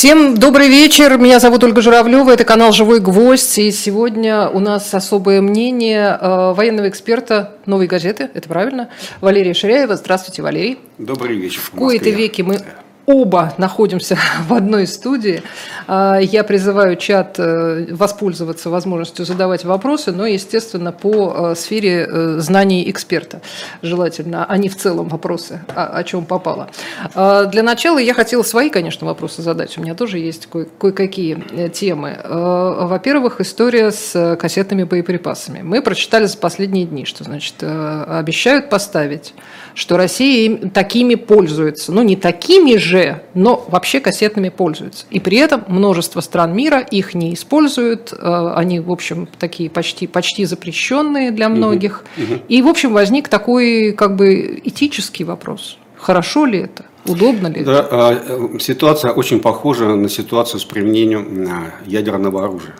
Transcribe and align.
Всем 0.00 0.34
добрый 0.34 0.68
вечер. 0.68 1.18
Меня 1.18 1.40
зовут 1.40 1.62
Ольга 1.62 1.82
Журавлева. 1.82 2.30
Это 2.30 2.44
канал 2.44 2.72
«Живой 2.72 3.00
гвоздь». 3.00 3.58
И 3.58 3.70
сегодня 3.70 4.48
у 4.48 4.58
нас 4.58 4.94
особое 4.94 5.42
мнение 5.42 6.16
э, 6.18 6.54
военного 6.54 6.88
эксперта 6.88 7.52
«Новой 7.66 7.86
газеты». 7.86 8.30
Это 8.32 8.48
правильно? 8.48 8.88
Валерия 9.20 9.52
Ширяева. 9.52 9.96
Здравствуйте, 9.96 10.40
Валерий. 10.40 10.78
Добрый 10.96 11.36
вечер. 11.36 11.60
В 11.60 11.72
кои-то 11.72 12.08
веки 12.08 12.40
мы 12.40 12.62
оба 13.10 13.52
находимся 13.58 14.16
в 14.48 14.54
одной 14.54 14.86
студии. 14.86 15.42
А, 15.86 16.18
я 16.18 16.44
призываю 16.44 16.96
чат 16.96 17.36
э, 17.38 17.86
воспользоваться 17.90 18.70
возможностью 18.70 19.24
задавать 19.24 19.64
вопросы, 19.64 20.12
но, 20.12 20.26
естественно, 20.26 20.92
по 20.92 21.50
э, 21.52 21.54
сфере 21.56 22.06
э, 22.08 22.36
знаний 22.38 22.88
эксперта 22.90 23.40
желательно, 23.82 24.46
а 24.48 24.56
не 24.56 24.68
в 24.68 24.76
целом 24.76 25.08
вопросы, 25.08 25.60
о 25.74 26.02
чем 26.04 26.24
попало. 26.24 26.70
А, 27.14 27.46
для 27.46 27.62
начала 27.62 27.98
я 27.98 28.14
хотела 28.14 28.42
свои, 28.42 28.70
конечно, 28.70 29.06
вопросы 29.06 29.42
задать. 29.42 29.76
У 29.78 29.82
меня 29.82 29.94
тоже 29.94 30.18
есть 30.18 30.46
кое-какие 30.46 31.68
темы. 31.70 32.18
Во-первых, 32.24 33.40
история 33.40 33.90
с 33.90 34.36
кассетными 34.36 34.84
боеприпасами. 34.84 35.62
Мы 35.62 35.82
прочитали 35.82 36.26
за 36.26 36.36
последние 36.38 36.86
дни, 36.86 37.04
что, 37.04 37.24
значит, 37.24 37.54
обещают 37.62 38.70
поставить, 38.70 39.34
что 39.74 39.96
Россия 39.96 40.56
такими 40.70 41.14
пользуется. 41.14 41.92
Ну, 41.92 42.02
не 42.02 42.16
такими 42.16 42.76
же, 42.76 43.22
но 43.34 43.64
вообще 43.68 44.00
кассетными 44.00 44.48
пользуются. 44.48 45.06
И 45.10 45.20
при 45.20 45.38
этом 45.38 45.64
множество 45.68 46.20
стран 46.20 46.54
мира 46.54 46.80
их 46.80 47.14
не 47.14 47.34
используют. 47.34 48.12
Э, 48.12 48.52
они, 48.54 48.80
в 48.80 48.90
общем, 48.90 49.28
такие 49.38 49.70
почти, 49.70 50.06
почти 50.06 50.44
запрещенные 50.44 51.30
для 51.30 51.48
многих. 51.48 52.04
Угу, 52.16 52.24
угу. 52.24 52.42
И, 52.48 52.62
в 52.62 52.68
общем, 52.68 52.92
возник 52.92 53.28
такой 53.28 53.92
как 53.92 54.16
бы 54.16 54.60
этический 54.64 55.24
вопрос. 55.24 55.78
Хорошо 55.96 56.46
ли 56.46 56.60
это? 56.60 56.84
Удобно 57.06 57.48
ли 57.48 57.64
да, 57.64 58.12
это? 58.12 58.58
Ситуация 58.60 59.12
очень 59.12 59.40
похожа 59.40 59.86
на 59.94 60.08
ситуацию 60.08 60.60
с 60.60 60.64
применением 60.64 61.48
ядерного 61.86 62.44
оружия. 62.44 62.74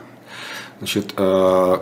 Значит, 0.79 1.15
э, 1.17 1.79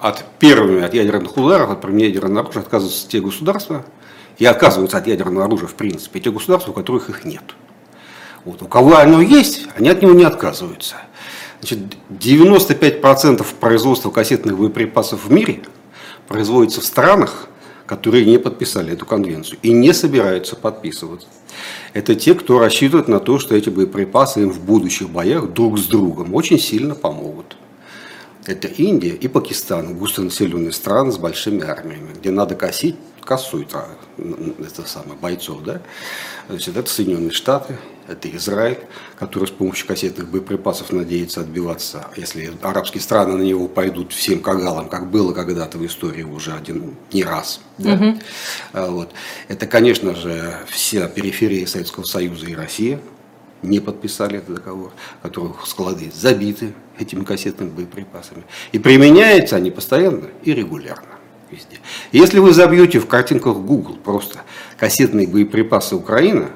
от 0.00 0.24
первыми 0.38 0.82
от 0.82 0.94
ядерных 0.94 1.36
ударов, 1.36 1.70
от 1.70 1.80
применения 1.80 2.08
ядерного 2.08 2.40
оружия 2.40 2.62
отказываются 2.62 3.08
те 3.08 3.20
государства, 3.20 3.84
и 4.38 4.44
отказываются 4.44 4.98
от 4.98 5.06
ядерного 5.06 5.44
оружия 5.44 5.68
в 5.68 5.74
принципе, 5.74 6.20
те 6.20 6.30
государства, 6.30 6.70
у 6.70 6.74
которых 6.74 7.10
их 7.10 7.24
нет. 7.24 7.42
Вот. 8.44 8.62
У 8.62 8.66
кого 8.66 8.96
оно 8.96 9.20
есть, 9.20 9.66
они 9.76 9.88
от 9.88 10.00
него 10.00 10.12
не 10.12 10.24
отказываются. 10.24 10.96
Значит, 11.60 11.80
95% 12.10 13.44
производства 13.58 14.10
кассетных 14.10 14.56
боеприпасов 14.56 15.26
в 15.26 15.32
мире 15.32 15.62
производится 16.28 16.80
в 16.80 16.84
странах, 16.84 17.48
которые 17.84 18.24
не 18.26 18.38
подписали 18.38 18.92
эту 18.92 19.06
конвенцию 19.06 19.58
и 19.62 19.72
не 19.72 19.92
собираются 19.92 20.54
подписывать. 20.54 21.26
Это 21.94 22.14
те, 22.14 22.34
кто 22.34 22.58
рассчитывает 22.58 23.08
на 23.08 23.18
то, 23.18 23.38
что 23.38 23.56
эти 23.56 23.70
боеприпасы 23.70 24.42
им 24.42 24.50
в 24.50 24.60
будущих 24.60 25.10
боях 25.10 25.52
друг 25.52 25.78
с 25.78 25.86
другом 25.86 26.34
очень 26.34 26.60
сильно 26.60 26.94
помогут. 26.94 27.56
Это 28.46 28.68
Индия 28.68 29.14
и 29.14 29.26
Пакистан, 29.26 29.96
густонаселенные 29.96 30.72
страны 30.72 31.10
с 31.10 31.18
большими 31.18 31.64
армиями, 31.64 32.10
где 32.18 32.30
надо 32.30 32.54
косить 32.54 32.96
кассует 33.28 33.68
а, 33.74 33.86
это 34.16 34.88
самое, 34.88 35.18
бойцов. 35.20 35.62
Да? 35.62 35.82
Значит, 36.48 36.78
это 36.78 36.88
Соединенные 36.88 37.30
Штаты, 37.30 37.76
это 38.08 38.34
Израиль, 38.34 38.78
который 39.18 39.46
с 39.46 39.50
помощью 39.50 39.86
кассетных 39.86 40.30
боеприпасов 40.30 40.92
надеется 40.92 41.42
отбиваться. 41.42 42.06
Если 42.16 42.50
арабские 42.62 43.02
страны 43.02 43.36
на 43.36 43.42
него 43.42 43.68
пойдут 43.68 44.14
всем 44.14 44.40
кагалам, 44.40 44.88
как 44.88 45.10
было 45.10 45.34
когда-то 45.34 45.76
в 45.76 45.84
истории 45.84 46.22
уже 46.22 46.54
один 46.54 46.96
не 47.12 47.22
раз. 47.22 47.60
Да? 47.76 47.92
Угу. 47.92 48.18
Вот. 48.92 49.10
Это, 49.48 49.66
конечно 49.66 50.14
же, 50.14 50.60
вся 50.70 51.06
периферия 51.06 51.66
Советского 51.66 52.04
Союза 52.04 52.46
и 52.46 52.54
Россия 52.54 52.98
не 53.60 53.80
подписали 53.80 54.38
этот 54.38 54.54
договор, 54.54 54.92
которых 55.20 55.66
склады 55.66 56.10
забиты 56.14 56.72
этими 56.98 57.24
кассетными 57.24 57.68
боеприпасами. 57.68 58.44
И 58.72 58.78
применяются 58.78 59.56
они 59.56 59.70
постоянно 59.70 60.28
и 60.44 60.54
регулярно 60.54 61.17
везде. 61.50 61.78
Если 62.12 62.38
вы 62.38 62.52
забьете 62.52 62.98
в 62.98 63.06
картинках 63.06 63.56
Google 63.56 63.96
просто 63.96 64.40
кассетные 64.76 65.26
боеприпасы 65.26 65.96
Украины, 65.96 66.48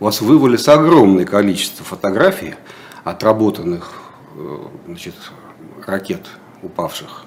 у 0.00 0.04
вас 0.04 0.20
вывалится 0.20 0.74
огромное 0.74 1.24
количество 1.24 1.84
фотографий 1.84 2.54
отработанных 3.04 3.92
э, 4.36 4.56
значит, 4.86 5.14
ракет, 5.86 6.26
упавших 6.62 7.24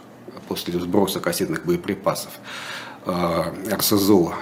после 0.48 0.80
сброса 0.80 1.20
кассетных 1.20 1.66
боеприпасов 1.66 2.32
э, 3.06 3.44
РСЗО 3.72 4.34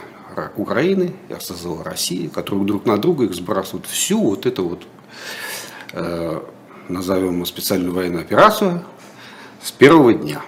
Украины, 0.56 1.14
РСЗО 1.32 1.84
России, 1.84 2.28
которые 2.28 2.66
друг 2.66 2.86
на 2.86 2.98
друга 2.98 3.26
их 3.26 3.34
сбрасывают. 3.34 3.86
Всю 3.88 4.22
вот 4.22 4.46
эту 4.46 4.70
вот, 4.70 4.84
э, 5.94 6.42
назовем 6.88 7.46
специальную 7.46 7.94
военную 7.94 8.22
операцию 8.22 8.84
с 9.62 9.72
первого 9.72 10.14
дня. 10.14 10.42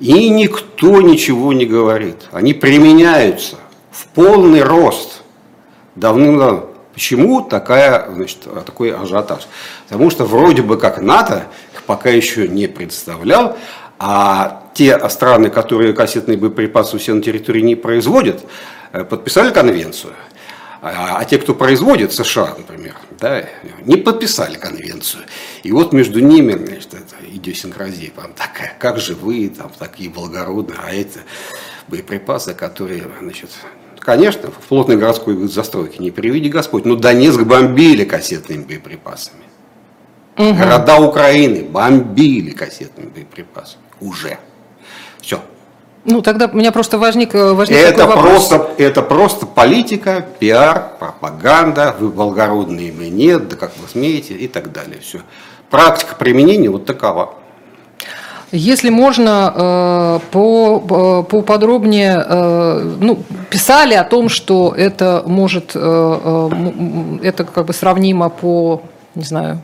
И 0.00 0.28
никто 0.28 1.00
ничего 1.00 1.52
не 1.52 1.66
говорит. 1.66 2.16
Они 2.32 2.52
применяются 2.52 3.56
в 3.90 4.06
полный 4.08 4.62
рост 4.62 5.22
давным-давно. 5.94 6.70
Почему 6.92 7.42
такая, 7.42 8.08
значит, 8.14 8.38
такой 8.66 8.94
ажиотаж? 8.94 9.48
Потому 9.88 10.10
что 10.10 10.24
вроде 10.24 10.62
бы 10.62 10.78
как 10.78 11.00
НАТО 11.00 11.46
их 11.74 11.82
пока 11.82 12.08
еще 12.10 12.46
не 12.46 12.68
представлял, 12.68 13.56
а 13.98 14.62
те 14.74 15.08
страны, 15.08 15.50
которые 15.50 15.92
кассетные 15.92 16.36
боеприпасы 16.36 16.96
у 16.96 16.98
себя 16.98 17.14
на 17.14 17.22
территории 17.22 17.62
не 17.62 17.74
производят, 17.74 18.44
э, 18.92 19.04
подписали 19.04 19.52
конвенцию. 19.52 20.12
А, 20.82 21.18
а 21.18 21.24
те, 21.24 21.38
кто 21.38 21.54
производит, 21.54 22.12
США, 22.12 22.54
например, 22.58 22.94
да, 23.20 23.48
не 23.84 23.96
подписали 23.96 24.56
конвенцию. 24.56 25.24
И 25.62 25.72
вот 25.72 25.92
между 25.92 26.20
ними 26.20 26.52
значит, 26.52 26.94
это 26.94 27.16
идиосинкразия 27.26 28.10
там 28.14 28.32
такая, 28.34 28.76
как 28.78 28.98
же 28.98 29.14
вы 29.14 29.48
там 29.48 29.70
такие 29.78 30.10
благородные, 30.10 30.78
а 30.82 30.92
это 30.92 31.20
боеприпасы, 31.88 32.54
которые, 32.54 33.04
значит, 33.20 33.50
конечно, 33.98 34.50
в 34.50 34.66
плотной 34.68 34.96
городской 34.96 35.48
застройке, 35.48 36.02
не 36.02 36.10
приведи 36.10 36.48
Господь, 36.48 36.84
но 36.84 36.96
Донецк 36.96 37.40
бомбили 37.42 38.04
кассетными 38.04 38.62
боеприпасами. 38.62 39.42
Угу. 40.36 40.54
Города 40.54 41.00
Украины 41.00 41.64
бомбили 41.64 42.50
кассетными 42.50 43.08
боеприпасами. 43.08 43.82
Уже. 44.00 44.38
Все. 45.20 45.42
Ну, 46.04 46.20
тогда 46.20 46.50
у 46.52 46.56
меня 46.56 46.70
просто 46.70 46.98
возник, 46.98 47.34
э, 47.34 47.52
возник 47.52 47.78
это 47.78 47.98
такой 47.98 48.16
вопрос. 48.16 48.48
Просто, 48.48 48.70
это 48.76 49.02
просто 49.02 49.46
политика, 49.46 50.24
пиар, 50.38 50.90
пропаганда, 50.98 51.96
вы 51.98 52.10
благородные 52.10 52.92
мы 52.92 53.08
нет, 53.08 53.48
да 53.48 53.56
как 53.56 53.72
вы 53.80 53.88
смеете 53.88 54.34
и 54.34 54.46
так 54.46 54.70
далее. 54.70 54.98
Все. 55.00 55.20
Практика 55.70 56.14
применения 56.16 56.68
вот 56.68 56.84
такова. 56.84 57.34
Если 58.52 58.90
можно, 58.90 59.52
э, 59.56 60.18
по, 60.30 61.24
поподробнее, 61.28 62.22
э, 62.24 62.96
ну, 63.00 63.22
писали 63.48 63.94
о 63.94 64.04
том, 64.04 64.28
что 64.28 64.74
это 64.76 65.22
может, 65.26 65.74
это 65.74 67.44
как 67.44 67.64
бы 67.64 67.72
сравнимо 67.72 68.28
по, 68.28 68.82
не 69.14 69.24
знаю, 69.24 69.62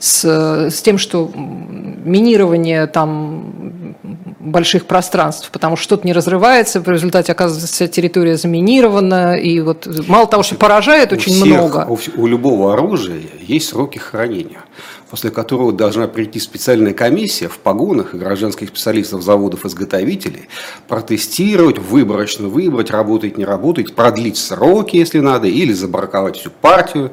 с, 0.00 0.24
с 0.70 0.82
тем, 0.82 0.96
что 0.96 1.30
минирование 1.34 2.86
там 2.86 3.94
больших 4.40 4.86
пространств, 4.86 5.50
потому 5.50 5.76
что 5.76 5.84
что-то 5.84 6.06
не 6.06 6.14
разрывается, 6.14 6.80
в 6.80 6.88
результате 6.88 7.32
оказывается 7.32 7.86
территория 7.86 8.36
заминирована, 8.36 9.34
и 9.34 9.60
вот 9.60 9.86
мало 10.08 10.26
того, 10.26 10.42
что 10.42 10.54
поражает 10.54 11.12
у 11.12 11.16
очень 11.16 11.32
всех, 11.32 11.46
много. 11.46 11.86
У, 11.86 11.98
у 12.16 12.26
любого 12.26 12.72
оружия 12.72 13.20
есть 13.40 13.68
сроки 13.68 13.98
хранения, 13.98 14.64
после 15.10 15.30
которого 15.30 15.70
должна 15.70 16.08
прийти 16.08 16.40
специальная 16.40 16.94
комиссия 16.94 17.48
в 17.48 17.58
погонах 17.58 18.14
и 18.14 18.18
гражданских 18.18 18.68
специалистов 18.68 19.22
заводов-изготовителей, 19.22 20.48
протестировать, 20.88 21.78
выборочно 21.78 22.48
выбрать, 22.48 22.90
работает, 22.90 23.36
не 23.36 23.44
работает, 23.44 23.94
продлить 23.94 24.38
сроки, 24.38 24.96
если 24.96 25.20
надо, 25.20 25.46
или 25.46 25.74
забраковать 25.74 26.38
всю 26.38 26.50
партию. 26.50 27.12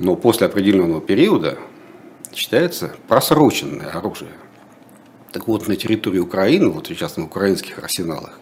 Но 0.00 0.16
после 0.16 0.48
определенного 0.48 1.00
периода 1.00 1.56
считается 2.34 2.94
просроченное 3.08 3.90
оружие. 3.90 4.32
Так 5.32 5.48
вот, 5.48 5.66
на 5.66 5.76
территории 5.76 6.20
Украины, 6.20 6.68
вот 6.68 6.86
сейчас 6.86 7.16
на 7.16 7.24
украинских 7.24 7.78
арсеналах, 7.78 8.38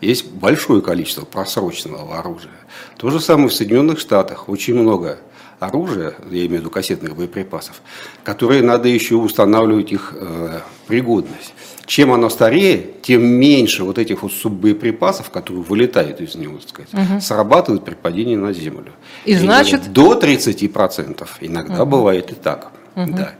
есть 0.00 0.30
большое 0.30 0.82
количество 0.82 1.24
просроченного 1.24 2.18
оружия. 2.18 2.52
То 2.96 3.10
же 3.10 3.20
самое 3.20 3.48
в 3.48 3.54
Соединенных 3.54 3.98
Штатах. 3.98 4.48
Очень 4.48 4.74
много 4.74 5.18
оружия, 5.58 6.14
я 6.30 6.46
имею 6.46 6.48
в 6.48 6.60
виду 6.60 6.70
кассетных 6.70 7.14
боеприпасов, 7.16 7.82
которые 8.24 8.62
надо 8.62 8.88
еще 8.88 9.16
устанавливать 9.16 9.92
их 9.92 10.14
э, 10.16 10.60
пригодность. 10.86 11.52
Чем 11.84 12.12
оно 12.12 12.30
старее, 12.30 12.86
тем 13.02 13.24
меньше 13.24 13.84
вот 13.84 13.98
этих 13.98 14.22
вот 14.22 14.32
суббоеприпасов, 14.32 15.30
которые 15.30 15.62
вылетают 15.62 16.20
из 16.20 16.34
него, 16.34 16.58
так 16.58 16.68
сказать, 16.68 16.94
угу. 16.94 17.20
срабатывают 17.20 17.84
при 17.84 17.94
падении 17.94 18.36
на 18.36 18.52
землю. 18.52 18.92
И, 19.24 19.32
и 19.32 19.34
значит... 19.34 19.92
До 19.92 20.18
30%. 20.18 21.26
Иногда 21.40 21.82
угу. 21.82 21.90
бывает 21.90 22.30
и 22.30 22.34
так. 22.34 22.72
Угу. 23.04 23.16
Да. 23.16 23.32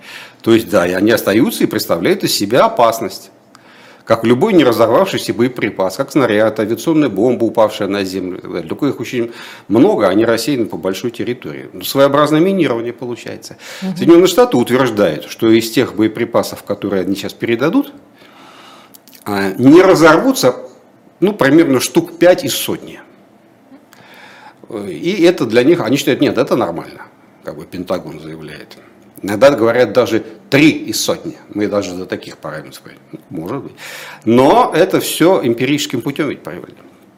То 0.43 0.55
есть, 0.55 0.69
да, 0.71 0.87
и 0.87 0.93
они 0.93 1.11
остаются 1.11 1.65
и 1.65 1.67
представляют 1.67 2.25
из 2.25 2.35
себя 2.35 2.65
опасность 2.65 3.31
как 4.11 4.25
любой 4.25 4.55
не 4.55 4.65
разорвавшийся 4.65 5.33
боеприпас, 5.33 5.95
как 5.95 6.11
снаряд, 6.11 6.59
авиационная 6.59 7.09
бомба, 7.09 7.45
упавшая 7.45 7.87
на 7.87 8.03
землю. 8.03 8.41
Только 8.69 8.87
их 8.87 8.99
очень 8.99 9.31
много, 9.69 10.09
они 10.09 10.25
рассеяны 10.25 10.67
по 10.67 10.77
большой 10.77 11.13
территории. 11.13 11.71
Ну, 11.73 11.83
своеобразное 11.83 12.41
минирование 12.41 12.93
получается. 12.93 13.57
Угу. 13.83 13.97
Соединенные 13.97 14.27
Штаты 14.27 14.57
утверждают, 14.57 15.27
что 15.27 15.49
из 15.49 15.71
тех 15.71 15.95
боеприпасов, 15.95 16.65
которые 16.65 17.03
они 17.03 17.15
сейчас 17.15 17.35
передадут, 17.35 17.93
а, 19.25 19.53
не 19.53 19.81
разорвутся 19.81 20.57
ну, 21.21 21.33
примерно 21.33 21.79
штук 21.79 22.19
5 22.19 22.45
из 22.45 22.55
сотни. 22.55 23.01
И 24.89 25.23
это 25.23 25.47
для 25.47 25.63
них, 25.63 25.81
они 25.81 25.97
считают, 25.97 26.21
нет, 26.21 26.37
это 26.37 26.57
нормально, 26.57 27.03
как 27.45 27.57
бы 27.57 27.65
Пентагон 27.65 28.19
заявляет. 28.19 28.77
Иногда 29.23 29.51
говорят 29.51 29.93
даже 29.93 30.25
три 30.49 30.71
из 30.71 31.01
сотни. 31.01 31.37
Мы 31.53 31.69
даже 31.69 31.95
до 31.95 32.07
таких 32.07 32.39
параметров. 32.39 32.83
Может 33.29 33.63
быть. 33.65 33.73
Но 34.25 34.73
это 34.75 35.01
все 35.01 35.41
эмпирическим 35.43 36.01
путем 36.01 36.29
ведь 36.29 36.41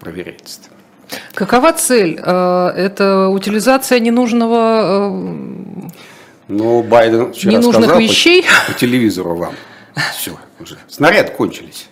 проверяется. 0.00 0.60
Какова 1.34 1.72
цель? 1.72 2.18
Э, 2.22 2.68
это 2.68 3.28
утилизация 3.28 4.00
ненужного... 4.00 5.10
Э, 5.10 5.90
ну, 6.48 6.82
Байден 6.82 7.32
вчера 7.32 7.52
ненужных 7.52 7.84
сказал 7.84 8.00
вещей? 8.00 8.42
По, 8.66 8.72
по 8.72 8.78
телевизору 8.78 9.36
вам. 9.36 9.54
Все, 10.16 10.36
уже. 10.58 10.78
Снаряд 10.88 11.30
кончились. 11.30 11.88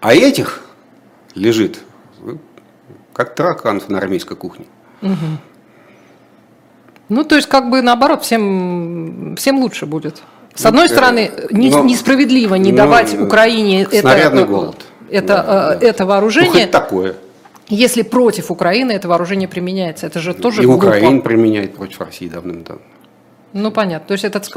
А 0.00 0.14
этих 0.14 0.62
лежит 1.34 1.78
как 3.12 3.34
тараканов 3.34 3.88
на 3.88 3.98
армейской 3.98 4.36
кухне. 4.36 4.66
Угу. 5.00 5.14
Ну, 7.08 7.24
то 7.24 7.36
есть, 7.36 7.48
как 7.48 7.70
бы 7.70 7.82
наоборот, 7.82 8.22
всем, 8.22 9.36
всем 9.36 9.58
лучше 9.60 9.86
будет. 9.86 10.22
С 10.54 10.64
одной 10.66 10.88
ну, 10.88 10.88
стороны, 10.88 11.30
не, 11.50 11.70
но, 11.70 11.82
несправедливо 11.82 12.54
не 12.54 12.70
но, 12.70 12.78
давать 12.78 13.18
Украине 13.20 13.82
это, 13.82 14.44
голод. 14.46 14.76
Это, 15.10 15.26
да, 15.26 15.42
да. 15.42 15.86
это 15.86 16.06
вооружение. 16.06 16.66
Ну, 16.66 16.72
такое. 16.72 17.14
Если 17.68 18.02
против 18.02 18.50
Украины 18.50 18.92
это 18.92 19.08
вооружение 19.08 19.48
применяется, 19.48 20.06
это 20.06 20.20
же 20.20 20.34
тоже 20.34 20.62
И 20.62 20.66
глупо. 20.66 20.86
Украина 20.86 21.20
применяет 21.20 21.74
против 21.74 22.00
России 22.00 22.28
давным-давно. 22.28 22.82
Ну, 23.54 23.70
понятно. 23.70 24.08
То 24.08 24.12
есть 24.12 24.24
этот, 24.24 24.48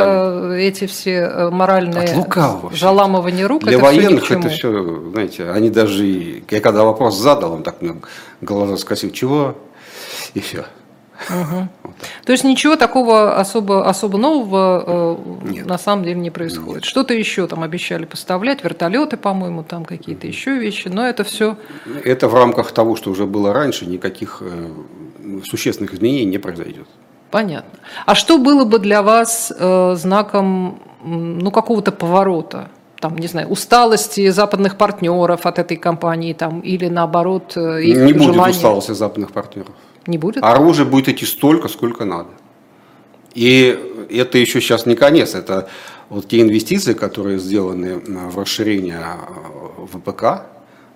эти 0.57 0.87
все 0.87 1.11
э, 1.11 1.49
моральные 1.51 2.25
заламывания 2.73 3.47
рук, 3.47 3.63
Для 3.63 3.73
это 3.73 3.83
военных 3.83 4.25
все 4.25 4.39
это 4.39 4.49
все, 4.49 5.11
знаете, 5.11 5.51
они 5.51 5.69
даже, 5.69 6.03
я 6.49 6.61
когда 6.61 6.83
вопрос 6.83 7.15
задал, 7.15 7.53
он 7.53 7.63
так 7.63 7.81
мне 7.81 7.95
глаза 8.41 8.75
скосил, 8.77 9.11
чего, 9.11 9.55
и 10.33 10.39
все. 10.39 10.65
Угу. 11.29 11.86
То 12.25 12.31
есть 12.31 12.43
ничего 12.43 12.75
такого 12.75 13.35
особо, 13.37 13.87
особо 13.87 14.17
нового 14.17 15.17
э, 15.45 15.51
Нет. 15.51 15.65
на 15.65 15.77
самом 15.77 16.03
деле 16.03 16.19
не 16.19 16.29
происходит. 16.29 16.85
Что-то 16.85 17.13
еще 17.13 17.47
там 17.47 17.63
обещали 17.63 18.05
поставлять, 18.05 18.63
вертолеты, 18.63 19.17
по-моему, 19.17 19.63
там 19.63 19.85
какие-то 19.85 20.27
еще 20.27 20.57
вещи, 20.57 20.89
но 20.89 21.07
это 21.07 21.23
все... 21.23 21.57
Это 22.03 22.27
в 22.27 22.33
рамках 22.33 22.71
того, 22.71 22.95
что 22.95 23.09
уже 23.09 23.25
было 23.25 23.53
раньше, 23.53 23.85
никаких 23.85 24.41
э, 24.41 24.69
существенных 25.45 25.93
изменений 25.93 26.25
не 26.25 26.37
произойдет. 26.37 26.87
Понятно. 27.31 27.79
А 28.05 28.15
что 28.15 28.37
было 28.37 28.63
бы 28.63 28.79
для 28.79 29.01
вас 29.01 29.51
э, 29.57 29.95
знаком 29.95 30.79
ну, 31.03 31.51
какого-то 31.51 31.91
поворота? 31.91 32.69
Там, 32.99 33.15
не 33.17 33.27
знаю, 33.27 33.47
усталости 33.49 34.29
западных 34.29 34.75
партнеров 34.75 35.45
от 35.45 35.59
этой 35.59 35.77
компании 35.77 36.33
там, 36.33 36.61
или 36.61 36.87
наоборот 36.87 37.53
э, 37.55 37.83
их 37.83 37.97
Не 37.97 38.13
желание... 38.13 38.33
будет 38.33 38.55
усталости 38.55 38.93
западных 38.93 39.31
партнеров. 39.31 39.73
Не 40.07 40.17
будет? 40.17 40.43
Оружие 40.43 40.85
будет 40.85 41.09
идти 41.09 41.25
столько, 41.25 41.67
сколько 41.67 42.05
надо. 42.05 42.29
И 43.33 44.07
это 44.09 44.37
еще 44.37 44.61
сейчас 44.61 44.85
не 44.85 44.95
конец. 44.95 45.35
Это 45.35 45.69
вот 46.09 46.27
те 46.27 46.41
инвестиции, 46.41 46.93
которые 46.93 47.37
сделаны 47.37 47.97
в 47.99 48.39
расширение 48.39 49.01
э, 49.01 49.85
ВПК 49.91 50.47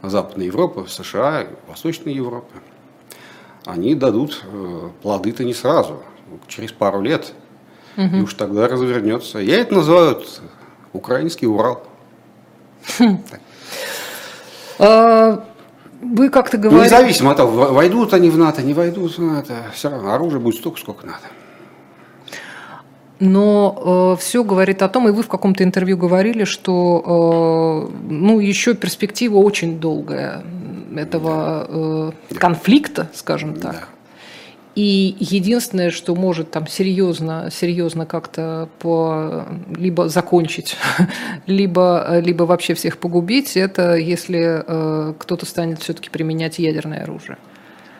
Западной 0.01 0.47
Европы, 0.47 0.85
США, 0.87 1.45
Восточной 1.67 2.13
Европы, 2.13 2.55
они 3.65 3.93
дадут 3.93 4.43
э, 4.43 4.89
плоды-то 5.01 5.43
не 5.43 5.53
сразу, 5.53 6.01
через 6.47 6.71
пару 6.71 7.01
лет. 7.01 7.33
Угу. 7.97 8.15
И 8.15 8.21
уж 8.21 8.33
тогда 8.33 8.67
развернется. 8.67 9.39
Я 9.39 9.59
это 9.59 9.75
называю 9.75 10.23
украинский 10.93 11.47
Урал. 11.47 11.83
Вы 16.01 16.29
как-то 16.29 16.57
говорите... 16.57 16.77
Ну, 16.77 16.83
независимо 16.83 17.31
от 17.31 17.37
того, 17.37 17.73
войдут 17.73 18.13
они 18.13 18.29
в 18.29 18.37
НАТО, 18.37 18.63
не 18.63 18.73
войдут 18.73 19.17
в 19.17 19.21
НАТО, 19.21 19.53
все 19.73 19.89
равно 19.89 20.13
оружие 20.13 20.39
будет 20.39 20.55
столько, 20.55 20.79
сколько 20.79 21.05
надо. 21.05 21.27
Но 23.19 24.15
э, 24.15 24.19
все 24.19 24.43
говорит 24.43 24.81
о 24.81 24.89
том, 24.89 25.07
и 25.07 25.11
вы 25.11 25.21
в 25.21 25.27
каком-то 25.27 25.63
интервью 25.63 25.95
говорили, 25.95 26.43
что 26.43 27.87
э, 27.87 27.97
ну, 28.09 28.39
еще 28.39 28.73
перспектива 28.73 29.37
очень 29.37 29.79
долгая 29.79 30.43
этого 30.95 31.67
э, 31.69 32.35
конфликта, 32.35 33.09
скажем 33.13 33.53
так. 33.53 33.73
Да. 33.73 34.00
И 34.73 35.17
единственное, 35.19 35.91
что 35.91 36.15
может 36.15 36.51
там 36.51 36.65
серьезно, 36.65 37.49
серьезно 37.51 38.05
как-то 38.05 38.69
по, 38.79 39.45
либо 39.75 40.07
закончить, 40.07 40.77
либо, 41.45 42.19
либо 42.19 42.43
вообще 42.43 42.73
всех 42.73 42.97
погубить, 42.97 43.57
это 43.57 43.95
если 43.95 44.63
э, 44.65 45.13
кто-то 45.19 45.45
станет 45.45 45.81
все-таки 45.81 46.09
применять 46.09 46.57
ядерное 46.57 47.03
оружие. 47.03 47.37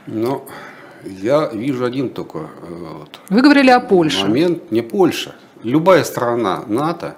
Ну, 0.08 0.46
я 1.04 1.50
вижу 1.54 1.84
один 1.84 2.10
только. 2.10 2.40
Э, 2.40 2.98
вот, 3.00 3.20
Вы 3.30 3.42
говорили 3.42 3.70
о 3.70 3.82
Польше. 3.82 4.26
Момент 4.26 4.72
не 4.72 4.82
Польша. 4.82 5.36
Любая 5.64 6.06
страна 6.06 6.64
НАТО, 6.68 7.18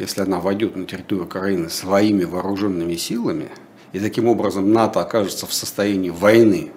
если 0.00 0.22
она 0.22 0.40
войдет 0.40 0.74
на 0.74 0.86
территорию 0.86 1.26
Украины 1.26 1.70
своими 1.70 2.24
вооруженными 2.24 2.96
силами, 2.96 3.48
и 3.92 4.00
таким 4.00 4.26
образом 4.26 4.72
НАТО 4.72 5.00
окажется 5.00 5.46
в 5.46 5.54
состоянии 5.54 6.10
войны 6.10 6.72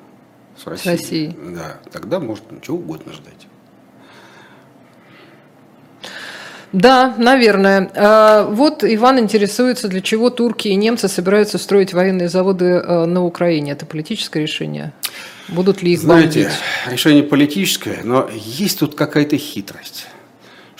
с 0.62 0.68
Россией, 0.68 0.98
с 0.98 1.02
Россией. 1.02 1.36
Да, 1.56 1.78
тогда 1.92 2.20
может 2.20 2.52
ничего 2.52 2.78
угодно 2.78 3.14
ждать. 3.14 3.48
Да, 6.72 7.16
наверное. 7.18 7.90
А, 7.96 8.46
вот 8.46 8.84
Иван 8.84 9.20
интересуется, 9.20 9.88
для 9.88 10.02
чего 10.02 10.30
турки 10.30 10.68
и 10.68 10.76
немцы 10.76 11.08
собираются 11.08 11.58
строить 11.58 11.94
военные 11.94 12.30
заводы 12.30 12.66
э, 12.66 13.06
на 13.06 13.26
Украине. 13.26 13.72
Это 13.72 13.88
политическое 13.88 14.42
решение? 14.42 14.94
Будут 15.48 15.82
ли 15.82 15.94
их 15.94 16.00
Знаете, 16.02 16.44
бомбить? 16.44 16.60
решение 16.92 17.24
политическое, 17.24 18.02
но 18.04 18.30
есть 18.32 18.80
тут 18.80 18.94
какая-то 18.94 19.36
хитрость. 19.38 20.06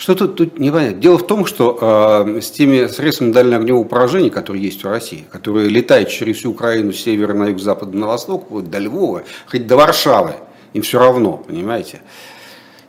Что 0.00 0.14
тут, 0.14 0.36
тут 0.36 0.58
непонятно. 0.58 0.98
Дело 0.98 1.18
в 1.18 1.26
том, 1.26 1.44
что 1.44 2.24
э, 2.26 2.40
с 2.40 2.50
теми 2.50 2.86
средствами 2.86 3.32
дальнего 3.32 3.84
поражения, 3.84 4.30
которые 4.30 4.64
есть 4.64 4.82
у 4.82 4.88
России, 4.88 5.26
которые 5.30 5.68
летают 5.68 6.08
через 6.08 6.38
всю 6.38 6.52
Украину 6.52 6.94
с 6.94 7.02
севера 7.02 7.34
на 7.34 7.48
юг, 7.48 7.60
запада 7.60 7.94
на 7.94 8.06
восток, 8.06 8.46
вот 8.48 8.70
до 8.70 8.78
Львова, 8.78 9.24
хоть 9.46 9.66
до 9.66 9.76
Варшавы, 9.76 10.36
им 10.72 10.80
все 10.80 10.98
равно, 10.98 11.36
понимаете. 11.36 12.00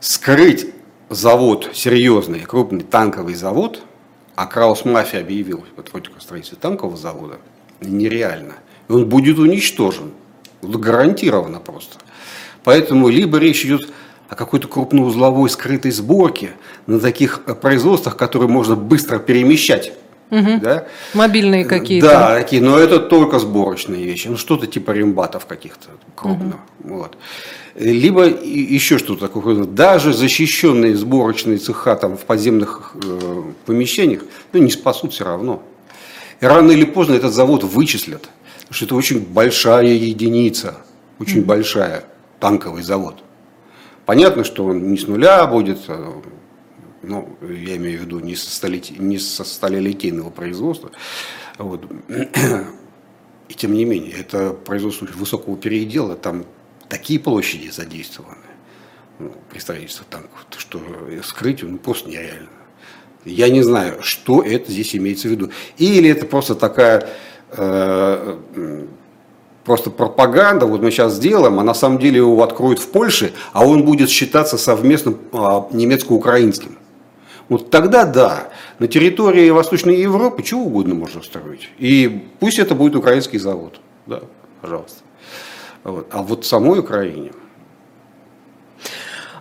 Скрыть 0.00 0.68
завод, 1.10 1.68
серьезный, 1.74 2.40
крупный 2.40 2.80
танковый 2.80 3.34
завод, 3.34 3.82
а 4.34 4.46
Краус 4.46 4.86
Мафия 4.86 5.20
объявил 5.20 5.66
как 5.76 5.88
строительство 6.18 6.58
танкового 6.58 6.96
завода, 6.96 7.36
нереально. 7.82 8.54
И 8.88 8.92
он 8.92 9.06
будет 9.06 9.38
уничтожен. 9.38 10.12
Гарантированно 10.62 11.60
просто. 11.60 11.98
Поэтому 12.64 13.10
либо 13.10 13.36
речь 13.36 13.66
идет 13.66 13.90
о 14.32 14.34
какой-то 14.34 14.66
крупноузловой 14.66 15.50
скрытой 15.50 15.90
сборке 15.90 16.52
на 16.86 16.98
таких 16.98 17.42
э, 17.46 17.54
производствах, 17.54 18.16
которые 18.16 18.48
можно 18.48 18.76
быстро 18.76 19.18
перемещать. 19.18 19.92
Угу. 20.30 20.60
Да? 20.62 20.86
Мобильные 21.12 21.66
какие-то. 21.66 22.06
Да, 22.06 22.38
такие, 22.38 22.62
но 22.62 22.78
это 22.78 22.98
только 22.98 23.38
сборочные 23.38 24.06
вещи. 24.06 24.28
Ну, 24.28 24.38
что-то 24.38 24.66
типа 24.66 24.92
рембатов 24.92 25.44
каких-то 25.44 25.88
крупных. 26.14 26.54
Угу. 26.80 26.94
Вот. 26.94 27.18
Либо 27.74 28.24
еще 28.24 28.96
что-то 28.96 29.28
такое. 29.28 29.66
Даже 29.66 30.14
защищенные 30.14 30.96
сборочные 30.96 31.58
цеха 31.58 31.94
там, 31.96 32.16
в 32.16 32.24
подземных 32.24 32.94
э, 33.04 33.42
помещениях 33.66 34.22
ну, 34.54 34.60
не 34.60 34.70
спасут 34.70 35.12
все 35.12 35.24
равно. 35.24 35.62
И 36.40 36.46
рано 36.46 36.70
или 36.70 36.86
поздно 36.86 37.12
этот 37.12 37.34
завод 37.34 37.64
вычислят. 37.64 38.30
Потому 38.60 38.74
что 38.74 38.84
это 38.86 38.94
очень 38.94 39.20
большая 39.20 39.92
единица. 39.92 40.76
Очень 41.18 41.40
угу. 41.40 41.48
большая 41.48 42.04
танковый 42.40 42.82
завод. 42.82 43.22
Понятно, 44.06 44.44
что 44.44 44.64
он 44.66 44.90
не 44.90 44.98
с 44.98 45.06
нуля 45.06 45.46
будет, 45.46 45.78
ну, 47.02 47.36
я 47.42 47.76
имею 47.76 48.00
в 48.00 48.02
виду 48.02 48.20
не 48.20 48.36
со, 48.36 48.50
столетий, 48.50 48.96
не 48.98 49.18
со 49.18 49.44
сталелитейного 49.44 50.30
производства. 50.30 50.90
Вот. 51.58 51.84
И 53.48 53.54
тем 53.54 53.74
не 53.74 53.84
менее, 53.84 54.12
это 54.12 54.52
производство 54.52 55.06
высокого 55.14 55.56
передела, 55.56 56.16
там 56.16 56.44
такие 56.88 57.20
площади 57.20 57.68
задействованы 57.70 58.36
ну, 59.18 59.32
при 59.50 59.58
строительстве 59.58 60.06
танков, 60.08 60.46
что 60.56 60.80
скрыть 61.22 61.62
ну, 61.62 61.78
просто 61.78 62.08
нереально. 62.08 62.48
Я 63.24 63.50
не 63.50 63.62
знаю, 63.62 64.02
что 64.02 64.42
это 64.42 64.70
здесь 64.70 64.96
имеется 64.96 65.28
в 65.28 65.30
виду. 65.30 65.50
Или 65.78 66.10
это 66.10 66.26
просто 66.26 66.54
такая 66.54 67.08
э, 67.50 68.38
просто 69.64 69.90
пропаганда, 69.90 70.66
вот 70.66 70.82
мы 70.82 70.90
сейчас 70.90 71.14
сделаем, 71.14 71.58
а 71.60 71.62
на 71.62 71.74
самом 71.74 71.98
деле 71.98 72.18
его 72.18 72.42
откроют 72.42 72.78
в 72.78 72.88
Польше, 72.88 73.32
а 73.52 73.66
он 73.66 73.84
будет 73.84 74.10
считаться 74.10 74.58
совместным 74.58 75.18
а, 75.32 75.66
немецко-украинским. 75.72 76.78
Вот 77.48 77.70
тогда 77.70 78.04
да, 78.04 78.48
на 78.78 78.88
территории 78.88 79.50
Восточной 79.50 80.00
Европы 80.00 80.42
чего 80.42 80.62
угодно 80.62 80.94
можно 80.94 81.22
строить. 81.22 81.68
И 81.78 82.26
пусть 82.40 82.58
это 82.58 82.74
будет 82.74 82.96
украинский 82.96 83.38
завод. 83.38 83.80
Да, 84.06 84.20
пожалуйста. 84.60 85.00
Вот. 85.84 86.06
А 86.10 86.22
вот 86.22 86.44
в 86.44 86.46
самой 86.46 86.78
Украине 86.78 87.32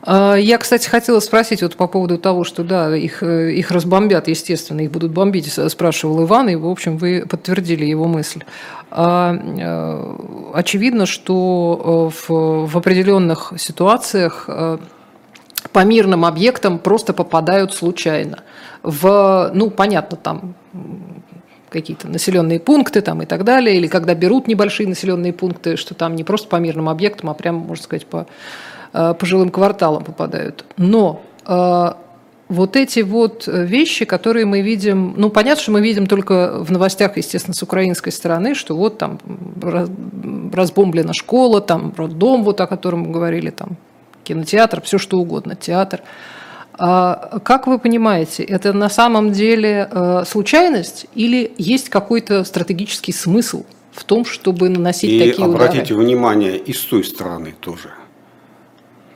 а, 0.04 0.36
я, 0.36 0.58
кстати, 0.58 0.90
хотела 0.90 1.20
спросить 1.20 1.62
вот 1.62 1.76
по 1.76 1.88
поводу 1.88 2.18
того, 2.18 2.44
что 2.44 2.64
да, 2.64 2.96
их, 2.96 3.22
э, 3.22 3.54
их 3.54 3.72
разбомбят, 3.72 4.28
естественно, 4.28 4.82
их 4.82 4.92
будут 4.92 5.12
бомбить, 5.12 5.52
спрашивал 5.70 6.24
Иван, 6.24 6.50
и, 6.50 6.56
в 6.56 6.68
общем, 6.68 6.98
вы 6.98 7.26
подтвердили 7.30 7.86
его 7.86 8.06
мысль. 8.08 8.44
А, 8.92 9.34
э, 9.34 10.16
очевидно, 10.54 11.06
что 11.06 12.12
э, 12.12 12.28
в, 12.28 12.68
в 12.68 12.78
определенных 12.78 13.54
ситуациях 13.58 14.50
по 15.72 15.86
мирным 15.86 16.26
объектам 16.26 16.80
просто 16.80 17.14
попадают 17.14 17.74
случайно. 17.74 18.40
В, 18.84 19.52
ну, 19.54 19.70
понятно, 19.70 20.18
там 20.18 20.56
какие-то 21.70 22.10
населенные 22.10 22.60
пункты 22.60 23.02
там 23.02 23.22
и 23.22 23.26
так 23.26 23.46
далее, 23.46 23.78
или 23.78 23.88
когда 23.88 24.14
берут 24.14 24.48
небольшие 24.48 24.90
населенные 24.90 25.32
пункты, 25.32 25.78
что 25.78 25.94
там 25.94 26.16
не 26.16 26.26
просто 26.26 26.50
по 26.50 26.58
мирным 26.58 26.90
объектам, 26.90 27.30
а 27.30 27.34
прямо, 27.34 27.60
можно 27.60 27.84
сказать, 27.84 28.06
по 28.06 28.28
Э, 28.94 29.14
по 29.18 29.26
жилым 29.26 29.50
кварталам 29.50 30.04
попадают. 30.04 30.66
Но 30.78 31.22
э, 31.48 31.94
вот 32.52 32.76
эти 32.76 33.00
вот 33.00 33.48
вещи, 33.48 34.06
которые 34.06 34.46
мы 34.46 34.62
видим, 34.62 35.14
ну, 35.18 35.30
понятно, 35.30 35.62
что 35.62 35.72
мы 35.72 35.82
видим 35.82 36.08
только 36.08 36.64
в 36.64 36.72
новостях, 36.72 37.18
естественно, 37.18 37.54
с 37.54 37.64
украинской 37.64 38.12
стороны, 38.12 38.56
что 38.56 38.76
вот 38.76 38.98
там 38.98 39.20
разбомблена 40.54 41.14
школа, 41.14 41.62
там 41.62 41.94
роддом, 41.98 42.44
вот 42.44 42.62
о 42.62 42.68
котором 42.68 43.02
мы 43.02 43.12
говорили, 43.12 43.50
там 43.50 43.78
кинотеатр, 44.24 44.82
все 44.82 44.98
что 44.98 45.18
угодно, 45.20 45.56
театр. 45.56 46.02
А 46.78 47.40
как 47.44 47.68
вы 47.68 47.80
понимаете, 47.80 48.44
это 48.44 48.74
на 48.74 48.90
самом 48.90 49.32
деле 49.32 49.88
э, 49.92 50.24
случайность 50.28 51.06
или 51.16 51.54
есть 51.58 51.90
какой-то 51.90 52.44
стратегический 52.44 53.12
смысл 53.12 53.66
в 53.92 54.04
том, 54.04 54.26
чтобы 54.26 54.70
наносить 54.70 55.12
и 55.12 55.20
такие 55.20 55.48
удары? 55.48 55.64
И 55.64 55.68
обратите 55.68 55.94
внимание, 55.94 56.58
и 56.58 56.74
с 56.74 56.82
той 56.82 57.04
стороны 57.04 57.54
тоже– 57.60 57.90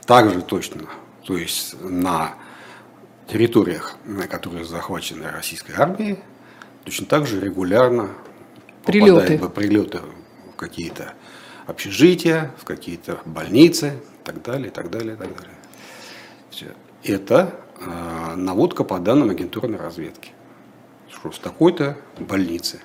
также 0.06 0.40
точно, 0.40 0.82
то 1.24 1.36
есть 1.36 1.74
на 1.82 2.34
территориях, 3.26 3.96
которые 4.30 4.64
захвачены 4.64 5.30
российской 5.30 5.72
армией, 5.72 6.18
точно 6.84 7.06
так 7.06 7.26
же 7.26 7.40
регулярно 7.40 8.10
прилеты, 8.84 9.38
попадают 9.38 9.54
прилеты 9.54 9.98
в 10.52 10.56
какие-то 10.56 11.14
общежития, 11.66 12.52
в 12.58 12.64
какие-то 12.64 13.18
больницы 13.24 13.94
и 14.22 14.24
так 14.24 14.42
далее, 14.42 14.68
и 14.68 14.70
так 14.70 14.90
далее, 14.90 15.14
и 15.14 15.16
так 15.16 15.34
далее. 15.36 15.54
Все. 16.50 16.66
Это 17.02 17.54
э, 17.80 18.34
наводка 18.36 18.84
по 18.84 18.98
данным 18.98 19.30
агентурной 19.30 19.78
разведки. 19.78 20.30
Что 21.10 21.30
в 21.30 21.38
такой-то 21.38 21.96
больнице 22.18 22.80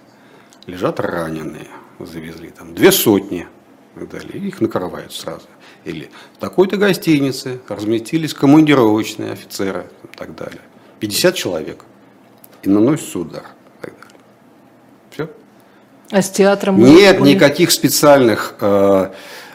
лежат 0.66 1.00
раненые, 1.00 1.68
завезли 2.00 2.50
там 2.50 2.74
две 2.74 2.92
сотни, 2.92 3.48
и 3.96 4.00
так 4.00 4.10
далее, 4.10 4.34
и 4.34 4.48
их 4.48 4.62
накрывают 4.62 5.14
сразу 5.14 5.48
или 5.86 6.10
в 6.36 6.38
такой-то 6.38 6.78
гостинице 6.78 7.60
разместились 7.68 8.34
командировочные 8.34 9.32
офицеры 9.32 9.88
и 10.04 10.18
так 10.18 10.36
далее. 10.36 10.62
50 11.00 11.36
человек. 11.36 11.86
И 12.64 12.70
наносится 12.70 13.20
удар. 13.20 13.44
И 13.80 13.86
так 13.86 13.94
далее. 13.94 14.16
Все. 15.10 15.30
А 16.12 16.22
с 16.22 16.30
театром? 16.30 16.78
Нет 16.78 17.20
были... 17.20 17.34
никаких 17.34 17.72
специальных 17.72 18.56
э, 18.60 19.12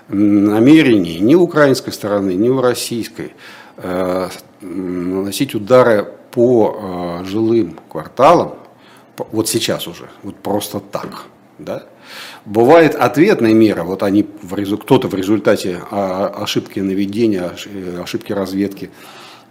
намерений 0.09 1.19
ни 1.21 1.35
у 1.35 1.43
украинской 1.43 1.93
стороны, 1.93 2.35
ни 2.35 2.49
у 2.49 2.61
российской 2.61 3.33
э, 3.77 4.29
наносить 4.61 5.55
удары 5.55 6.13
по 6.33 7.21
э, 7.23 7.25
жилым 7.25 7.79
кварталам, 7.89 8.55
вот 9.17 9.49
сейчас 9.49 9.87
уже, 9.87 10.09
вот 10.23 10.37
просто 10.37 10.81
так. 10.81 11.25
Да? 11.59 11.85
Бывает 12.45 12.95
ответная 12.95 13.55
мера, 13.55 13.83
вот 13.83 14.03
они, 14.03 14.23
кто-то 14.23 15.09
в 15.09 15.15
результате 15.15 15.81
а, 15.91 16.29
ошибки 16.29 16.79
наведения, 16.79 17.53
ошибки 18.01 18.33
разведки 18.33 18.91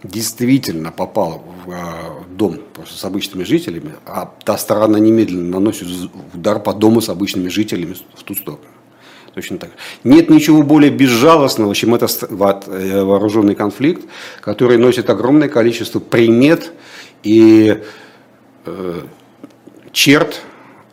действительно 0.02 0.92
попал 0.92 1.44
в 1.64 1.72
а, 1.72 2.24
дом 2.30 2.60
с 2.86 3.04
обычными 3.04 3.44
жителями, 3.44 3.92
а 4.06 4.32
та 4.44 4.56
сторона 4.56 4.98
немедленно 4.98 5.50
наносит 5.50 5.88
удар 6.32 6.60
по 6.60 6.72
дому 6.72 7.00
с 7.00 7.08
обычными 7.08 7.48
жителями 7.48 7.96
в 8.14 8.22
ту 8.22 8.34
сторону. 8.34 8.64
Точно 9.34 9.58
так. 9.58 9.70
Нет 10.02 10.30
ничего 10.30 10.62
более 10.62 10.90
безжалостного, 10.90 11.74
чем 11.74 11.94
этот 11.94 12.22
э, 12.30 13.02
вооруженный 13.02 13.54
конфликт, 13.54 14.06
который 14.40 14.78
носит 14.78 15.10
огромное 15.10 15.50
количество 15.50 15.98
примет 15.98 16.72
и 17.22 17.82
э, 18.64 19.00
черт 19.92 20.40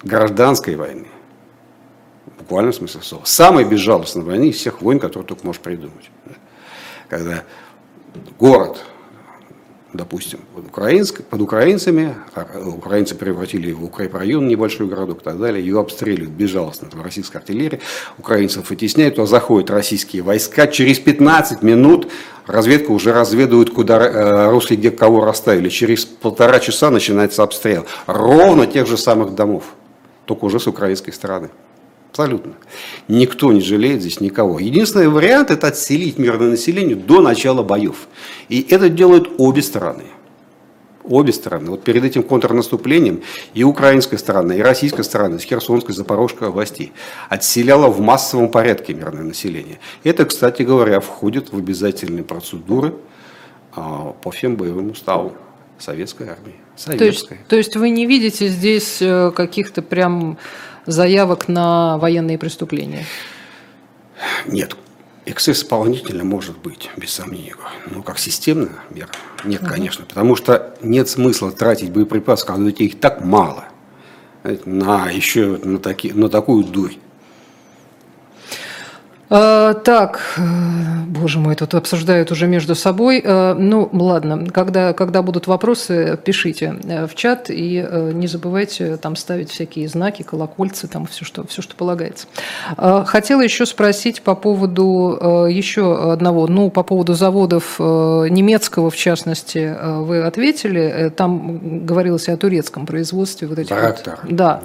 гражданской 0.04 0.76
войны 0.76 1.08
буквальном 2.40 2.74
смысле 2.74 3.02
слова. 3.02 3.24
Самой 3.26 3.64
безжалостной 3.66 4.24
войны 4.24 4.50
из 4.50 4.58
всех 4.58 4.82
войн, 4.82 5.00
которые 5.00 5.28
только 5.28 5.46
можешь 5.46 5.62
придумать. 5.62 6.10
Когда 7.10 7.44
город, 8.40 8.84
допустим, 9.94 10.40
под, 10.56 10.66
украинск, 10.66 11.24
под 11.24 11.42
украинцами, 11.42 12.16
а, 12.34 12.46
украинцы 12.66 13.16
превратили 13.16 13.70
его 13.70 13.82
в 13.82 13.86
укрепрайон, 13.86 14.48
небольшой 14.48 14.88
городок 14.88 15.22
и 15.22 15.24
так 15.24 15.40
далее, 15.40 15.64
ее 15.64 15.80
обстреливают 15.80 16.32
безжалостно 16.32 16.90
в 16.92 17.02
российской 17.02 17.38
артиллерии, 17.38 17.80
украинцев 18.18 18.70
вытесняют, 18.70 19.16
туда 19.16 19.28
заходят 19.28 19.70
российские 19.70 20.24
войска, 20.24 20.68
через 20.68 21.00
15 21.00 21.62
минут 21.62 22.12
разведка 22.48 22.92
уже 22.92 23.14
разведывает, 23.14 23.70
куда 23.70 23.98
э, 23.98 24.50
русские 24.50 24.80
где 24.80 24.92
кого 24.92 25.24
расставили, 25.24 25.70
через 25.70 26.06
полтора 26.06 26.60
часа 26.60 26.90
начинается 26.90 27.44
обстрел 27.44 27.86
ровно 28.08 28.66
тех 28.66 28.88
же 28.88 28.98
самых 28.98 29.36
домов, 29.36 29.64
только 30.26 30.46
уже 30.46 30.60
с 30.60 30.68
украинской 30.68 31.12
стороны. 31.12 31.50
Абсолютно. 32.14 32.54
Никто 33.08 33.52
не 33.52 33.60
жалеет 33.60 34.02
здесь 34.02 34.22
никого. 34.22 34.60
Единственный 34.60 35.08
вариант– 35.08 35.50
это 35.50 35.66
отселить 35.66 36.20
мирное 36.20 36.52
население 36.52 36.96
до 36.96 37.22
начала 37.22 37.64
боев. 37.64 38.08
И 38.50 38.64
это 38.70 38.88
делают 38.88 39.32
обе 39.40 39.64
стороны. 39.64 40.04
Обе 41.04 41.34
стороны. 41.34 41.72
Вот 41.72 41.84
перед 41.84 42.04
этим 42.04 42.22
контрнаступлением 42.22 43.24
и 43.56 43.64
украинская 43.64 44.20
сторона, 44.20 44.54
и 44.54 44.62
российская 44.62 45.02
сторона, 45.02 45.40
с 45.40 45.42
Херсонской, 45.42 45.96
Запорожской 45.96 46.50
областей 46.50 46.92
отселяла 47.30 47.88
в 47.88 48.00
массовом 48.00 48.52
порядке 48.52 48.94
мирное 48.94 49.24
население. 49.24 49.80
Это, 50.04 50.26
кстати 50.26 50.62
говоря, 50.62 51.00
входит 51.00 51.52
в 51.52 51.58
обязательные 51.58 52.24
процедуры 52.24 52.94
а, 53.76 54.14
по 54.22 54.30
всем 54.30 54.56
боевым 54.56 54.92
уставам 54.92 55.32
советской 55.80 56.28
армии. 56.28 56.54
Советской. 56.76 56.98
То, 56.98 57.06
есть, 57.06 57.48
то 57.48 57.56
есть 57.56 57.76
вы 57.76 57.90
не 57.90 58.06
видите 58.06 58.50
здесь 58.50 59.02
э, 59.02 59.32
каких-то 59.32 59.82
прям 59.82 60.38
заявок 60.86 61.48
на 61.48 61.98
военные 61.98 62.38
преступления? 62.38 63.06
Нет. 64.46 64.76
Эксцесс 65.26 65.60
исполнительно 65.60 66.26
может 66.26 66.58
быть, 66.58 66.90
без 66.98 67.12
сомнения. 67.12 67.56
Но 67.90 68.04
как 68.04 68.20
системная 68.20 68.80
мера? 68.90 69.10
Нет, 69.46 69.62
конечно. 69.66 70.06
Потому 70.06 70.36
что 70.36 70.76
нет 70.82 71.08
смысла 71.08 71.52
тратить 71.52 71.92
боеприпасы, 71.92 72.46
когда 72.46 72.66
у 72.66 72.72
тебя 72.72 72.86
их 72.88 73.00
так 73.00 73.24
мало. 73.24 73.66
На 74.66 75.10
еще 75.10 75.58
на, 75.64 75.80
таки, 75.80 76.12
на 76.12 76.28
такую 76.28 76.66
дурь. 76.66 76.96
А, 79.30 79.74
так, 79.74 80.20
э, 80.38 80.42
боже 81.08 81.40
мой, 81.40 81.56
тут 81.56 81.74
обсуждают 81.74 82.32
уже 82.32 82.48
между 82.48 82.76
собой. 82.76 83.22
А, 83.26 83.56
ну, 83.56 83.90
ладно, 83.92 84.46
когда, 84.52 84.94
когда 84.94 85.22
будут 85.22 85.48
вопросы, 85.48 86.20
пишите 86.24 86.76
э, 86.84 87.08
в 87.08 87.16
чат 87.16 87.50
и 87.50 87.86
э, 87.88 88.12
не 88.14 88.28
забывайте 88.28 88.98
там 88.98 89.16
ставить 89.16 89.50
всякие 89.50 89.88
знаки, 89.88 90.24
колокольцы, 90.24 90.88
там 90.88 91.06
все, 91.06 91.26
что, 91.26 91.48
все, 91.48 91.62
что 91.62 91.76
полагается. 91.76 92.28
А, 92.78 93.06
хотела 93.06 93.42
еще 93.42 93.66
спросить 93.66 94.22
по 94.22 94.36
поводу 94.36 95.18
еще 95.50 96.12
одного, 96.12 96.48
ну, 96.48 96.70
по 96.70 96.84
поводу 96.84 97.14
заводов 97.14 97.80
немецкого, 97.80 98.90
в 98.90 98.96
частности, 98.96 99.76
вы 100.02 100.24
ответили. 100.24 101.12
Там 101.16 101.86
говорилось 101.86 102.30
о 102.30 102.38
турецком 102.38 102.86
производстве. 102.86 103.48
Вот 103.48 103.60
этих 103.60 103.76
вот, 103.76 104.10
да. 104.30 104.62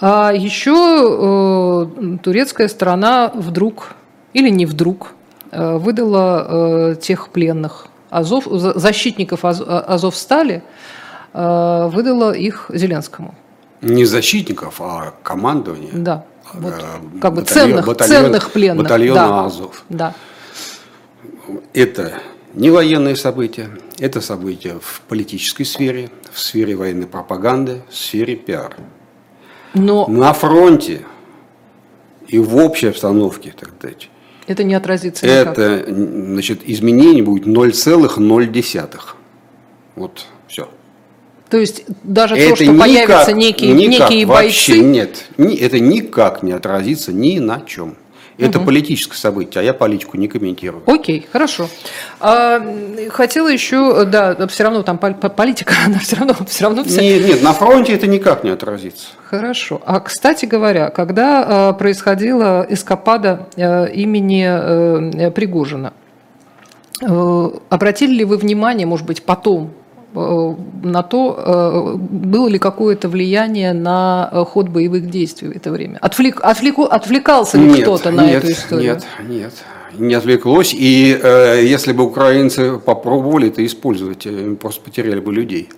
А 0.00 0.32
еще 0.32 1.86
э, 1.90 2.18
турецкая 2.22 2.68
сторона 2.68 3.32
вдруг, 3.34 3.94
или 4.32 4.48
не 4.48 4.64
вдруг, 4.64 5.14
э, 5.50 5.76
выдала 5.76 6.92
э, 6.92 6.96
тех 7.00 7.30
пленных 7.30 7.88
Азов, 8.10 8.46
защитников 8.46 9.44
Аз, 9.44 9.60
Азовстали, 9.60 10.62
э, 11.34 11.88
выдала 11.92 12.32
ихЗеленскому. 12.32 13.34
Не 13.82 14.04
защитников, 14.04 14.80
а 14.80 15.14
командование. 15.22 15.90
Да. 15.92 16.24
Вот, 16.52 16.74
э, 16.74 17.20
как 17.20 17.34
бы 17.34 17.42
ценных, 17.42 17.86
батальон, 17.86 18.24
ценных 18.24 18.52
пленных. 18.52 18.84
Батальона 18.84 19.20
да. 19.20 19.44
Азов. 19.44 19.84
Да. 19.88 20.14
Это 21.74 22.14
не 22.54 22.70
военные 22.70 23.16
события, 23.16 23.70
это 23.98 24.20
события 24.20 24.78
в 24.80 25.00
политической 25.08 25.64
сфере, 25.64 26.10
в 26.32 26.38
сфере 26.38 26.76
военной 26.76 27.06
пропаганды, 27.06 27.82
в 27.90 27.96
сфере 27.96 28.36
пиара. 28.36 28.76
Но... 29.74 30.06
На 30.06 30.32
фронте 30.32 31.02
и 32.26 32.38
в 32.38 32.56
общей 32.56 32.88
обстановке, 32.88 33.54
так 33.58 33.70
сказать. 33.78 34.10
Это 34.46 34.64
не 34.64 34.74
отразится 34.74 35.26
никак. 35.26 35.58
Это, 35.58 35.84
значит, 35.86 36.60
изменение 36.64 37.22
будет 37.22 37.46
0,0. 37.46 39.00
Вот 39.96 40.26
Все. 40.46 40.68
То 41.50 41.56
есть 41.58 41.84
даже 42.02 42.36
это 42.36 42.50
то, 42.50 42.56
что 42.56 42.66
никак, 42.66 42.80
появятся 42.80 43.32
некие, 43.32 43.72
никак, 43.72 44.10
некие 44.10 44.26
вообще 44.26 44.72
бойцы... 44.72 44.84
Нет, 44.84 45.24
это 45.36 45.80
никак 45.80 46.42
не 46.42 46.52
отразится 46.52 47.12
ни 47.12 47.38
на 47.38 47.62
чем. 47.62 47.96
Это 48.38 48.58
угу. 48.58 48.66
политическое 48.66 49.16
событие, 49.16 49.60
а 49.60 49.64
я 49.64 49.74
политику 49.74 50.16
не 50.16 50.28
комментирую. 50.28 50.84
Окей, 50.86 51.26
хорошо. 51.32 51.68
А, 52.20 52.62
хотела 53.10 53.48
еще, 53.48 54.04
да, 54.04 54.46
все 54.46 54.62
равно 54.62 54.84
там 54.84 54.96
политика, 54.98 55.74
она 55.86 55.98
все 55.98 56.16
равно, 56.16 56.36
все 56.46 56.64
равно 56.64 56.84
вся... 56.84 57.02
Нет, 57.02 57.26
нет, 57.26 57.42
на 57.42 57.52
фронте 57.52 57.94
это 57.94 58.06
никак 58.06 58.44
не 58.44 58.50
отразится. 58.50 59.08
Хорошо. 59.24 59.82
А, 59.84 59.98
кстати 59.98 60.46
говоря, 60.46 60.90
когда 60.90 61.68
а, 61.68 61.72
происходила 61.72 62.64
эскапада 62.68 63.48
а, 63.56 63.86
имени 63.86 64.44
а, 64.46 65.30
Пригожина, 65.32 65.92
а, 67.02 67.52
обратили 67.70 68.14
ли 68.14 68.24
вы 68.24 68.36
внимание, 68.36 68.86
может 68.86 69.04
быть, 69.04 69.24
потом 69.24 69.72
Э, 69.72 69.77
на 70.14 71.02
то, 71.02 71.34
э, 71.36 71.96
было 71.96 72.48
ли 72.48 72.58
какое-то 72.58 73.08
влияние 73.08 73.72
на 73.72 74.30
э, 74.32 74.44
ход 74.44 74.68
боевых 74.68 75.10
действий 75.10 75.48
в 75.48 75.56
это 75.56 75.70
время? 75.70 75.98
Отвлек, 76.00 76.40
отвлеку, 76.42 76.84
отвлекался 76.84 77.58
ли 77.58 77.82
кто-то 77.82 78.10
на 78.10 78.26
нет, 78.26 78.44
эту 78.44 78.52
историю? 78.52 78.94
Нет, 78.94 79.06
нет, 79.28 79.52
не 79.98 80.14
отвлеклось. 80.14 80.74
И 80.74 81.18
э, 81.20 81.62
если 81.64 81.92
бы 81.92 82.04
украинцы 82.04 82.78
попробовали 82.78 83.48
это 83.48 83.64
использовать, 83.64 84.26
просто 84.58 84.80
потеряли 84.82 85.20
бы 85.20 85.32
людей. 85.32 85.68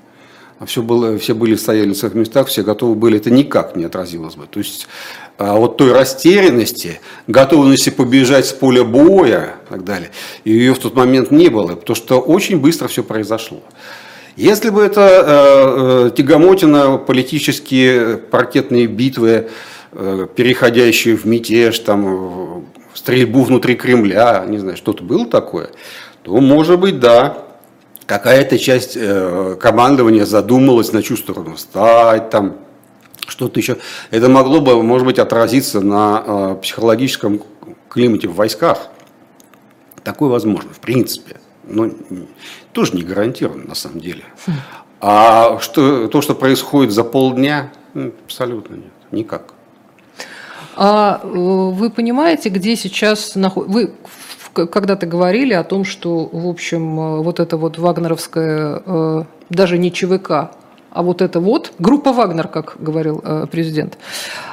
А 0.60 0.66
все, 0.66 0.82
было, 0.82 1.16
все 1.16 1.34
были 1.34 1.56
стояли 1.56 1.88
на 1.88 1.94
своих 1.94 2.14
местах, 2.14 2.49
все 2.49 2.62
готовы 2.62 2.94
были, 2.94 3.16
это 3.16 3.30
никак 3.30 3.76
не 3.76 3.84
отразилось 3.84 4.37
бы. 4.37 4.46
То 4.46 4.60
есть 4.60 4.87
а 5.38 5.56
вот 5.56 5.78
той 5.78 5.92
растерянности, 5.92 7.00
готовности 7.26 7.88
побежать 7.88 8.44
с 8.44 8.52
поля 8.52 8.84
боя 8.84 9.54
и 9.66 9.70
так 9.70 9.84
далее, 9.84 10.10
ее 10.44 10.75
в 10.75 10.78
тот 10.78 10.94
момент 10.94 11.30
не 11.30 11.49
было, 11.49 11.76
потому 11.76 11.96
что 11.96 12.20
очень 12.20 12.60
быстро 12.60 12.88
все 12.88 13.02
произошло. 13.02 13.62
Если 14.37 14.70
бы 14.70 14.82
это 14.82 15.00
э, 15.00 16.06
э, 16.06 16.10
тягомотина, 16.16 16.99
политические 16.99 18.16
паркетные 18.16 18.87
битвы, 18.87 19.49
э, 19.92 20.26
переходящие 20.34 21.16
в 21.16 21.25
мятеж, 21.25 21.78
там, 21.80 22.66
стрельбу 22.94 23.42
внутри 23.42 23.75
Кремля, 23.75 24.44
не 24.46 24.58
знаю, 24.58 24.76
что-то 24.76 25.02
было 25.02 25.26
такое, 25.26 25.70
то, 26.22 26.37
может 26.40 26.78
быть, 26.78 27.00
да, 27.00 27.38
какая-то 28.06 28.58
часть 28.58 28.96
э, 28.96 29.56
командования 29.60 30.25
задумалась, 30.25 30.92
на 30.92 31.02
чью 31.02 31.16
сторону 31.16 31.56
встать, 31.56 32.30
там, 32.30 32.56
что-то 33.26 33.58
еще. 33.58 33.78
Это 34.10 34.28
могло 34.28 34.60
бы, 34.60 34.80
может 34.82 35.06
быть, 35.06 35.18
отразиться 35.18 35.80
на 35.80 36.22
э, 36.25 36.56
психологическом 36.62 37.42
климате 37.88 38.28
в 38.28 38.34
войсках. 38.34 38.88
Такое 40.04 40.30
возможно, 40.30 40.72
в 40.72 40.80
принципе 40.80 41.37
но 41.70 41.90
тоже 42.72 42.94
не 42.94 43.02
гарантировано 43.02 43.64
на 43.68 43.74
самом 43.74 44.00
деле. 44.00 44.24
А 45.00 45.58
что, 45.60 46.08
то, 46.08 46.20
что 46.20 46.34
происходит 46.34 46.92
за 46.92 47.04
полдня, 47.04 47.72
ну, 47.94 48.12
абсолютно 48.26 48.74
нет, 48.74 48.92
никак. 49.10 49.54
А 50.76 51.20
э, 51.22 51.26
вы 51.26 51.90
понимаете, 51.90 52.48
где 52.48 52.76
сейчас 52.76 53.34
находится... 53.34 53.72
Вы 53.72 54.66
когда-то 54.66 55.06
говорили 55.06 55.52
о 55.52 55.62
том, 55.64 55.84
что, 55.84 56.28
в 56.30 56.46
общем, 56.48 56.98
э, 57.00 57.22
вот 57.22 57.40
это 57.40 57.56
вот 57.56 57.78
вагнеровская, 57.78 58.82
э, 58.84 59.24
даже 59.48 59.78
не 59.78 59.92
ЧВК, 59.92 60.30
а 60.90 61.02
вот 61.02 61.22
это 61.22 61.40
вот, 61.40 61.72
группа 61.78 62.12
Вагнер, 62.12 62.48
как 62.48 62.76
говорил 62.80 63.22
президент, 63.52 63.96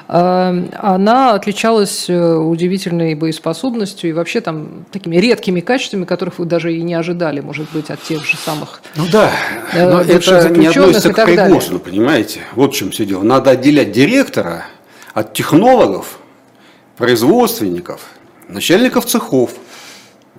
она 0.07 1.33
отличалась 1.33 2.09
э, 2.09 2.35
удивительной 2.35 3.13
боеспособностью 3.13 4.09
и 4.09 4.13
вообще 4.13 4.39
там 4.39 4.85
такими 4.91 5.17
редкими 5.17 5.59
качествами, 5.59 6.05
которых 6.05 6.39
вы 6.39 6.45
даже 6.45 6.73
и 6.73 6.81
не 6.81 6.93
ожидали, 6.93 7.41
может 7.41 7.69
быть, 7.71 7.89
от 7.89 8.01
тех 8.01 8.25
же 8.25 8.37
самых 8.37 8.81
Ну 8.95 9.03
да, 9.11 9.31
но 9.73 10.01
это 10.01 10.49
не 10.49 10.67
относится 10.67 11.11
к 11.11 11.25
Пригожину, 11.25 11.79
понимаете? 11.79 12.39
Вот 12.55 12.73
в 12.73 12.77
чем 12.77 12.91
все 12.91 13.05
дело. 13.05 13.23
Надо 13.23 13.51
отделять 13.51 13.91
директора 13.91 14.65
от 15.13 15.33
технологов, 15.33 16.19
производственников, 16.97 18.01
начальников 18.47 19.05
цехов– 19.05 19.51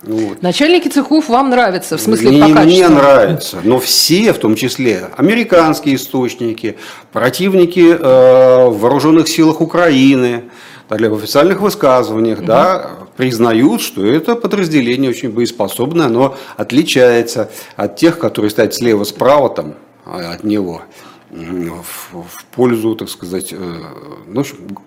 вот. 0.03 0.41
Начальники 0.41 0.87
цехов 0.87 1.27
вам 1.29 1.49
нравятся, 1.49 1.97
в 1.97 2.01
смысле 2.01 2.31
не, 2.31 2.53
по 2.53 2.61
Мне 2.61 2.87
нравится, 2.87 3.59
но 3.63 3.79
все, 3.79 4.33
в 4.33 4.37
том 4.37 4.55
числе 4.55 5.09
американские 5.17 5.95
источники, 5.95 6.77
противники 7.11 7.91
э, 7.91 8.67
в 8.69 8.79
вооруженных 8.79 9.27
силах 9.27 9.61
Украины, 9.61 10.45
далее, 10.89 11.09
в 11.09 11.15
официальных 11.15 11.59
высказываниях, 11.59 12.39
угу. 12.39 12.47
да, 12.47 12.91
признают, 13.17 13.81
что 13.81 14.05
это 14.05 14.35
подразделение 14.35 15.09
очень 15.09 15.31
боеспособное, 15.31 16.05
оно 16.05 16.37
отличается 16.55 17.51
от 17.75 17.97
тех, 17.97 18.17
которые 18.17 18.49
стоят 18.49 18.73
слева-справа 18.73 19.49
там, 19.49 19.75
а, 20.05 20.33
от 20.33 20.43
него 20.43 20.81
в, 21.29 22.13
в 22.13 22.45
пользу, 22.51 22.95
так 22.95 23.09
сказать, 23.09 23.49
э, 23.51 23.81
ну, 24.27 24.43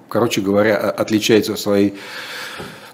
короче 0.08 0.40
говоря, 0.40 0.76
отличается 0.76 1.56
своей... 1.56 1.94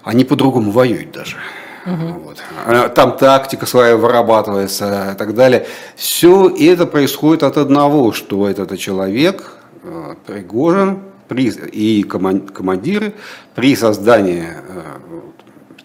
Они 0.03 0.23
по-другому 0.23 0.71
воюют 0.71 1.11
даже. 1.11 1.37
Угу. 1.85 2.19
Вот. 2.23 2.37
А 2.65 2.89
там 2.89 3.17
тактика 3.17 3.65
своя 3.65 3.95
вырабатывается 3.95 5.11
и 5.13 5.17
так 5.17 5.33
далее. 5.33 5.65
Все 5.95 6.49
это 6.49 6.85
происходит 6.85 7.43
от 7.43 7.57
одного, 7.57 8.11
что 8.11 8.47
этот 8.49 8.77
человек, 8.77 9.57
э, 9.83 10.15
Пригожин, 10.25 10.99
при, 11.27 11.49
и 11.49 12.03
командиры 12.03 13.13
при 13.55 13.75
создании 13.75 14.47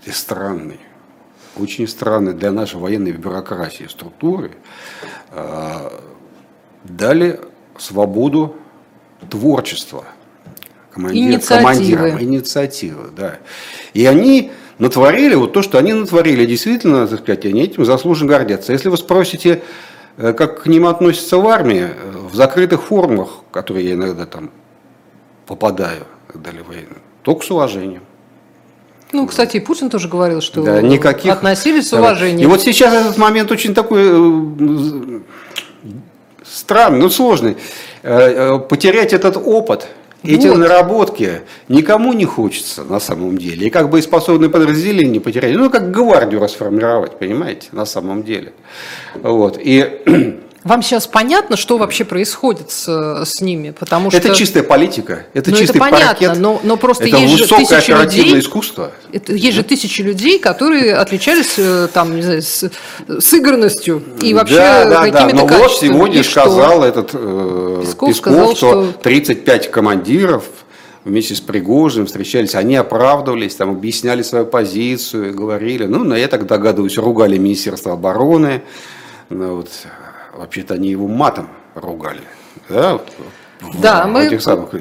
этой 0.05 0.13
странной, 0.13 0.81
очень 1.57 1.87
странной 1.87 2.33
для 2.33 2.51
нашей 2.51 2.81
военной 2.81 3.13
бюрократии 3.13 3.87
структуры 3.89 4.53
э, 5.31 5.91
дали 6.85 7.41
свободу 7.79 8.57
творчества 9.31 10.05
командир, 10.93 11.41
командирам, 11.41 12.23
инициативы. 12.23 13.11
Да. 13.17 13.39
И 13.93 14.07
они 14.07 14.53
натворили 14.79 15.35
вот 15.35 15.53
то, 15.53 15.63
что 15.63 15.79
они 15.79 15.93
натворили. 15.93 16.47
Действительно, 16.47 17.07
так 17.07 17.21
сказать, 17.21 17.45
они 17.47 17.63
этим 17.63 17.85
заслуженно 17.85 18.31
гордятся. 18.31 18.73
Если 18.73 18.89
вы 18.89 18.97
спросите, 18.97 19.63
э, 20.17 20.33
как 20.33 20.63
к 20.63 20.67
ним 20.67 20.87
относятся 20.87 21.39
в 21.39 21.47
армии, 21.49 21.89
э, 21.89 22.13
в 22.31 22.35
закрытых 22.35 22.83
формах, 22.83 23.29
в 23.49 23.53
которые 23.53 23.89
я 23.89 23.95
иногда 23.95 24.27
там 24.27 24.51
попадаю, 25.47 26.07
далее 26.35 26.63
военно, 26.63 26.97
только 27.23 27.45
с 27.45 27.51
уважением. 27.51 28.03
Ну, 29.13 29.27
кстати, 29.29 29.59
и 29.59 29.61
Путин 29.61 29.91
тоже 29.91 30.09
говорил, 30.09 30.41
что 30.41 30.63
да, 30.63 30.81
никаких... 30.81 31.33
относились 31.33 31.89
с 31.89 31.93
уважением. 31.93 32.49
И 32.49 32.51
вот 32.51 32.61
сейчас 32.63 32.93
этот 32.93 33.17
момент 33.17 33.53
очень 33.53 33.73
такой 33.73 34.03
э, 34.03 35.21
странный, 36.45 36.99
ну 36.99 37.09
сложный. 37.11 37.57
Потерять 38.03 39.13
этот 39.13 39.37
опыт– 39.37 39.87
эти 40.25 40.47
вот. 40.47 40.59
наработки 40.59 41.43
никому 41.69 42.13
не 42.13 42.25
хочется 42.25 42.85
на 42.85 43.01
самом 43.01 43.39
деле. 43.39 43.67
И 43.67 43.71
как 43.71 43.91
бы 43.91 44.01
способные 44.03 44.51
подразделения 44.51 45.11
не 45.11 45.21
потерять. 45.21 45.55
Ну, 45.55 45.71
как 45.71 45.91
гвардию 45.91 46.41
расформировать, 46.41 47.19
понимаете, 47.19 47.69
на 47.73 47.85
самом 47.85 48.23
деле. 48.23 48.53
Вот. 49.23 49.59
И 49.63 50.41
Вам 50.65 50.83
сейчас 50.83 51.07
понятно, 51.07 51.59
что 51.59 51.77
вообще 51.77 52.07
происходит 52.07 52.71
с, 52.71 53.25
с 53.25 53.41
ними? 53.43 53.71
Потому 53.79 54.11
что... 54.11 54.17
Это 54.17 54.35
чистая 54.35 54.63
политика, 54.63 55.27
это 55.35 55.51
ну, 55.51 55.57
чистый 55.59 55.77
это 55.77 55.79
понятно, 55.79 56.07
паркет, 56.07 56.39
но, 56.39 56.59
но 56.65 56.79
просто 56.79 57.07
это 57.07 57.19
есть 57.19 57.37
же 57.37 57.47
тысячи 57.47 57.91
людей, 57.91 58.39
искусство. 58.39 58.91
Это, 59.13 59.35
есть 59.35 59.57
же 59.57 59.63
тысячи 59.63 60.01
людей, 60.01 60.39
которые 60.39 60.95
отличались 60.95 61.59
э, 61.59 61.89
там, 61.93 62.17
не 62.17 62.23
знаю, 62.23 62.41
с, 62.41 62.71
сыгранностью 63.21 64.03
и 64.23 64.33
вообще 64.33 64.57
да, 64.57 64.85
да, 64.89 65.11
какими-то 65.11 65.47
да. 65.47 65.53
Но 65.53 65.59
вот 65.59 65.73
сегодня 65.73 66.25
сказал 66.25 66.79
что? 66.79 66.85
этот 66.87 67.11
э, 67.13 67.83
Песков, 67.83 68.09
Песков 68.09 68.33
сказал, 68.33 68.57
что 68.57 68.93
35 69.03 69.71
командиров 69.71 70.45
вместе 71.05 71.35
с 71.35 71.43
Пригожиным 71.43 72.07
встречались, 72.07 72.55
они 72.55 72.77
оправдывались, 72.77 73.55
там, 73.55 73.69
объясняли 73.71 74.23
свою 74.23 74.47
позицию, 74.47 75.35
говорили, 75.35 75.85
ну, 75.85 76.05
на 76.05 76.15
я 76.15 76.29
так 76.29 76.47
догадываюсь, 76.47 76.97
ругали 76.97 77.37
Министерство 77.37 77.93
обороны, 77.93 78.63
ну, 79.29 79.57
вот, 79.57 79.69
вообще-то 80.37 80.75
они 80.75 80.91
его 80.91 81.07
матом 81.07 81.49
ругали. 81.75 82.23
Да, 82.69 83.01
да, 83.81 84.07
мы, 84.07 84.27
этих 84.27 84.43
самых. 84.43 84.73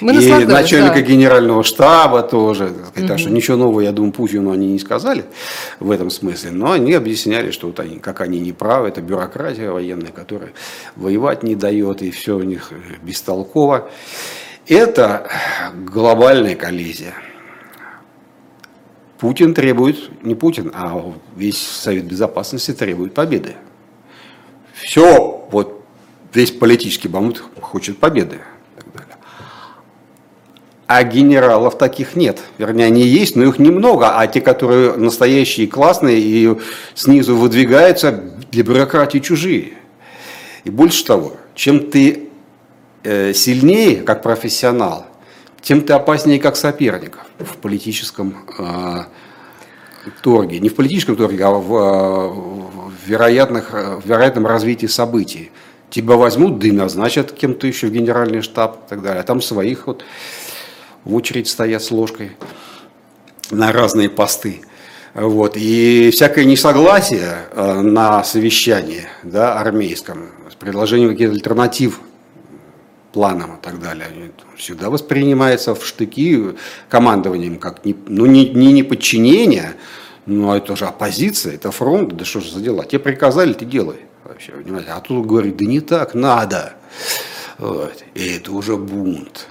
мы 0.00 0.14
И 0.14 0.44
начальника 0.44 0.94
да. 0.94 1.00
генерального 1.00 1.62
штаба 1.62 2.22
тоже. 2.22 2.68
Так, 2.68 2.86
сказать, 2.86 2.98
угу. 2.98 3.08
так 3.08 3.18
что 3.18 3.30
ничего 3.30 3.56
нового, 3.56 3.80
я 3.80 3.92
думаю, 3.92 4.12
Путину 4.12 4.50
они 4.50 4.68
не 4.72 4.78
сказали 4.78 5.24
в 5.80 5.90
этом 5.90 6.10
смысле. 6.10 6.50
Но 6.50 6.72
они 6.72 6.92
объясняли, 6.92 7.50
что 7.50 7.68
вот 7.68 7.80
они, 7.80 7.98
как 7.98 8.20
они 8.20 8.40
не 8.40 8.52
правы, 8.52 8.88
это 8.88 9.00
бюрократия 9.00 9.70
военная, 9.70 10.12
которая 10.12 10.52
воевать 10.96 11.42
не 11.42 11.54
дает, 11.54 12.02
и 12.02 12.10
все 12.10 12.36
у 12.36 12.42
них 12.42 12.72
бестолково. 13.02 13.90
Это 14.66 15.28
глобальная 15.74 16.54
коллизия. 16.54 17.14
Путин 19.18 19.54
требует, 19.54 20.10
не 20.24 20.34
Путин, 20.34 20.72
а 20.74 21.00
весь 21.36 21.60
Совет 21.60 22.06
Безопасности 22.06 22.72
требует 22.72 23.14
победы 23.14 23.54
все, 24.82 25.46
вот 25.50 25.84
весь 26.34 26.50
политический 26.50 27.08
бамут 27.08 27.42
хочет 27.60 27.98
победы. 27.98 28.40
А 30.88 31.04
генералов 31.04 31.78
таких 31.78 32.16
нет. 32.16 32.40
Вернее, 32.58 32.84
они 32.84 33.02
есть, 33.02 33.34
но 33.34 33.44
их 33.44 33.58
немного. 33.58 34.18
А 34.18 34.26
те, 34.26 34.42
которые 34.42 34.94
настоящие, 34.94 35.66
классные 35.66 36.20
и 36.20 36.54
снизу 36.94 37.34
выдвигаются, 37.34 38.12
для 38.50 38.62
бюрократии 38.62 39.18
чужие. 39.18 39.72
И 40.64 40.70
больше 40.70 41.06
того, 41.06 41.36
чем 41.54 41.90
ты 41.90 42.28
э, 43.04 43.32
сильнее 43.32 44.02
как 44.02 44.22
профессионал, 44.22 45.06
тем 45.62 45.80
ты 45.80 45.94
опаснее 45.94 46.38
как 46.38 46.56
соперник 46.56 47.18
в 47.38 47.56
политическом 47.56 48.44
э, 48.58 49.04
торге. 50.22 50.60
Не 50.60 50.68
в 50.68 50.74
политическом 50.74 51.16
торге, 51.16 51.44
а 51.44 51.50
в, 51.50 51.74
э, 51.74 53.06
вероятных, 53.06 53.72
в 53.72 54.06
вероятном 54.06 54.46
развитии 54.46 54.86
событий. 54.86 55.50
Тебя 55.90 56.16
возьмут, 56.16 56.58
да 56.58 56.68
и 56.68 56.72
назначат 56.72 57.32
кем-то 57.32 57.66
еще 57.66 57.86
в 57.86 57.92
генеральный 57.92 58.40
штаб 58.40 58.86
и 58.86 58.88
так 58.88 59.02
далее. 59.02 59.20
А 59.20 59.24
там 59.24 59.40
своих 59.40 59.86
вот 59.86 60.04
в 61.04 61.14
очередь 61.14 61.48
стоят 61.48 61.82
с 61.82 61.90
ложкой 61.90 62.32
на 63.50 63.72
разные 63.72 64.08
посты. 64.08 64.62
Вот. 65.14 65.56
И 65.56 66.10
всякое 66.10 66.44
несогласие 66.44 67.36
э, 67.50 67.80
на 67.80 68.24
совещании 68.24 69.02
да, 69.22 69.58
армейском, 69.58 70.30
с 70.50 70.54
предложением 70.54 71.10
каких-то 71.10 71.34
альтернатив 71.34 72.00
планам 73.12 73.56
и 73.56 73.62
так 73.62 73.80
далее, 73.80 74.06
всегда 74.56 74.90
воспринимается 74.90 75.74
в 75.74 75.84
штыки 75.84 76.54
командованием 76.88 77.58
как 77.58 77.84
не, 77.84 77.94
ну, 78.06 78.26
не, 78.26 78.48
не, 78.48 78.72
не 78.72 78.82
подчинение, 78.82 79.74
но 80.26 80.56
это 80.56 80.76
же 80.76 80.86
оппозиция, 80.86 81.54
это 81.54 81.70
фронт, 81.70 82.16
да 82.16 82.24
что 82.24 82.40
же 82.40 82.52
за 82.52 82.60
дела. 82.60 82.84
Тебе 82.84 83.00
приказали, 83.00 83.52
ты 83.52 83.64
делай. 83.64 84.00
Вообще, 84.24 84.52
понимаете? 84.52 84.90
А 84.90 85.00
тут 85.00 85.26
говорит, 85.26 85.56
да 85.56 85.64
не 85.64 85.80
так, 85.80 86.14
надо. 86.14 86.74
Вот. 87.58 88.02
И 88.14 88.36
это 88.36 88.52
уже 88.52 88.76
бунт. 88.76 89.46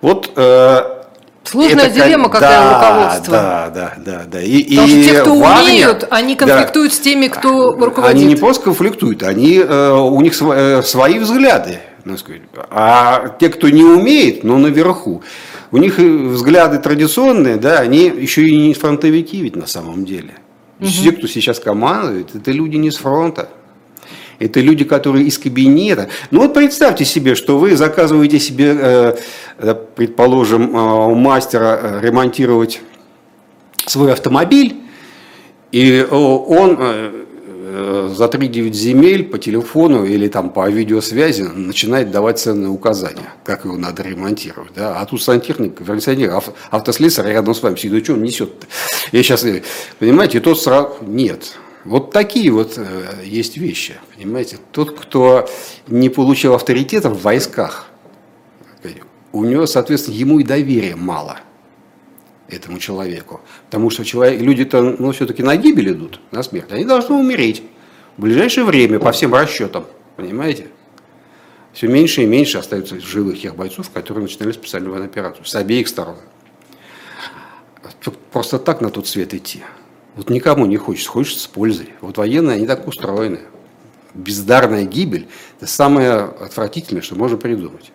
Вот 0.00 0.32
э, 0.36 0.98
Сложная 1.44 1.86
это, 1.86 1.94
дилемма, 1.94 2.28
когда 2.28 2.48
да, 2.48 2.74
руководство. 2.74 3.32
Да, 3.32 3.70
да, 3.74 3.94
да, 3.96 4.24
да. 4.26 4.42
И, 4.42 4.64
Потому 4.64 4.86
и 4.86 5.02
что 5.02 5.12
те, 5.12 5.20
кто 5.20 5.34
Вагнер, 5.34 5.64
умеют, 5.64 6.06
они 6.10 6.36
конфликтуют 6.36 6.92
да, 6.92 6.96
с 6.96 7.00
теми, 7.00 7.28
кто 7.28 7.72
руководит. 7.72 8.16
Они 8.16 8.24
не 8.26 8.36
просто 8.36 8.64
конфликтуют, 8.64 9.22
они, 9.22 9.58
э, 9.58 9.92
у 9.92 10.20
них 10.20 10.40
э, 10.40 10.82
свои 10.82 11.18
взгляды. 11.18 11.80
А 12.70 13.36
те, 13.40 13.48
кто 13.48 13.68
не 13.68 13.84
умеет, 13.84 14.44
но 14.44 14.58
наверху, 14.58 15.22
у 15.70 15.76
них 15.78 15.98
взгляды 15.98 16.78
традиционные, 16.78 17.56
да, 17.56 17.80
они 17.80 18.04
еще 18.04 18.46
и 18.46 18.56
не 18.56 18.74
фронтовики 18.74 19.40
ведь 19.40 19.56
на 19.56 19.66
самом 19.66 20.04
деле. 20.04 20.34
Угу. 20.80 20.88
Все, 20.88 21.12
кто 21.12 21.26
сейчас 21.26 21.58
командует, 21.58 22.34
это 22.34 22.50
люди 22.50 22.76
не 22.76 22.90
с 22.90 22.96
фронта. 22.96 23.50
Это 24.38 24.60
люди, 24.60 24.84
которые 24.84 25.26
из 25.26 25.36
кабинета. 25.36 26.08
Ну 26.30 26.42
вот 26.42 26.54
представьте 26.54 27.04
себе, 27.04 27.34
что 27.34 27.58
вы 27.58 27.76
заказываете 27.76 28.38
себе, 28.38 28.76
э, 28.78 29.16
э, 29.58 29.74
предположим, 29.96 30.76
э, 30.76 31.06
у 31.06 31.14
мастера 31.16 32.00
ремонтировать 32.00 32.80
свой 33.84 34.12
автомобиль, 34.12 34.76
и 35.72 36.06
он 36.08 36.78
за 37.78 38.24
3-9 38.24 38.72
земель 38.72 39.24
по 39.24 39.38
телефону 39.38 40.04
или 40.04 40.28
там 40.28 40.50
по 40.50 40.68
видеосвязи 40.68 41.42
начинает 41.42 42.10
давать 42.10 42.38
ценные 42.38 42.70
указания, 42.70 43.34
как 43.44 43.64
его 43.64 43.76
надо 43.76 44.02
ремонтировать. 44.02 44.72
Да? 44.74 45.00
А 45.00 45.06
тут 45.06 45.22
сантехник, 45.22 45.84
функционер, 45.84 46.42
автослесарь 46.70 47.28
рядом 47.28 47.54
с 47.54 47.62
вами 47.62 47.76
сидит, 47.76 48.04
что 48.04 48.14
он 48.14 48.22
несет 48.22 48.50
-то? 48.50 48.66
Я 49.12 49.22
сейчас, 49.22 49.44
понимаете, 49.98 50.40
тот 50.40 50.60
сразу, 50.60 50.96
нет, 51.02 51.58
вот 51.84 52.10
такие 52.10 52.50
вот 52.50 52.74
э, 52.76 53.24
есть 53.24 53.56
вещи, 53.56 53.94
понимаете. 54.14 54.58
Тот, 54.72 54.98
кто 54.98 55.48
не 55.86 56.08
получил 56.08 56.54
авторитета 56.54 57.08
в 57.08 57.22
войсках, 57.22 57.86
у 59.32 59.44
него, 59.44 59.66
соответственно, 59.66 60.16
ему 60.16 60.40
и 60.40 60.44
доверия 60.44 60.96
мало 60.96 61.38
этому 62.48 62.78
человеку. 62.78 63.40
Потому 63.66 63.90
что 63.90 64.04
человек, 64.04 64.40
люди-то 64.40 64.82
ну, 64.98 65.12
все-таки 65.12 65.42
на 65.42 65.56
гибель 65.56 65.92
идут, 65.92 66.20
на 66.30 66.42
смерть. 66.42 66.70
Они 66.70 66.84
должны 66.84 67.16
умереть 67.16 67.62
в 68.16 68.22
ближайшее 68.22 68.64
время, 68.64 68.98
по 68.98 69.12
всем 69.12 69.34
расчетам, 69.34 69.86
понимаете. 70.16 70.68
Все 71.72 71.86
меньше 71.86 72.22
и 72.22 72.26
меньше 72.26 72.58
остается 72.58 72.98
живых 72.98 73.40
тех 73.40 73.54
бойцов, 73.54 73.90
которые 73.90 74.22
начинали 74.22 74.52
специальную 74.52 74.92
военную 74.92 75.10
операцию 75.10 75.44
с 75.44 75.54
обеих 75.54 75.86
сторон. 75.86 76.16
Просто 78.32 78.58
так 78.58 78.80
на 78.80 78.90
тот 78.90 79.06
свет 79.06 79.34
идти. 79.34 79.62
Вот 80.16 80.30
никому 80.30 80.66
не 80.66 80.76
хочется, 80.76 81.10
хочется 81.10 81.44
с 81.44 81.46
пользой. 81.46 81.90
Вот 82.00 82.16
военные, 82.16 82.56
они 82.56 82.66
так 82.66 82.86
устроены. 82.88 83.40
Бездарная 84.14 84.84
гибель– 84.84 85.28
это 85.58 85.70
самое 85.70 86.14
отвратительное, 86.14 87.02
что 87.02 87.14
можно 87.14 87.36
придумать. 87.36 87.92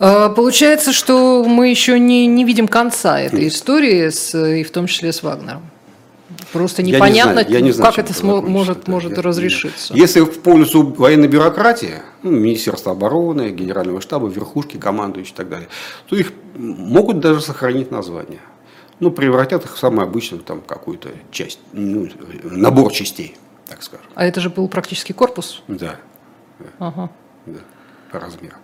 А, 0.00 0.30
получается, 0.30 0.92
что 0.92 1.44
мы 1.44 1.68
еще 1.68 1.98
не, 2.00 2.26
не 2.26 2.44
видим 2.44 2.66
конца 2.66 3.20
этой 3.20 3.46
истории, 3.46 4.08
с, 4.08 4.34
и 4.36 4.64
в 4.64 4.70
том 4.70 4.86
числе 4.86 5.12
с 5.12 5.22
Вагнером. 5.22 5.62
Просто 6.52 6.82
непонятно, 6.82 7.10
я 7.10 7.16
не 7.16 7.20
знаю, 7.22 7.46
я 7.50 7.60
не 7.60 7.70
знаю, 7.70 7.92
как 7.92 8.04
это 8.04 8.12
смо- 8.12 8.40
может, 8.40 8.88
может 8.88 9.16
я, 9.16 9.22
разрешиться. 9.22 9.94
Если 9.94 10.20
в 10.20 10.40
пользу 10.40 10.82
военной 10.82 11.28
бюрократии, 11.28 11.94
ну, 12.22 12.30
Министерства 12.32 12.92
обороны, 12.92 13.50
Генерального 13.50 14.00
штаба, 14.00 14.26
верхушки, 14.26 14.76
командующие 14.76 15.34
и 15.34 15.36
так 15.36 15.48
далее, 15.48 15.68
то 16.08 16.16
их 16.16 16.32
могут 16.56 17.20
даже 17.20 17.40
сохранить 17.40 17.92
название 17.92 18.40
ну, 19.00 19.10
превратят 19.10 19.64
их 19.64 19.74
в 19.74 19.78
самую 19.78 20.04
обычную 20.04 20.42
там 20.42 20.60
какую-то 20.60 21.08
часть, 21.30 21.58
ну, 21.72 22.08
набор 22.44 22.92
частей, 22.92 23.36
так 23.66 23.82
скажем. 23.82 24.06
А 24.14 24.24
это 24.24 24.40
же 24.40 24.50
был 24.50 24.68
практически 24.68 25.12
корпус? 25.12 25.62
Да. 25.66 25.96
Ага. 26.78 27.10
Да, 27.46 27.60
по 28.12 28.20
размерам. 28.20 28.58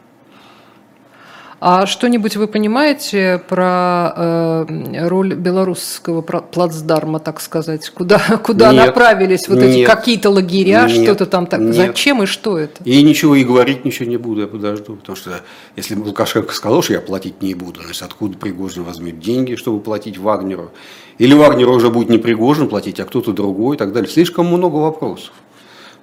А 1.58 1.86
что-нибудь 1.86 2.36
вы 2.36 2.48
понимаете 2.48 3.42
про 3.48 4.12
э, 4.14 5.08
роль 5.08 5.34
белорусского 5.34 6.20
плацдарма, 6.20 7.18
так 7.18 7.40
сказать? 7.40 7.88
Куда, 7.88 8.18
куда 8.44 8.72
нет, 8.72 8.86
направились 8.86 9.48
вот 9.48 9.58
нет, 9.58 9.68
эти 9.68 9.84
какие-то 9.84 10.28
лагеря, 10.28 10.86
что-то 10.88 11.24
там 11.24 11.46
так? 11.46 11.60
Нет. 11.60 11.74
Зачем 11.74 12.22
и 12.22 12.26
что 12.26 12.58
это? 12.58 12.84
И 12.84 13.02
ничего 13.02 13.36
и 13.36 13.44
говорить 13.44 13.86
ничего 13.86 14.08
не 14.08 14.18
буду, 14.18 14.42
я 14.42 14.46
подожду. 14.46 14.96
Потому 14.96 15.16
что 15.16 15.40
если 15.76 15.94
Лукашенко 15.94 16.52
сказал, 16.52 16.82
что 16.82 16.92
я 16.92 17.00
платить 17.00 17.40
не 17.40 17.54
буду, 17.54 17.80
значит, 17.82 18.02
откуда 18.02 18.36
Пригожин 18.36 18.84
возьмет 18.84 19.18
деньги, 19.18 19.54
чтобы 19.54 19.80
платить 19.80 20.18
Вагнеру? 20.18 20.72
Или 21.16 21.32
Вагнеру 21.32 21.74
уже 21.74 21.88
будет 21.88 22.10
не 22.10 22.18
Пригожин 22.18 22.68
платить, 22.68 23.00
а 23.00 23.06
кто-то 23.06 23.32
другой 23.32 23.76
и 23.76 23.78
так 23.78 23.94
далее. 23.94 24.10
Слишком 24.10 24.46
много 24.46 24.76
вопросов. 24.76 25.32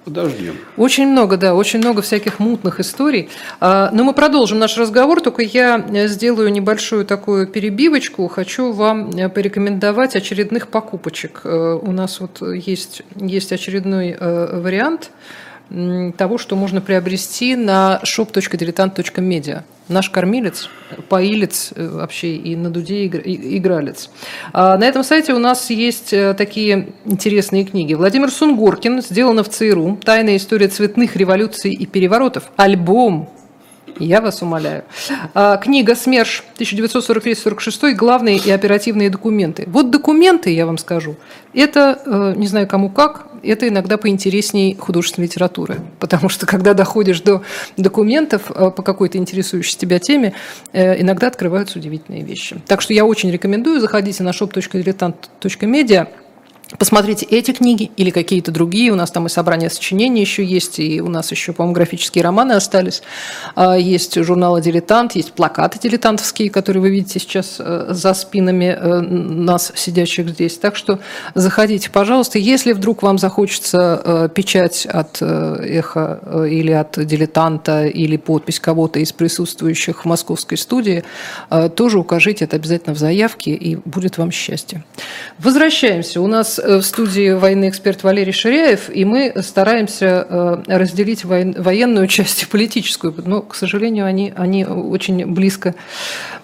Подождем. 0.04 0.56
Очень 0.76 1.06
много, 1.08 1.38
да, 1.38 1.54
очень 1.54 1.78
много 1.78 2.02
всяких 2.02 2.38
мутных 2.38 2.78
историй. 2.78 3.30
А, 3.60 3.90
но 3.92 4.04
мы 4.04 4.12
продолжим 4.12 4.58
наш 4.58 4.76
разговор, 4.76 5.22
только 5.22 5.42
я 5.42 5.78
э, 5.78 6.08
сделаю 6.08 6.52
небольшую 6.52 7.06
такую 7.06 7.46
перебивочку. 7.46 8.28
Хочу 8.28 8.72
вам 8.72 9.10
э, 9.10 9.30
порекомендовать 9.30 10.14
очередных 10.14 10.68
покупочек. 10.68 11.40
Э, 11.44 11.78
у 11.80 11.92
нас 11.92 12.20
вот 12.20 12.42
есть, 12.42 13.02
есть 13.16 13.52
очередной 13.52 14.14
вариант 14.20 15.10
того, 16.16 16.38
что 16.38 16.56
можно 16.56 16.80
приобрести 16.80 17.56
на 17.56 18.00
shop.diletant.media. 18.04 19.62
Наш 19.88 20.08
кормилец, 20.08 20.70
поилец 21.08 21.72
э, 21.74 21.86
вообще 21.88 22.36
и 22.36 22.56
на 22.56 22.70
дуде 22.70 23.06
игралец. 23.06 24.10
А 24.52 24.78
на 24.78 24.84
этом 24.84 25.04
сайте 25.04 25.34
у 25.34 25.38
нас 25.38 25.68
есть 25.68 26.12
э, 26.12 26.32
такие 26.34 26.88
интересные 27.04 27.64
книги. 27.64 27.92
Владимир 27.92 28.30
Сунгоркин, 28.30 29.02
сделано 29.02 29.42
в 29.42 29.50
ЦРУ, 29.50 29.98
«Тайная 30.02 30.36
история 30.36 30.68
цветных 30.68 31.16
революций 31.16 31.72
и 31.72 31.84
переворотов», 31.84 32.50
альбом 32.56 33.28
я 33.98 34.20
вас 34.20 34.42
умоляю. 34.42 34.84
А, 35.34 35.56
книга 35.56 35.94
СМЕРШ 35.94 36.44
1943-46, 36.58 37.94
главные 37.94 38.38
и 38.38 38.50
оперативные 38.50 39.10
документы. 39.10 39.64
Вот 39.66 39.90
документы, 39.90 40.50
я 40.50 40.66
вам 40.66 40.78
скажу, 40.78 41.16
это, 41.52 42.00
э, 42.04 42.34
не 42.36 42.46
знаю 42.46 42.66
кому 42.66 42.90
как, 42.90 43.28
это 43.42 43.68
иногда 43.68 43.96
поинтереснее 43.96 44.76
художественной 44.76 45.26
литературы. 45.26 45.78
Потому 46.00 46.28
что 46.28 46.46
когда 46.46 46.74
доходишь 46.74 47.20
до 47.20 47.42
документов 47.76 48.50
э, 48.50 48.70
по 48.70 48.82
какой-то 48.82 49.18
интересующей 49.18 49.76
тебя 49.76 49.98
теме, 49.98 50.34
э, 50.72 51.00
иногда 51.00 51.28
открываются 51.28 51.78
удивительные 51.78 52.22
вещи. 52.22 52.60
Так 52.66 52.80
что 52.80 52.94
я 52.94 53.04
очень 53.04 53.30
рекомендую, 53.30 53.80
заходите 53.80 54.22
на 54.22 54.30
shop.diletant.media, 54.30 56.08
Посмотрите 56.78 57.24
эти 57.26 57.52
книги 57.52 57.90
или 57.96 58.10
какие-то 58.10 58.50
другие. 58.50 58.90
У 58.90 58.96
нас 58.96 59.10
там 59.10 59.26
и 59.26 59.28
собрание 59.28 59.70
сочинений 59.70 60.20
еще 60.20 60.44
есть, 60.44 60.80
и 60.80 61.00
у 61.00 61.08
нас 61.08 61.30
еще, 61.30 61.52
по-моему, 61.52 61.74
графические 61.74 62.24
романы 62.24 62.52
остались. 62.52 63.02
А, 63.54 63.76
есть 63.76 64.20
журналы 64.22 64.60
«Дилетант», 64.60 65.14
есть 65.14 65.32
плакаты 65.32 65.78
дилетантовские, 65.78 66.50
которые 66.50 66.80
вы 66.80 66.90
видите 66.90 67.20
сейчас 67.20 67.56
э, 67.58 67.86
за 67.90 68.12
спинами 68.14 68.76
э, 68.76 69.00
нас, 69.00 69.72
сидящих 69.76 70.30
здесь. 70.30 70.58
Так 70.58 70.74
что 70.74 70.98
заходите, 71.34 71.90
пожалуйста. 71.90 72.38
Если 72.38 72.72
вдруг 72.72 73.02
вам 73.02 73.18
захочется 73.18 74.02
э, 74.04 74.28
печать 74.34 74.86
от 74.86 75.22
«Эхо» 75.22 76.46
или 76.50 76.72
от 76.72 77.04
«Дилетанта» 77.06 77.84
или 77.84 78.16
подпись 78.16 78.58
кого-то 78.58 78.98
из 78.98 79.12
присутствующих 79.12 80.04
в 80.04 80.08
московской 80.08 80.58
студии, 80.58 81.04
тоже 81.76 81.98
укажите 81.98 82.44
это 82.44 82.56
обязательно 82.56 82.94
в 82.94 82.98
заявке, 82.98 83.52
и 83.52 83.76
будет 83.76 84.18
вам 84.18 84.30
счастье. 84.30 84.84
Возвращаемся. 85.38 86.20
У 86.20 86.26
нас 86.26 86.58
в 86.66 86.82
студии 86.82 87.32
военный 87.32 87.68
эксперт 87.68 88.02
Валерий 88.02 88.32
Ширяев, 88.32 88.88
и 88.88 89.04
мы 89.04 89.34
стараемся 89.42 90.62
разделить 90.66 91.24
военную 91.24 92.06
часть 92.08 92.42
и 92.42 92.46
политическую, 92.46 93.14
но, 93.24 93.42
к 93.42 93.54
сожалению, 93.54 94.06
они, 94.06 94.32
они 94.36 94.64
очень 94.64 95.26
близко, 95.26 95.74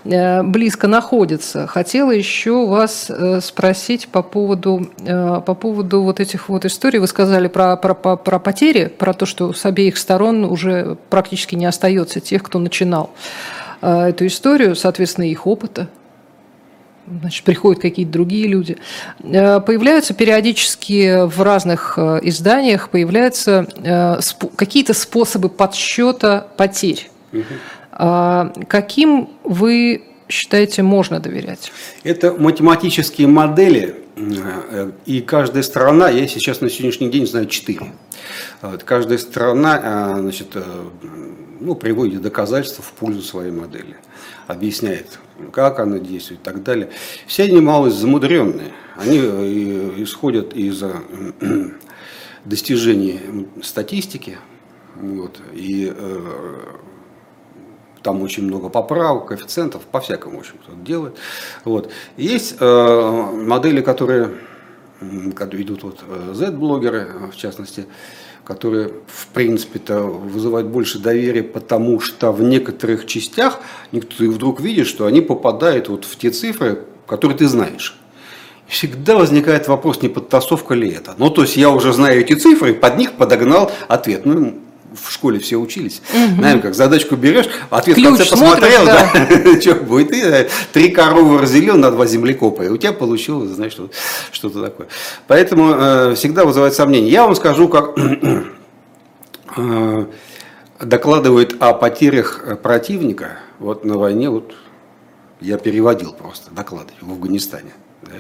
близко 0.05 0.87
находятся. 0.87 1.67
Хотела 1.67 2.11
еще 2.11 2.67
вас 2.67 3.11
спросить 3.43 4.09
по 4.09 4.23
поводу, 4.23 4.91
по 4.99 5.55
поводу 5.55 6.03
вот 6.03 6.21
этих 6.21 6.49
вот 6.49 6.65
историй. 6.65 6.99
Вы 6.99 7.07
сказали 7.07 7.49
про, 7.49 7.77
про, 7.77 7.95
про 7.95 8.39
потери, 8.39 8.87
про 8.87 9.13
то, 9.13 9.27
что 9.27 9.53
с 9.53 9.65
обеих 9.65 9.97
сторон 9.99 10.45
уже 10.45 10.97
практически 11.09 11.55
не 11.55 11.67
остается 11.67 12.21
тех, 12.21 12.43
кто 12.43 12.59
начинал 12.59 13.11
эту 13.81 14.27
историю, 14.27 14.77
соответственно, 14.77 15.25
их 15.25 15.47
опыта 15.47 15.89
значит, 17.19 17.45
приходят 17.45 17.81
какие-то 17.81 18.13
другие 18.13 18.47
люди. 18.47 18.77
Э, 19.23 19.61
появляются 19.61 20.15
периодически 20.15 21.27
в 21.27 21.43
разных 21.43 21.95
э, 21.97 22.21
изданиях 22.23 22.89
появляются 22.91 23.67
э, 23.77 24.21
какие-то 24.57 24.95
способы 24.95 25.49
подсчета 25.49 26.47
потерь. 26.57 27.11
Угу. 27.33 27.45
Каким 28.69 29.29
вы 29.45 30.05
считаете 30.29 30.83
можно 30.83 31.21
доверять? 31.21 31.71
Это 32.03 32.33
математические 32.33 33.27
модели, 33.27 33.97
и 35.05 35.21
каждая 35.21 35.63
страна, 35.63 36.09
я 36.09 36.27
сейчас 36.27 36.61
на 36.61 36.71
сегодняшний 36.71 37.11
день 37.11 37.27
знаю 37.27 37.47
четыре. 37.47 37.93
Каждая 38.85 39.19
страна 39.19 40.17
значит, 40.19 40.57
ну, 41.61 41.75
приводит 41.75 42.23
доказательства 42.23 42.83
в 42.83 42.93
пользу 42.93 43.23
своей 43.23 43.53
модели, 43.53 43.97
объясняет, 44.47 45.19
как 45.53 45.81
она 45.81 45.99
действует 45.99 46.41
и 46.41 46.45
так 46.45 46.63
далее. 46.63 46.91
Все 47.27 47.45
они 47.45 47.61
малость 47.61 47.97
замудренные. 47.97 48.73
Они 48.97 49.19
э, 49.19 49.95
исходят 49.99 50.53
из 50.55 50.83
э, 50.83 50.93
достижений 52.45 53.49
статистики, 53.63 54.39
вот, 54.97 55.41
и 55.53 55.93
э, 55.97 56.57
там 58.03 58.23
очень 58.23 58.45
много 58.45 58.69
поправок, 58.69 59.29
коэффициентов, 59.29 59.83
по-всякому, 59.83 60.37
в 60.37 60.41
общем, 60.41 60.55
кто 60.63 60.75
делает. 60.75 61.17
Вот. 61.65 61.91
Есть 62.17 62.57
э, 62.61 63.31
модели, 63.33 63.81
которые, 63.81 64.35
которые 65.35 65.63
ведут 65.63 65.83
вот 65.83 66.05
Z-блогеры, 66.35 67.31
в 67.33 67.37
частности, 67.37 67.87
которые, 68.45 68.93
в 69.07 69.29
принципе-то, 69.29 70.01
вызывают 70.01 70.69
больше 70.69 70.99
доверия, 70.99 71.43
потому 71.43 72.01
что 72.01 72.33
в 72.33 72.43
некоторых 72.43 73.07
частях 73.07 73.61
ты 73.93 74.31
вдруг 74.31 74.61
видишь, 74.61 74.89
что 74.89 75.07
они 75.07 75.21
попадают 75.21 75.89
вот 75.89 76.05
в 76.05 76.17
те 76.17 76.31
цифры, 76.31 76.85
которые 77.07 77.39
ты 77.39 77.49
знаешь. 77.49 77.97
Всегда 78.67 79.17
возникает 79.17 79.67
вопрос, 79.67 80.01
не 80.01 80.09
подтасовка 80.09 80.75
ли 80.75 80.91
это. 80.91 81.15
Ну, 81.19 81.31
то 81.31 81.43
есть 81.43 81.57
я 81.57 81.71
уже 81.71 81.93
знаю 81.93 82.21
эти 82.21 82.35
цифры, 82.35 82.73
под 82.73 82.99
них 82.99 83.13
подогнал 83.15 83.73
ответ. 83.89 84.25
Ну, 84.25 84.61
в 84.95 85.13
школе 85.13 85.39
все 85.39 85.57
учились. 85.57 86.03
Угу. 86.13 86.41
Наверное, 86.41 86.63
как 86.63 86.75
задачку 86.75 87.17
берешь, 87.17 87.49
ответ 87.71 87.97
Ключ 87.97 88.07
в 88.07 88.17
конце 88.17 88.31
посмотрел, 88.31 88.85
да, 88.85 89.11
да. 89.13 89.61
что 89.61 89.75
будет, 89.77 90.13
э, 90.13 90.49
три 90.73 90.91
коровы 90.91 91.39
разделил 91.39 91.77
на 91.77 91.91
два 91.91 92.07
землекопа, 92.07 92.63
и 92.63 92.69
у 92.69 92.77
тебя 92.77 92.93
получилось, 92.93 93.51
знаешь, 93.51 93.73
что, 93.73 93.91
что-то 94.33 94.63
такое. 94.63 94.89
Поэтому 95.27 95.73
э, 95.73 96.15
всегда 96.15 96.45
вызывает 96.45 96.75
сомнения. 96.75 97.11
Я 97.11 97.25
вам 97.25 97.35
скажу, 97.35 97.69
как 97.69 97.97
э, 99.57 100.07
докладывают 100.81 101.57
о 101.61 101.75
потерях 101.75 102.59
противника, 102.63 103.39
вот 103.59 103.85
на 103.85 103.99
войне, 103.99 104.31
вот 104.31 104.55
я 105.41 105.59
переводил 105.59 106.13
просто 106.13 106.51
доклады 106.51 106.93
в 107.01 107.11
Афганистане. 107.13 107.73
Да 108.03 108.13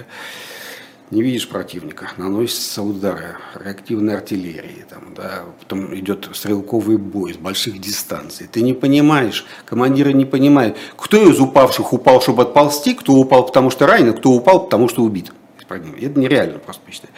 не 1.11 1.23
видишь 1.23 1.49
противника, 1.49 2.12
наносятся 2.16 2.83
удары 2.83 3.37
реактивной 3.55 4.14
артиллерии, 4.14 4.85
там, 4.88 5.12
да, 5.16 5.42
потом 5.59 5.94
идет 5.96 6.29
стрелковый 6.33 6.99
бой 6.99 7.35
с 7.35 7.37
больших 7.37 7.81
дистанций. 7.81 8.49
Ты 8.51 8.62
не 8.62 8.75
понимаешь, 8.75 9.44
командиры 9.64 10.12
не 10.12 10.25
понимают, 10.25 10.77
кто 10.96 11.16
из 11.16 11.40
упавших 11.40 11.92
упал, 11.92 12.20
чтобы 12.23 12.42
отползти, 12.42 12.94
кто 12.94 13.14
упал, 13.14 13.46
потому 13.46 13.70
что 13.70 13.87
ранен, 13.87 14.14
кто 14.14 14.31
упал, 14.31 14.64
потому 14.64 14.88
что 14.88 15.03
убит. 15.03 15.33
Это 15.68 16.18
нереально 16.18 16.59
просто 16.59 16.83
посчитать. 16.85 17.11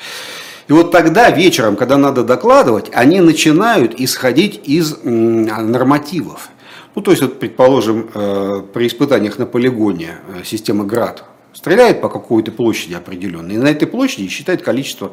И 0.68 0.72
вот 0.72 0.90
тогда 0.90 1.30
вечером, 1.30 1.76
когда 1.76 1.96
надо 1.96 2.22
докладывать, 2.22 2.90
они 2.92 3.20
начинают 3.20 3.98
исходить 3.98 4.60
из 4.64 4.98
нормативов. 5.02 6.50
Ну, 6.94 7.02
то 7.02 7.10
есть, 7.10 7.22
вот, 7.22 7.38
предположим, 7.38 8.10
э, 8.14 8.62
при 8.72 8.86
испытаниях 8.86 9.38
на 9.38 9.46
полигоне 9.46 10.18
э, 10.28 10.44
системы 10.44 10.84
ГРАД 10.84 11.24
стреляет 11.52 12.00
по 12.00 12.08
какой-то 12.08 12.50
площади 12.52 12.94
определенной, 12.94 13.54
и 13.54 13.58
на 13.58 13.68
этой 13.68 13.86
площади 13.86 14.28
считает 14.28 14.62
количество 14.62 15.12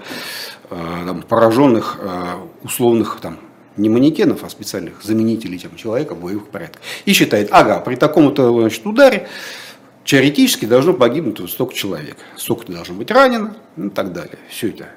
э, 0.70 1.04
там, 1.06 1.22
пораженных 1.24 1.98
э, 2.00 2.36
условных 2.64 3.20
там, 3.22 3.40
не 3.78 3.90
манекенов, 3.90 4.44
а 4.44 4.50
специальных 4.50 5.04
заменителей 5.04 5.58
там, 5.60 5.76
человека 5.76 6.16
в 6.16 6.22
боевых 6.22 6.48
порядках. 6.48 6.82
И 7.06 7.14
считает, 7.14 7.50
ага, 7.52 7.80
при 7.80 7.96
таком-то 7.96 8.52
значит, 8.62 8.86
ударе 8.86 9.28
теоретически 10.06 10.66
должно 10.66 10.94
погибнуть 10.94 11.40
вот 11.40 11.50
столько 11.50 11.74
человек, 11.74 12.18
столько 12.36 12.72
должно 12.72 12.96
быть 12.96 13.12
ранено, 13.12 13.56
ну 13.76 13.88
и 13.88 13.90
так 13.90 14.14
далее. 14.14 14.40
Все 14.50 14.70
это. 14.70 14.90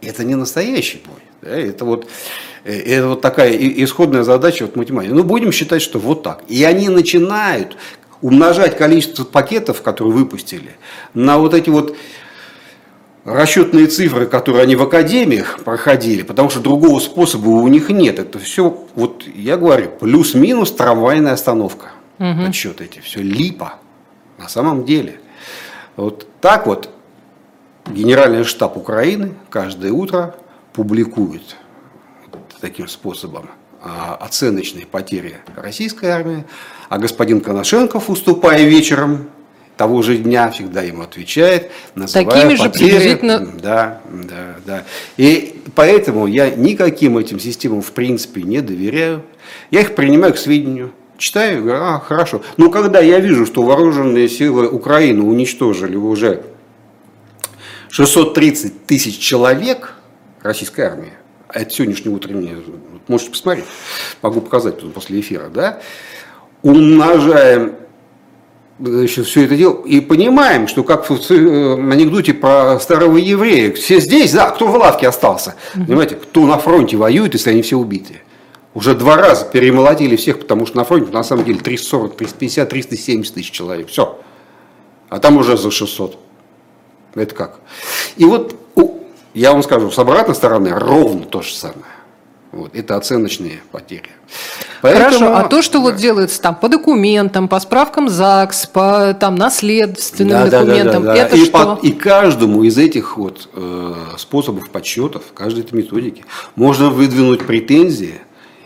Это 0.00 0.24
не 0.24 0.34
настоящий 0.36 1.00
бой. 1.04 1.22
Да, 1.42 1.50
это, 1.50 1.84
вот, 1.84 2.08
э, 2.64 2.72
это 2.72 3.08
вот 3.08 3.20
такая 3.20 3.52
исходная 3.52 4.24
задача 4.24 4.64
вот 4.66 4.76
математики. 4.76 5.12
Ну, 5.12 5.24
будем 5.24 5.52
считать, 5.52 5.82
что 5.82 5.98
вот 5.98 6.22
так. 6.22 6.42
И 6.48 6.64
они 6.64 6.88
начинают 6.88 7.76
умножать 8.22 8.76
количество 8.76 9.24
пакетов, 9.24 9.82
которые 9.82 10.12
выпустили, 10.14 10.76
на 11.14 11.38
вот 11.38 11.54
эти 11.54 11.70
вот 11.70 11.96
расчетные 13.24 13.86
цифры, 13.86 14.26
которые 14.26 14.62
они 14.62 14.76
в 14.76 14.82
академиях 14.82 15.60
проходили, 15.64 16.22
потому 16.22 16.50
что 16.50 16.60
другого 16.60 16.98
способа 17.00 17.48
у 17.48 17.68
них 17.68 17.90
нет. 17.90 18.18
Это 18.18 18.38
все, 18.38 18.86
вот 18.94 19.24
я 19.26 19.56
говорю, 19.56 19.90
плюс-минус 19.90 20.72
трамвайная 20.72 21.32
остановка. 21.32 21.90
Угу. 22.18 22.46
Отчет 22.48 22.80
эти, 22.80 23.00
все 23.00 23.20
липа 23.20 23.74
на 24.38 24.48
самом 24.48 24.84
деле. 24.84 25.20
Вот 25.96 26.26
так 26.40 26.66
вот 26.66 26.90
Генеральный 27.90 28.44
штаб 28.44 28.76
Украины 28.76 29.34
каждое 29.50 29.92
утро 29.92 30.34
публикует 30.72 31.56
таким 32.60 32.88
способом 32.88 33.48
а, 33.82 34.16
оценочные 34.16 34.84
потери 34.84 35.38
российской 35.56 36.06
армии, 36.06 36.44
а 36.88 36.98
господин 36.98 37.40
Коношенков, 37.40 38.10
уступая 38.10 38.64
вечером 38.64 39.28
того 39.76 40.02
же 40.02 40.18
дня, 40.18 40.50
всегда 40.50 40.82
ему 40.82 41.02
отвечает, 41.02 41.70
называя 41.94 42.26
Такими 42.26 42.54
же 42.56 42.64
потери. 42.64 42.90
приблизительно... 42.90 43.46
Да, 43.62 44.00
да, 44.10 44.56
да. 44.66 44.84
И 45.16 45.62
поэтому 45.74 46.26
я 46.26 46.50
никаким 46.50 47.16
этим 47.16 47.38
системам 47.38 47.80
в 47.80 47.92
принципе 47.92 48.42
не 48.42 48.60
доверяю. 48.60 49.22
Я 49.70 49.82
их 49.82 49.94
принимаю 49.94 50.34
к 50.34 50.38
сведению. 50.38 50.92
Читаю, 51.16 51.62
говорю, 51.62 51.80
а, 51.82 52.00
хорошо. 52.00 52.42
Но 52.56 52.70
когда 52.70 53.00
я 53.00 53.20
вижу, 53.20 53.46
что 53.46 53.62
вооруженные 53.62 54.28
силы 54.28 54.68
Украины 54.68 55.22
уничтожили 55.22 55.96
уже 55.96 56.42
630 57.90 58.86
тысяч 58.86 59.18
человек 59.18 59.94
российской 60.42 60.82
армии, 60.82 61.12
а 61.48 61.60
это 61.60 61.70
сегодняшнее 61.70 62.14
утреннее, 62.14 62.58
можете 63.06 63.30
посмотреть, 63.30 63.64
могу 64.22 64.40
показать 64.40 64.80
после 64.92 65.20
эфира, 65.20 65.48
да, 65.48 65.80
умножаем 66.62 67.74
значит, 68.78 69.26
все 69.26 69.44
это 69.44 69.56
дело 69.56 69.82
и 69.84 70.00
понимаем, 70.00 70.68
что 70.68 70.84
как 70.84 71.08
в 71.08 71.30
э, 71.30 71.74
анекдоте 71.74 72.34
про 72.34 72.78
старого 72.80 73.16
еврея, 73.16 73.72
все 73.72 74.00
здесь, 74.00 74.32
да, 74.32 74.50
кто 74.50 74.66
в 74.68 74.76
лавке 74.76 75.08
остался, 75.08 75.56
понимаете, 75.74 76.16
кто 76.16 76.46
на 76.46 76.58
фронте 76.58 76.96
воюет, 76.96 77.34
если 77.34 77.50
они 77.50 77.62
все 77.62 77.76
убиты. 77.76 78.22
Уже 78.74 78.94
два 78.94 79.16
раза 79.16 79.46
перемолотили 79.46 80.14
всех, 80.16 80.38
потому 80.38 80.66
что 80.66 80.76
на 80.76 80.84
фронте 80.84 81.10
на 81.10 81.24
самом 81.24 81.44
деле 81.44 81.58
340, 81.58 82.16
350, 82.16 82.68
370 82.68 83.34
тысяч 83.34 83.50
человек. 83.50 83.88
Все. 83.88 84.20
А 85.08 85.18
там 85.18 85.38
уже 85.38 85.56
за 85.56 85.70
600. 85.70 86.18
Это 87.14 87.34
как? 87.34 87.60
И 88.16 88.24
вот 88.24 88.54
я 89.34 89.52
вам 89.52 89.62
скажу, 89.62 89.90
с 89.90 89.98
обратной 89.98 90.34
стороны 90.34 90.70
ровно 90.70 91.24
то 91.24 91.42
же 91.42 91.54
самое. 91.54 91.84
Вот, 92.58 92.74
это 92.74 92.96
оценочные 92.96 93.60
потери. 93.70 94.08
Поэтому, 94.82 95.04
Хорошо, 95.04 95.36
а 95.36 95.44
то, 95.44 95.62
что 95.62 95.74
да. 95.74 95.84
вот 95.84 95.96
делается 95.96 96.42
там 96.42 96.56
по 96.56 96.68
документам, 96.68 97.46
по 97.46 97.60
справкам 97.60 98.08
ЗАГС, 98.08 98.66
по 98.66 99.16
там 99.18 99.36
наследственным 99.36 100.50
да, 100.50 100.58
документам, 100.58 101.04
да, 101.04 101.14
да, 101.14 101.14
да, 101.14 101.26
это 101.26 101.36
и 101.36 101.44
что? 101.44 101.76
По, 101.76 101.86
и 101.86 101.92
каждому 101.92 102.64
из 102.64 102.76
этих 102.76 103.16
вот 103.16 103.48
э, 103.54 103.94
способов 104.16 104.70
подсчетов, 104.70 105.22
каждой 105.34 105.60
этой 105.60 105.74
методики 105.74 106.24
можно 106.56 106.90
выдвинуть 106.90 107.46
претензии 107.46 108.20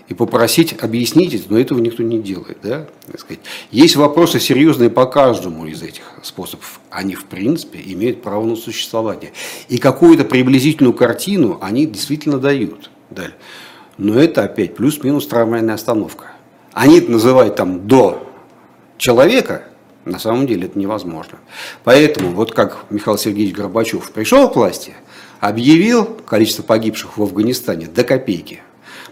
и 0.09 0.15
попросить 0.15 0.75
объяснить 0.83 1.35
это, 1.35 1.45
но 1.51 1.59
этого 1.59 1.79
никто 1.79 2.03
не 2.03 2.19
делает. 2.19 2.57
Да? 2.63 2.87
Есть 3.71 3.97
вопросы 3.97 4.41
серьезные 4.41 4.89
по 4.89 5.05
каждому 5.05 5.67
из 5.67 5.83
этих 5.83 6.05
способов. 6.23 6.81
Они, 6.89 7.15
в 7.15 7.27
принципе, 7.27 7.79
имеют 7.85 8.23
право 8.23 8.47
на 8.47 8.57
существование. 8.57 9.33
И 9.69 9.77
какую-то 9.77 10.25
приблизительную 10.25 10.95
картину 10.95 11.59
они 11.61 11.85
действительно 11.85 12.39
дают. 12.39 12.91
Далее. 13.11 13.35
Но 14.03 14.19
это 14.19 14.43
опять 14.43 14.75
плюс-минус 14.75 15.29
трамвайная 15.29 15.77
остановка. 15.77 16.33
Они 16.73 16.99
это 16.99 17.13
называют 17.13 17.55
там 17.55 17.87
до 17.87 18.29
человека, 18.99 19.63
на 20.05 20.19
самом 20.19 20.49
деле 20.49 20.67
это 20.67 20.77
невозможно. 20.77 21.39
Поэтому, 21.85 22.33
вот 22.33 22.53
как 22.53 22.79
Михаил 22.91 23.17
Сергеевич 23.17 23.55
Горбачев 23.55 24.11
пришел 24.11 24.51
к 24.51 24.57
власти, 24.57 24.95
объявил 25.39 26.05
количество 26.27 26.65
погибших 26.65 27.17
в 27.17 27.23
Афганистане 27.23 27.87
до 27.87 28.03
копейки. 28.03 28.61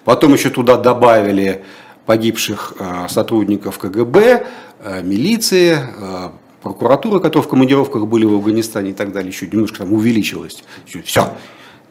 Потом 0.04 0.32
еще 0.32 0.50
туда 0.50 0.76
добавили 0.76 1.64
погибших 2.04 2.74
э, 2.80 3.06
сотрудников 3.08 3.78
КГБ, 3.78 4.44
э, 4.82 5.02
милиции, 5.04 5.78
э, 5.78 6.30
прокуратуры, 6.62 7.20
которые 7.20 7.46
в 7.46 7.48
командировках 7.48 8.08
были 8.08 8.24
в 8.24 8.34
Афганистане 8.34 8.90
и 8.90 8.94
так 8.94 9.12
далее, 9.12 9.30
еще 9.30 9.46
немножко 9.46 9.78
там 9.78 9.92
увеличилось. 9.92 10.64
Все. 11.04 11.32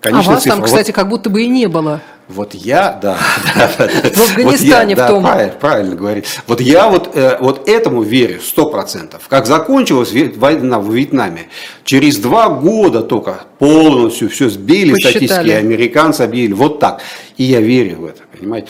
Конечно, 0.02 0.34
а 0.34 0.36
вас 0.36 0.44
цифра. 0.44 0.58
там, 0.58 0.66
кстати, 0.66 0.88
вот, 0.88 0.96
как 0.96 1.08
будто 1.08 1.30
бы 1.30 1.44
и 1.44 1.48
не 1.48 1.68
было. 1.68 2.02
Вот 2.30 2.54
я, 2.54 2.94
да. 3.02 3.18
В 3.18 4.20
Афганистане 4.20 4.96
в 4.96 5.08
том. 5.08 5.28
Правильно 5.60 5.96
говорить. 5.96 6.26
Вот 6.46 6.62
я 6.62 6.88
вот, 6.88 7.16
вот 7.40 7.68
этому 7.68 8.04
верю 8.04 8.40
сто 8.40 8.70
процентов. 8.70 9.28
Как 9.28 9.48
закончилась 9.48 10.14
война 10.36 10.80
в 10.80 10.94
Вьетнаме, 10.94 11.50
через 11.84 12.18
два 12.18 12.50
года 12.50 13.02
только 13.02 13.42
полностью 13.58 14.30
все 14.30 14.50
сбили, 14.50 14.94
статистики 14.94 15.50
американцы 15.50 16.22
объявили. 16.22 16.54
Вот 16.54 16.80
так. 16.80 17.02
И 17.38 17.44
я 17.44 17.62
верю 17.62 17.98
в 18.02 18.06
это, 18.06 18.22
понимаете. 18.38 18.68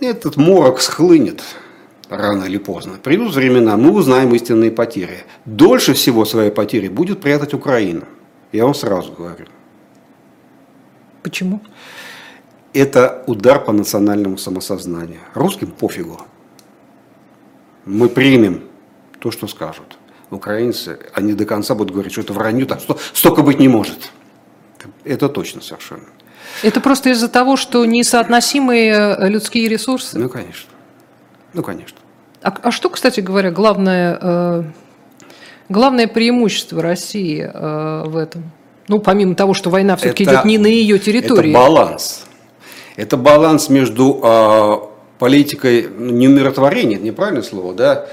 Этот 0.00 0.36
морок 0.36 0.80
схлынет 0.80 1.42
рано 2.08 2.44
или 2.44 2.58
поздно. 2.58 2.98
Придут 3.02 3.34
времена, 3.34 3.76
мы 3.76 3.90
узнаем 3.90 4.32
истинные 4.34 4.70
потери. 4.70 5.24
Дольше 5.44 5.94
всего 5.94 6.24
свои 6.24 6.50
потери 6.50 6.86
будет 6.86 7.20
прятать 7.20 7.54
Украина. 7.54 8.04
Я 8.52 8.64
вам 8.64 8.74
сразу 8.74 9.12
говорю. 9.12 9.46
Почему? 11.22 11.60
Это 12.78 13.24
удар 13.26 13.64
по 13.64 13.72
национальному 13.72 14.38
самосознанию. 14.38 15.18
Русским 15.34 15.72
пофигу. 15.72 16.20
Мы 17.84 18.08
примем 18.08 18.62
то, 19.18 19.32
что 19.32 19.48
скажут. 19.48 19.98
Украинцы, 20.30 21.00
они 21.12 21.32
до 21.32 21.44
конца 21.44 21.74
будут 21.74 21.92
говорить, 21.92 22.12
что 22.12 22.20
это 22.20 22.32
вранье, 22.32 22.68
что 22.78 22.96
столько 23.12 23.42
быть 23.42 23.58
не 23.58 23.66
может. 23.66 24.12
Это 25.02 25.28
точно 25.28 25.60
совершенно. 25.60 26.04
Это 26.62 26.80
просто 26.80 27.10
из-за 27.10 27.28
того, 27.28 27.56
что 27.56 27.84
несоотносимые 27.84 28.92
э, 28.92 29.28
людские 29.28 29.68
ресурсы? 29.68 30.16
Ну, 30.16 30.28
конечно. 30.28 30.70
Ну, 31.54 31.64
конечно. 31.64 31.98
А, 32.42 32.56
а 32.62 32.70
что, 32.70 32.90
кстати 32.90 33.18
говоря, 33.18 33.50
главное, 33.50 34.18
э, 34.22 34.62
главное 35.68 36.06
преимущество 36.06 36.80
России 36.80 37.42
э, 37.42 38.02
в 38.06 38.16
этом? 38.16 38.52
Ну, 38.86 39.00
помимо 39.00 39.34
того, 39.34 39.52
что 39.52 39.68
война 39.68 39.96
все-таки 39.96 40.22
идет 40.22 40.44
не 40.44 40.58
на 40.58 40.68
ее 40.68 41.00
территории. 41.00 41.50
Это 41.50 41.58
баланс. 41.58 42.27
Это 42.98 43.16
баланс 43.16 43.68
между 43.68 44.20
э, 44.20 44.76
политикой 45.20 45.88
не 45.88 46.26
умиротворения, 46.26 46.96
это 46.96 47.06
неправильное 47.06 47.44
слово, 47.44 47.72
да? 47.72 48.08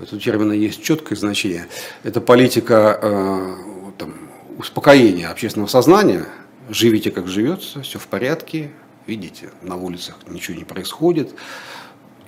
У 0.00 0.04
термина 0.16 0.52
есть 0.52 0.80
четкое 0.80 1.18
значение. 1.18 1.66
Это 2.04 2.20
политика 2.20 3.00
э, 3.02 3.54
там, 3.98 4.14
успокоения 4.56 5.28
общественного 5.28 5.68
сознания. 5.68 6.24
Живите, 6.70 7.10
как 7.10 7.26
живется, 7.26 7.82
все 7.82 7.98
в 7.98 8.06
порядке. 8.06 8.70
Видите, 9.08 9.50
на 9.60 9.74
улицах 9.74 10.14
ничего 10.28 10.56
не 10.56 10.64
происходит 10.64 11.34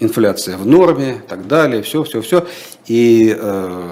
инфляция 0.01 0.57
в 0.57 0.67
норме 0.67 1.19
и 1.19 1.29
так 1.29 1.47
далее, 1.47 1.81
все, 1.85 2.03
все, 2.03 2.23
все. 2.23 2.45
И 2.87 3.37
э, 3.39 3.91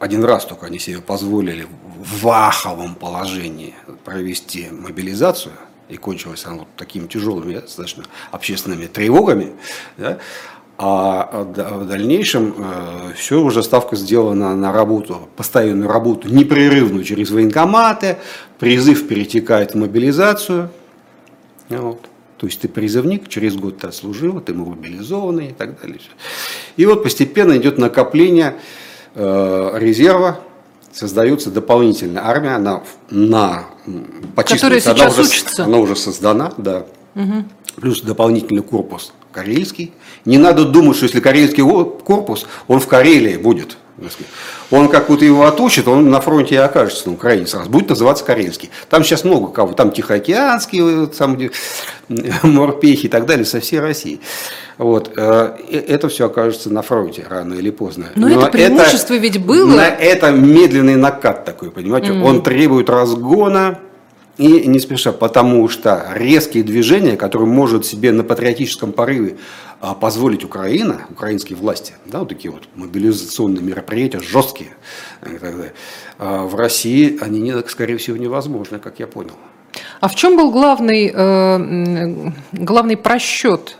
один 0.00 0.22
раз 0.22 0.44
только 0.44 0.66
они 0.66 0.78
себе 0.78 1.00
позволили 1.00 1.66
в 1.98 2.24
ваховом 2.24 2.94
положении 2.94 3.74
провести 4.04 4.68
мобилизацию, 4.70 5.54
и 5.92 5.96
кончилась 5.96 6.44
она 6.46 6.60
вот 6.60 6.68
такими 6.76 7.06
тяжелыми 7.06 7.54
достаточно 7.54 8.04
общественными 8.30 8.86
тревогами, 8.86 9.52
да, 9.98 10.18
а 10.78 11.44
в 11.44 11.86
дальнейшем 11.86 12.54
э, 12.56 13.12
все 13.14 13.40
уже 13.40 13.62
ставка 13.62 13.94
сделана 13.94 14.56
на 14.56 14.72
работу, 14.72 15.28
постоянную 15.36 15.88
работу, 15.88 16.28
непрерывную 16.28 17.04
через 17.04 17.30
военкоматы, 17.30 18.16
призыв 18.58 19.06
перетекает 19.06 19.72
в 19.72 19.76
мобилизацию. 19.76 20.70
Вот. 21.68 22.08
То 22.38 22.46
есть 22.46 22.60
ты 22.60 22.68
призывник, 22.68 23.28
через 23.28 23.54
год 23.54 23.78
ты 23.78 23.86
отслужил, 23.86 24.40
ты 24.40 24.54
мобилизованный 24.54 25.48
и 25.48 25.52
так 25.52 25.80
далее. 25.80 26.00
И 26.76 26.86
вот 26.86 27.04
постепенно 27.04 27.56
идет 27.56 27.78
накопление 27.78 28.56
э, 29.14 29.72
резерва, 29.76 30.40
создается 30.92 31.50
дополнительная 31.50 32.24
армия, 32.24 32.56
она 32.56 32.82
на 33.10 33.64
по 34.36 34.42
Которая 34.42 34.80
сейчас 34.80 35.00
она 35.00 35.08
уже, 35.08 35.22
учится. 35.22 35.64
Она 35.64 35.78
уже 35.78 35.96
создана, 35.96 36.52
да. 36.56 36.86
Угу. 37.14 37.44
Плюс 37.76 38.02
дополнительный 38.02 38.62
корпус 38.62 39.12
карельский. 39.32 39.92
Не 40.24 40.38
надо 40.38 40.64
думать, 40.64 40.96
что 40.96 41.06
если 41.06 41.20
карельский 41.20 41.62
корпус, 41.62 42.46
он 42.68 42.80
в 42.80 42.86
Карелии 42.86 43.36
будет. 43.36 43.78
Он 44.70 44.88
как 44.88 45.10
вот 45.10 45.22
его 45.22 45.46
отучит, 45.46 45.86
он 45.86 46.10
на 46.10 46.20
фронте 46.20 46.54
и 46.54 46.58
окажется 46.58 47.08
на 47.08 47.14
Украине 47.14 47.46
сразу. 47.46 47.68
Будет 47.68 47.90
называться 47.90 48.24
карельский. 48.24 48.70
Там 48.88 49.04
сейчас 49.04 49.24
много 49.24 49.52
кого. 49.52 49.74
Там 49.74 49.92
Тихоокеанский, 49.92 51.06
там 51.08 51.38
морпехи 52.42 53.06
и 53.06 53.08
так 53.08 53.26
далее 53.26 53.44
со 53.44 53.60
всей 53.60 53.80
России. 53.80 54.20
Вот. 54.78 55.12
Э, 55.16 55.56
это 55.68 56.08
все 56.08 56.26
окажется 56.26 56.70
на 56.70 56.82
фронте 56.82 57.24
рано 57.28 57.54
или 57.54 57.70
поздно. 57.70 58.06
Но, 58.14 58.28
Но 58.28 58.40
это 58.40 58.50
преимущество 58.50 59.14
это, 59.14 59.22
ведь 59.22 59.44
было. 59.44 59.76
На, 59.76 59.88
это 59.88 60.30
медленный 60.30 60.96
накат 60.96 61.44
такой, 61.44 61.70
понимаете? 61.70 62.08
Mm. 62.08 62.22
Он 62.22 62.42
требует 62.42 62.88
разгона 62.88 63.78
и 64.38 64.66
не 64.66 64.80
спеша, 64.80 65.12
потому 65.12 65.68
что 65.68 66.06
резкие 66.14 66.64
движения, 66.64 67.16
которые 67.16 67.46
может 67.46 67.84
себе 67.84 68.12
на 68.12 68.24
патриотическом 68.24 68.92
порыве 68.92 69.36
позволить 70.00 70.44
Украина, 70.44 71.06
украинские 71.10 71.58
власти, 71.58 71.94
да, 72.06 72.20
вот 72.20 72.28
такие 72.28 72.52
вот 72.52 72.68
мобилизационные 72.76 73.62
мероприятия, 73.62 74.20
жесткие, 74.20 74.70
а, 76.18 76.46
в 76.46 76.54
России 76.54 77.18
они, 77.20 77.52
скорее 77.66 77.96
всего, 77.96 78.16
невозможны, 78.16 78.78
как 78.78 79.00
я 79.00 79.08
понял. 79.08 79.34
А 80.00 80.08
в 80.08 80.14
чем 80.14 80.36
был 80.36 80.52
главный, 80.52 81.10
э, 81.12 82.30
главный 82.52 82.96
просчет 82.96 83.76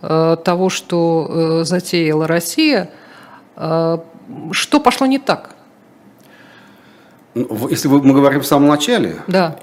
э, 0.00 0.36
того, 0.42 0.70
что 0.70 1.26
э, 1.28 1.64
затеяла 1.64 2.26
Россия? 2.26 2.90
Что 3.56 4.80
пошло 4.82 5.06
не 5.06 5.18
так? 5.18 5.56
Ну, 7.34 7.68
если 7.68 7.88
мы 7.88 8.14
говорим 8.14 8.40
в 8.40 8.46
самом 8.46 8.68
начале, 8.68 9.16
да. 9.26 9.58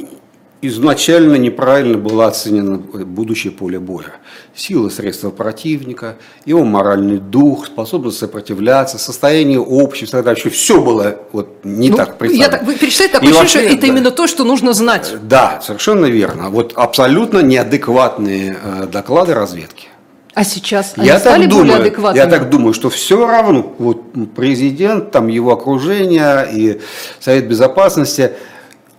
Изначально 0.61 1.35
неправильно 1.35 1.97
было 1.97 2.27
оценено 2.27 2.77
будущее 2.77 3.51
поле 3.51 3.79
боя. 3.79 4.15
Силы, 4.55 4.89
средства 4.89 5.29
противника, 5.29 6.17
его 6.45 6.63
моральный 6.63 7.19
дух, 7.19 7.67
способность 7.67 8.17
сопротивляться, 8.17 8.97
состояние 8.97 9.59
общества, 9.59 10.19
тогда 10.19 10.31
еще 10.31 10.49
все 10.49 10.81
было 10.81 11.17
вот 11.31 11.63
не 11.63 11.89
ну, 11.89 11.97
так 11.97 12.17
представлено. 12.17 12.43
Я 12.43 12.49
так, 12.49 12.63
вы 12.67 12.75
перечисляете 12.75 13.13
такое 13.15 13.29
ощущение, 13.29 13.69
что 13.69 13.77
это 13.77 13.81
да, 13.81 13.87
именно 13.87 14.11
то, 14.11 14.27
что 14.27 14.43
нужно 14.43 14.73
знать. 14.73 15.15
Да, 15.23 15.61
совершенно 15.61 16.07
верно. 16.07 16.49
Вот 16.49 16.73
абсолютно 16.75 17.39
неадекватные 17.39 18.57
э, 18.61 18.87
доклады 18.91 19.33
разведки. 19.35 19.89
А 20.33 20.43
сейчас 20.43 20.93
они 20.97 21.07
я 21.07 21.19
стали 21.19 21.45
так 21.45 21.51
более 21.51 21.65
думаю, 21.65 21.81
адекватными? 21.81 22.23
Я 22.23 22.29
так 22.29 22.49
думаю, 22.51 22.73
что 22.73 22.91
все 22.91 23.25
равно 23.27 23.73
вот 23.79 24.03
президент, 24.35 25.09
там 25.09 25.27
его 25.29 25.51
окружение 25.51 26.47
и 26.53 26.79
Совет 27.19 27.47
Безопасности, 27.47 28.33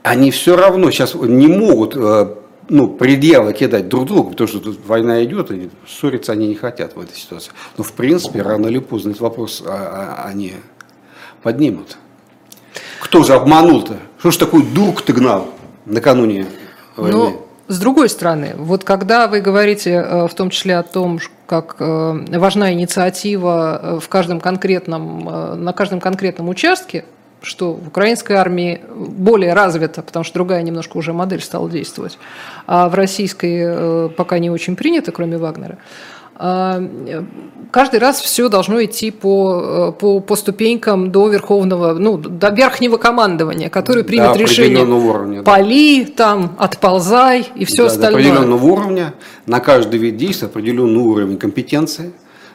они 0.03 0.31
все 0.31 0.57
равно 0.57 0.91
сейчас 0.91 1.15
не 1.15 1.47
могут 1.47 1.97
э, 1.97 2.35
ну, 2.69 2.89
предъявы 2.89 3.53
кидать 3.53 3.89
друг 3.89 4.07
другу, 4.07 4.31
потому 4.31 4.49
что 4.49 4.61
тут 4.61 4.79
война 4.87 5.25
идет, 5.25 5.51
и 5.51 5.71
ссориться 5.87 6.33
они 6.33 6.49
не 6.49 6.55
хотят 6.55 6.97
в 6.97 7.01
этой 7.01 7.17
ситуации. 7.17 7.53
Но 7.77 7.85
в 7.85 7.93
принципе, 7.93 8.43
рано 8.43 8.67
или 8.67 8.79
поздно 8.79 9.11
этот 9.11 9.23
вопрос 9.23 9.63
а, 9.67 10.23
а, 10.25 10.29
они 10.29 10.55
поднимут. 11.43 11.97
Кто 13.01 13.23
же 13.23 13.35
обманул-то? 13.35 13.97
Что 14.19 14.31
ж 14.31 14.37
такой 14.37 14.63
дурк 14.63 15.03
ты 15.03 15.13
гнал 15.13 15.49
накануне 15.87 16.47
войны? 16.97 17.17
Ну, 17.17 17.47
с 17.69 17.79
другой 17.79 18.09
стороны, 18.09 18.55
вот 18.57 18.85
когда 18.85 19.29
вы 19.29 19.41
говорите 19.41 19.93
э, 19.93 20.27
в 20.27 20.35
том 20.35 20.51
числе 20.51 20.77
о 20.77 20.83
том, 20.83 21.21
как 21.47 21.77
э, 21.79 22.39
важна 22.39 22.73
инициатива 22.73 23.99
в 24.03 24.09
каждом 24.09 24.41
конкретном, 24.41 25.65
на 25.65 25.73
каждом 25.73 26.01
конкретном 26.01 26.49
участке, 26.49 27.05
что 27.43 27.73
в 27.73 27.89
украинской 27.89 28.35
армии 28.35 28.81
более 28.95 29.55
развито, 29.55 30.03
потому 30.03 30.25
что 30.25 30.35
другая 30.35 30.63
немножко 30.63 30.97
уже 30.97 31.13
модель 31.13 31.41
стала 31.41 31.71
действовать, 31.71 32.19
а 32.67 32.89
в 32.89 32.95
российской 32.95 34.09
пока 34.11 34.39
не 34.39 34.51
очень 34.51 34.77
принято, 34.77 35.13
кроме 35.13 35.39
Вагнера, 35.39 35.79
а, 36.41 36.81
каждый 37.73 37.99
раз 37.99 38.21
все 38.21 38.49
должно 38.49 38.85
идти 38.85 39.11
по, 39.11 39.93
по, 39.99 40.21
по 40.21 40.37
ступенькам 40.37 41.11
до 41.11 41.29
верховного, 41.29 41.95
ну, 41.95 42.17
до 42.17 42.51
верхнего 42.51 42.97
командования, 42.97 43.69
который 43.69 44.05
примет 44.05 44.35
до 44.35 44.39
решение. 44.39 44.85
Уровня, 44.85 45.43
да. 45.43 45.51
Поли, 45.51 46.05
там, 46.05 46.55
отползай 46.59 47.49
и 47.57 47.65
все 47.65 47.83
да, 47.83 47.87
остальное. 47.87 48.23
До 48.23 48.31
определенного 48.31 48.67
уровня, 48.67 49.15
на 49.47 49.59
каждый 49.59 49.99
вид 49.99 50.17
действия 50.17 50.47
определенный 50.47 51.01
уровень 51.01 51.39
компетенции, 51.39 52.13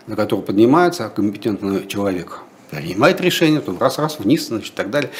на 0.07 0.15
который 0.15 0.41
поднимается 0.41 1.11
компетентный 1.13 1.85
человек 1.87 2.39
принимает 2.81 3.21
решение, 3.21 3.61
то 3.61 3.75
раз-раз 3.77 4.19
вниз, 4.19 4.47
значит, 4.47 4.73
и 4.73 4.75
так 4.75 4.89
далее. 4.89 5.11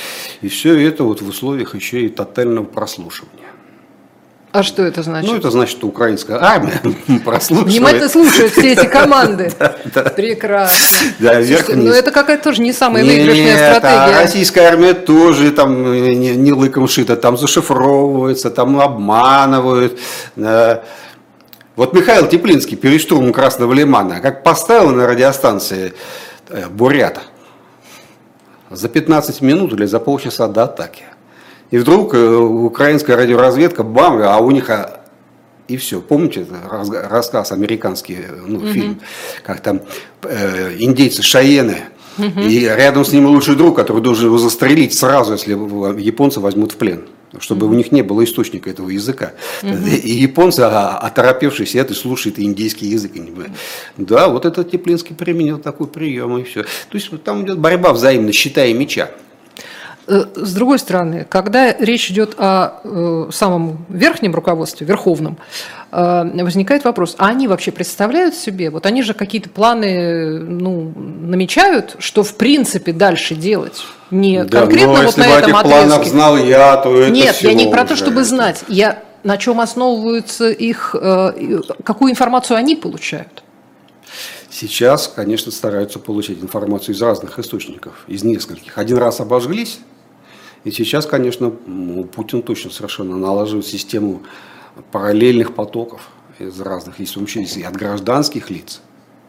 И 0.41 0.47
все 0.47 0.77
это 0.87 1.03
вот 1.03 1.21
в 1.21 1.27
условиях 1.27 1.75
еще 1.75 2.01
и 2.01 2.09
тотального 2.09 2.65
прослушивания. 2.65 3.43
А 4.53 4.61
что 4.61 4.83
это 4.83 5.01
значит? 5.01 5.31
Ну, 5.31 5.35
это 5.35 5.49
значит, 5.49 5.77
что 5.77 5.87
украинская 5.87 6.37
армия 6.39 6.79
прослушивает. 7.25 7.73
Внимательно 7.73 8.07
слушают 8.07 8.51
все 8.51 8.73
эти 8.73 8.85
команды. 8.99 9.51
Прекрасно. 10.15 10.97
Да, 11.17 11.41
вверх 11.41 11.69
Ну, 11.69 11.91
это 11.91 12.11
какая-то 12.11 12.43
тоже 12.43 12.61
не 12.61 12.71
самая 12.71 13.03
выигрышная 13.03 13.71
а 13.71 13.79
стратегия. 13.79 14.21
российская 14.21 14.61
армия 14.61 14.93
тоже 14.93 15.51
там 15.51 15.91
э, 15.91 16.13
не 16.13 16.53
лыком 16.53 16.87
шита, 16.87 17.15
там 17.15 17.35
зашифровывается, 17.35 18.51
там 18.51 18.79
обманывают. 18.79 19.99
Вот 21.75 21.93
Михаил 21.93 22.27
Теплинский 22.27 22.77
перед 22.77 23.01
штурмом 23.01 23.33
Красного 23.33 23.73
Лимана, 23.73 24.19
как 24.19 24.43
поставил 24.43 24.91
на 24.91 25.07
радиостанции 25.07 25.95
э, 26.49 26.67
Бурята 26.69 27.23
за 28.73 28.89
15 28.89 29.41
минут 29.41 29.73
или 29.73 29.85
за 29.85 29.99
полчаса 29.99 30.47
до 30.47 30.63
атаки. 30.63 31.03
И 31.71 31.77
вдруг 31.77 32.13
э, 32.13 32.35
украинская 32.35 33.15
радиоразведка, 33.15 33.83
бам, 33.83 34.21
а 34.23 34.37
у 34.39 34.51
них 34.51 34.69
а, 34.69 35.01
и 35.67 35.77
все. 35.77 36.01
Помните 36.01 36.45
рассказ 37.09 37.51
американский, 37.51 38.17
ну, 38.45 38.59
угу. 38.59 38.67
фильм, 38.67 39.01
как 39.43 39.61
там 39.61 39.81
э, 40.23 40.75
индейцы 40.79 41.23
Шаены, 41.23 41.77
угу. 42.17 42.41
и 42.41 42.59
рядом 42.59 43.05
с 43.05 43.11
ним 43.11 43.25
лучший 43.27 43.55
друг, 43.55 43.75
который 43.75 44.01
должен 44.01 44.27
его 44.27 44.37
застрелить 44.37 44.93
сразу, 44.93 45.33
если 45.33 45.53
японцы 45.99 46.39
возьмут 46.39 46.73
в 46.73 46.77
плен 46.77 47.05
чтобы 47.39 47.67
у 47.67 47.73
них 47.73 47.91
не 47.91 48.01
было 48.01 48.23
источника 48.23 48.69
этого 48.69 48.89
языка. 48.89 49.33
И 49.61 50.11
японцы, 50.11 50.61
а, 50.61 50.97
оторопевшие, 50.97 51.65
сидят 51.67 51.91
и 51.91 51.93
слушают 51.93 52.39
индийский 52.39 52.87
язык. 52.87 53.11
Да, 53.97 54.27
вот 54.29 54.45
этот 54.45 54.71
Теплинский 54.71 55.15
применил 55.15 55.59
такой 55.59 55.87
прием, 55.87 56.37
и 56.37 56.43
все. 56.43 56.63
То 56.63 56.69
есть 56.93 57.09
там 57.23 57.43
идет 57.43 57.59
борьба 57.59 57.93
взаимно, 57.93 58.31
щита 58.31 58.65
и 58.65 58.73
меча. 58.73 59.11
Э, 60.05 60.25
с 60.35 60.53
другой 60.53 60.79
стороны, 60.79 61.25
когда 61.29 61.73
речь 61.73 62.11
идет 62.11 62.35
о 62.37 62.81
э, 62.83 63.29
самом 63.31 63.85
верхнем 63.87 64.35
руководстве, 64.35 64.85
верховном, 64.85 65.37
э, 65.91 66.43
возникает 66.43 66.83
вопрос, 66.83 67.15
а 67.17 67.27
они 67.27 67.47
вообще 67.47 67.71
представляют 67.71 68.35
себе, 68.35 68.69
вот 68.69 68.85
они 68.85 69.01
же 69.01 69.13
какие-то 69.13 69.49
планы 69.49 70.39
ну, 70.39 70.91
намечают, 70.95 71.95
что 71.99 72.23
в 72.23 72.35
принципе 72.35 72.91
дальше 72.91 73.35
делать? 73.35 73.85
Не 74.11 74.43
да, 74.43 74.61
конкретно 74.61 75.03
вот 75.03 75.17
на 75.17 75.23
этом 75.23 75.55
отрезке. 75.55 76.09
знал 76.09 76.37
я, 76.37 76.75
то 76.77 76.95
это 76.99 77.11
Нет, 77.11 77.37
я 77.41 77.53
не 77.53 77.67
про 77.67 77.85
то, 77.85 77.95
чтобы 77.95 78.23
знать. 78.25 78.63
Я 78.67 79.01
на 79.23 79.37
чем 79.37 79.61
основываются 79.61 80.49
их, 80.49 80.93
какую 81.83 82.11
информацию 82.11 82.57
они 82.57 82.75
получают? 82.75 83.43
Сейчас, 84.49 85.07
конечно, 85.07 85.51
стараются 85.51 85.97
получить 85.97 86.43
информацию 86.43 86.93
из 86.93 87.01
разных 87.01 87.39
источников, 87.39 88.03
из 88.07 88.23
нескольких. 88.23 88.77
Один 88.77 88.97
раз 88.97 89.19
обожглись, 89.19 89.79
и 90.63 90.71
сейчас, 90.71 91.05
конечно, 91.05 91.51
ну, 91.65 92.03
Путин 92.05 92.41
точно 92.41 92.71
совершенно 92.71 93.17
налаживает 93.17 93.65
систему 93.65 94.21
параллельных 94.91 95.53
потоков 95.53 96.09
из 96.39 96.59
разных, 96.61 96.99
если 96.99 97.19
он 97.19 97.25
и 97.25 97.63
от 97.63 97.75
гражданских 97.75 98.49
лиц 98.49 98.81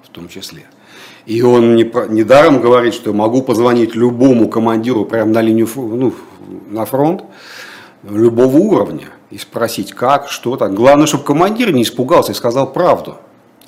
в 0.03 0.09
том 0.09 0.29
числе. 0.29 0.65
И 1.27 1.43
он 1.43 1.75
не, 1.75 1.85
недаром 2.09 2.61
говорит, 2.61 2.95
что 2.95 3.13
могу 3.13 3.43
позвонить 3.43 3.95
любому 3.95 4.49
командиру 4.49 5.05
прямо 5.07 5.33
на 5.33 5.41
линию 5.41 5.69
ну, 5.75 6.15
на 6.69 6.85
фронт 6.85 7.25
любого 8.09 8.57
уровня 8.59 9.09
и 9.31 9.39
спросить, 9.39 9.93
как, 9.93 10.29
что 10.29 10.57
там. 10.57 10.75
Главное, 10.75 11.07
чтобы 11.07 11.25
командир 11.25 11.73
не 11.73 11.83
испугался 11.83 12.33
и 12.33 12.35
сказал 12.35 12.73
правду. 12.73 13.17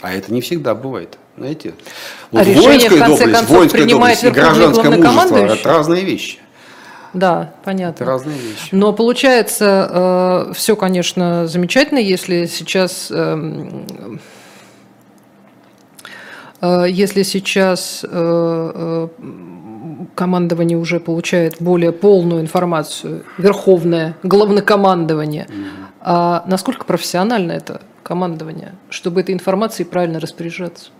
А 0.02 0.12
это 0.12 0.32
не 0.32 0.42
всегда 0.42 0.74
бывает. 0.74 1.18
Знаете? 1.36 1.74
Вот 2.30 2.42
а 2.42 2.44
решение, 2.44 2.90
в 2.90 2.98
конце 2.98 3.24
доблесть, 3.24 3.48
концов, 3.48 3.72
принимает 3.72 4.20
доблесть 4.20 4.24
и 4.24 4.30
гражданское 4.30 4.90
мужество– 4.90 5.36
это 5.36 5.68
разные 5.68 6.04
вещи. 6.04 6.38
Да, 7.16 7.54
понятно. 7.64 7.94
Это 7.94 8.04
разные 8.04 8.36
вещи. 8.36 8.68
Но 8.72 8.92
получается, 8.92 10.46
э, 10.48 10.52
все, 10.52 10.76
конечно, 10.76 11.46
замечательно, 11.46 11.98
если 11.98 12.44
сейчас, 12.44 13.08
э, 13.10 13.70
э, 16.60 16.86
если 16.90 17.22
сейчас 17.22 18.04
э, 18.04 18.08
э, 18.12 19.08
командование 20.14 20.76
уже 20.76 21.00
получает 21.00 21.56
более 21.58 21.92
полную 21.92 22.42
информацию, 22.42 23.24
верховное, 23.38 24.14
главнокомандование. 24.22 25.46
Mm-hmm. 25.48 25.86
А 26.02 26.44
насколько 26.46 26.84
профессионально 26.84 27.52
это 27.52 27.80
командование, 28.02 28.74
чтобы 28.90 29.22
этой 29.22 29.34
информацией 29.34 29.88
правильно 29.88 30.20
распоряжаться? 30.20 30.90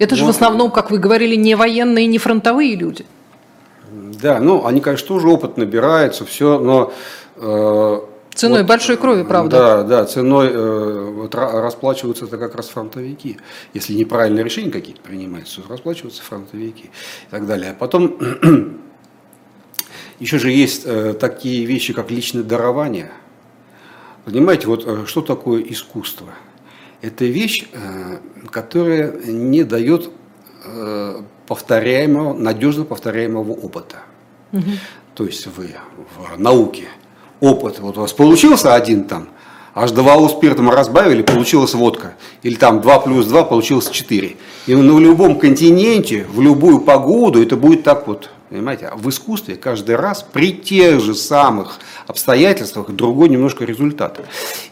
Это 0.00 0.16
же 0.16 0.24
в 0.24 0.28
основном, 0.28 0.72
как 0.72 0.90
вы 0.90 0.98
говорили, 0.98 1.36
не 1.36 1.54
военные, 1.54 2.06
не 2.06 2.18
фронтовые 2.18 2.74
люди. 2.74 3.06
Да, 4.22 4.38
ну, 4.40 4.66
они, 4.66 4.80
конечно, 4.80 5.08
тоже 5.08 5.28
опыт 5.28 5.56
набираются, 5.56 6.24
все, 6.24 6.58
но... 6.58 6.92
Э, 7.36 8.00
ценой 8.34 8.60
вот, 8.60 8.68
большой 8.68 8.96
крови, 8.96 9.22
правда? 9.22 9.58
Да, 9.58 9.82
да, 9.82 10.04
ценой 10.04 10.48
э, 10.50 11.10
вот, 11.14 11.34
расплачиваются 11.34 12.26
это 12.26 12.38
как 12.38 12.54
раз 12.54 12.68
фронтовики. 12.68 13.38
Если 13.74 13.94
неправильные 13.94 14.44
решения 14.44 14.70
какие-то 14.70 15.00
принимаются, 15.00 15.62
то 15.62 15.68
расплачиваются 15.68 16.22
фронтовики 16.22 16.84
и 16.84 17.30
так 17.30 17.46
далее. 17.46 17.72
А 17.72 17.74
потом 17.74 18.18
еще 20.18 20.38
же 20.38 20.50
есть 20.50 20.82
э, 20.84 21.14
такие 21.14 21.64
вещи, 21.64 21.92
как 21.92 22.10
личное 22.10 22.42
дарование. 22.42 23.10
Понимаете, 24.24 24.66
вот 24.66 24.84
э, 24.86 25.06
что 25.06 25.22
такое 25.22 25.62
искусство? 25.62 26.28
Это 27.00 27.24
вещь, 27.24 27.66
э, 27.72 28.18
которая 28.50 29.12
не 29.22 29.64
дает 29.64 30.10
э, 30.64 31.22
повторяемого, 31.46 32.34
надежно 32.34 32.84
повторяемого 32.84 33.52
опыта. 33.52 34.02
Угу. 34.52 34.70
То 35.14 35.24
есть 35.26 35.46
вы 35.46 35.74
в 36.16 36.40
науке 36.40 36.88
опыт, 37.40 37.78
вот 37.80 37.98
у 37.98 38.00
вас 38.02 38.12
получился 38.12 38.74
один 38.74 39.04
там, 39.04 39.28
аж 39.74 39.90
два 39.92 40.28
спиртом 40.28 40.70
разбавили, 40.70 41.22
получилась 41.22 41.74
водка. 41.74 42.14
Или 42.42 42.54
там 42.54 42.80
2 42.80 43.00
плюс 43.00 43.26
2 43.26 43.44
получилось 43.44 43.88
4. 43.90 44.36
И 44.66 44.74
на 44.74 44.98
любом 44.98 45.38
континенте, 45.38 46.26
в 46.32 46.40
любую 46.40 46.80
погоду 46.80 47.42
это 47.42 47.56
будет 47.56 47.82
так 47.82 48.06
вот. 48.06 48.30
Понимаете? 48.48 48.86
А 48.86 48.96
в 48.96 49.08
искусстве 49.08 49.54
каждый 49.54 49.94
раз 49.94 50.24
при 50.24 50.52
тех 50.52 51.00
же 51.00 51.14
самых 51.14 51.78
обстоятельствах 52.08 52.90
другой 52.90 53.28
немножко 53.28 53.64
результат. 53.64 54.20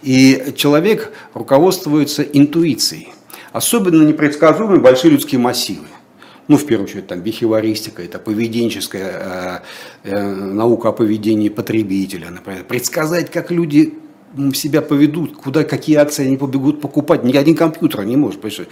И 0.02 0.52
человек 0.56 1.12
руководствуется 1.32 2.22
интуицией. 2.22 3.12
Особенно 3.52 4.02
непредсказуемые 4.02 4.80
большие 4.80 5.12
людские 5.12 5.40
массивы 5.40 5.86
ну, 6.48 6.56
в 6.56 6.64
первую 6.66 6.88
очередь, 6.88 7.06
там, 7.06 7.20
бихеваристика, 7.20 8.02
это 8.02 8.18
поведенческая 8.18 9.62
э, 10.04 10.10
э, 10.10 10.34
наука 10.34 10.88
о 10.88 10.92
поведении 10.92 11.50
потребителя, 11.50 12.30
например, 12.30 12.64
предсказать, 12.64 13.30
как 13.30 13.50
люди 13.50 13.94
себя 14.54 14.82
поведут, 14.82 15.36
куда, 15.36 15.64
какие 15.64 15.96
акции 15.96 16.26
они 16.26 16.36
побегут 16.36 16.80
покупать. 16.80 17.24
Ни 17.24 17.34
один 17.36 17.54
компьютер 17.54 18.04
не 18.04 18.16
может. 18.16 18.40
Понимаешь? 18.40 18.68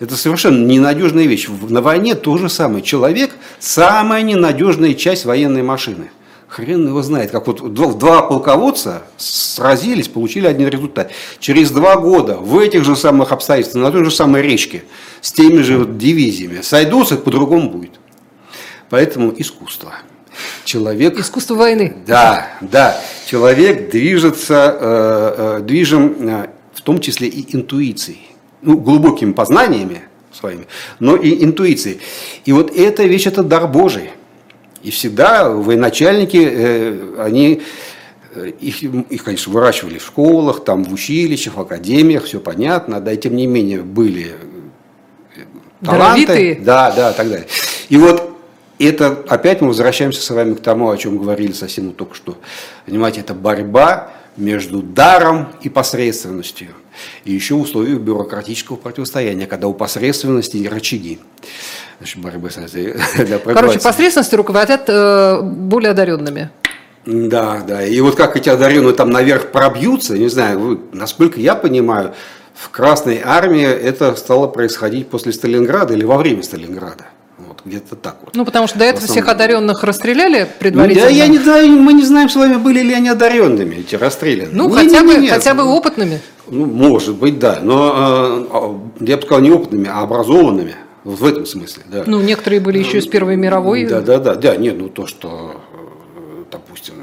Это 0.00 0.16
совершенно 0.16 0.64
ненадежная 0.66 1.24
вещь. 1.24 1.48
На 1.48 1.80
войне 1.80 2.14
то 2.14 2.36
же 2.36 2.48
самое. 2.48 2.82
Человек– 2.82 3.30
самая 3.58 4.22
ненадежная 4.22 4.94
часть 4.94 5.24
военной 5.24 5.62
машины. 5.62 6.10
Хрен 6.48 6.88
его 6.88 7.02
знает, 7.02 7.30
как 7.30 7.46
вот 7.46 7.74
два 7.74 8.22
полководца 8.22 9.02
сразились, 9.18 10.08
получили 10.08 10.46
один 10.46 10.68
результат. 10.68 11.10
Через 11.40 11.70
два 11.70 11.96
года 11.96 12.36
в 12.36 12.58
этих 12.58 12.84
же 12.84 12.96
самых 12.96 13.32
обстоятельствах, 13.32 13.84
на 13.84 13.92
той 13.92 14.04
же 14.04 14.10
самой 14.10 14.40
речке, 14.40 14.84
с 15.20 15.30
теми 15.30 15.60
же 15.60 15.78
вот 15.78 15.98
дивизиями, 15.98 16.62
сойдутся, 16.62 17.16
по-другому 17.16 17.70
будет. 17.70 17.92
Поэтому 18.88 19.34
искусство. 19.36 19.92
Человек... 20.64 21.18
Искусство 21.18 21.54
войны. 21.54 21.96
Да, 22.06 22.48
да. 22.62 22.98
Человек 23.26 23.90
движется, 23.90 24.76
э, 24.80 25.34
э, 25.36 25.60
движим 25.62 26.28
э, 26.28 26.46
в 26.72 26.80
том 26.80 27.00
числе 27.00 27.28
и 27.28 27.54
интуицией. 27.54 28.26
Ну, 28.62 28.78
глубокими 28.78 29.32
познаниями 29.32 30.02
своими, 30.32 30.66
но 30.98 31.16
и 31.16 31.44
интуицией. 31.44 32.00
И 32.44 32.52
вот 32.52 32.74
эта 32.74 33.04
вещь, 33.04 33.26
это 33.26 33.42
дар 33.42 33.68
Божий. 33.68 34.10
И 34.82 34.90
всегда 34.90 35.50
военачальники, 35.50 36.48
э, 36.50 37.14
они 37.18 37.62
э, 38.34 38.52
их, 38.60 38.82
их, 38.82 39.24
конечно, 39.24 39.52
выращивали 39.52 39.98
в 39.98 40.02
школах, 40.02 40.64
там, 40.64 40.84
в 40.84 40.92
училищах, 40.92 41.56
в 41.56 41.60
академиях, 41.60 42.24
все 42.24 42.40
понятно, 42.40 43.00
да, 43.00 43.12
и 43.12 43.16
тем 43.16 43.34
не 43.34 43.46
менее 43.46 43.82
были 43.82 44.34
э, 45.36 45.40
таланты. 45.84 46.26
Даровитые. 46.26 46.54
Да, 46.56 46.92
да, 46.92 47.12
так 47.12 47.28
далее. 47.28 47.46
И 47.88 47.96
вот 47.96 48.36
это 48.78 49.24
опять 49.28 49.60
мы 49.60 49.68
возвращаемся 49.68 50.22
с 50.22 50.30
вами 50.30 50.54
к 50.54 50.60
тому, 50.60 50.90
о 50.90 50.96
чем 50.96 51.18
говорили 51.18 51.52
совсем 51.52 51.92
только 51.92 52.14
что. 52.14 52.38
Понимаете, 52.86 53.20
это 53.20 53.34
борьба 53.34 54.10
между 54.38 54.82
даром 54.82 55.48
и 55.62 55.68
посредственностью. 55.68 56.68
И 57.24 57.32
еще 57.32 57.54
в 57.54 57.60
условиях 57.60 58.00
бюрократического 58.00 58.76
противостояния, 58.76 59.46
когда 59.46 59.68
у 59.68 59.74
посредственности 59.74 60.66
рычаги 60.66 61.18
значит, 61.98 62.18
борьбы 62.18 62.50
с 62.50 62.56
этой. 62.56 62.96
Короче, 63.44 63.78
посредственности 63.80 64.34
руководят 64.34 64.84
э, 64.88 65.40
более 65.42 65.90
одаренными. 65.90 66.50
Да, 67.06 67.62
да. 67.66 67.84
И 67.84 68.00
вот 68.00 68.16
как 68.16 68.36
эти 68.36 68.48
одаренные 68.48 68.92
там 68.92 69.10
наверх 69.10 69.50
пробьются, 69.50 70.18
не 70.18 70.28
знаю, 70.28 70.58
вы, 70.58 70.80
насколько 70.92 71.40
я 71.40 71.54
понимаю, 71.54 72.14
в 72.54 72.70
Красной 72.70 73.22
армии 73.24 73.64
это 73.64 74.14
стало 74.16 74.48
происходить 74.48 75.08
после 75.08 75.32
Сталинграда 75.32 75.94
или 75.94 76.04
во 76.04 76.18
время 76.18 76.42
Сталинграда. 76.42 77.06
Где-то 77.68 77.96
так 77.96 78.16
вот. 78.22 78.34
Ну, 78.34 78.44
потому 78.46 78.66
что 78.66 78.78
до 78.78 78.86
этого 78.86 79.06
всех 79.06 79.28
одаренных 79.28 79.84
расстреляли 79.84 80.40
Ну, 80.44 80.46
предварительно. 80.58 81.06
да, 81.06 81.12
я 81.12 81.26
не 81.28 81.38
знаю, 81.38 81.68
мы 81.68 81.92
не 81.92 82.02
знаем 82.02 82.30
с 82.30 82.34
вами, 82.36 82.56
были 82.56 82.80
ли 82.80 82.94
они 82.94 83.10
одаренными, 83.10 83.74
эти 83.76 83.94
расстрелянные. 83.94 84.54
Ну, 84.56 84.68
Не, 84.70 84.74
хотя, 84.74 85.00
не, 85.02 85.06
бы, 85.06 85.14
не, 85.14 85.20
нет. 85.24 85.32
хотя 85.34 85.52
бы 85.54 85.64
опытными. 85.64 86.20
Ну, 86.50 86.64
может 86.64 87.16
быть, 87.16 87.38
да, 87.38 87.58
но 87.62 88.80
э, 89.00 89.04
я 89.04 89.16
бы 89.18 89.22
сказал 89.22 89.42
не 89.42 89.50
опытными, 89.50 89.86
а 89.92 90.00
образованными, 90.00 90.76
вот 91.04 91.18
в 91.20 91.24
этом 91.26 91.44
смысле, 91.44 91.82
да. 91.88 92.04
Ну, 92.06 92.20
некоторые 92.22 92.60
были 92.60 92.78
еще 92.78 92.98
из 92.98 93.06
Первой 93.06 93.36
мировой. 93.36 93.84
Да, 93.84 94.00
да, 94.00 94.18
да, 94.18 94.34
да, 94.34 94.56
нет, 94.56 94.76
ну 94.78 94.88
то, 94.88 95.06
что, 95.06 95.60
э, 96.16 96.44
допустим, 96.50 96.94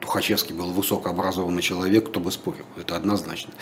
Тухачевский 0.00 0.54
был 0.54 0.66
высокообразованный 0.66 1.60
человек, 1.62 2.08
кто 2.08 2.20
бы 2.20 2.30
спорил, 2.30 2.64
это 2.80 2.94
однозначно. 2.94 3.52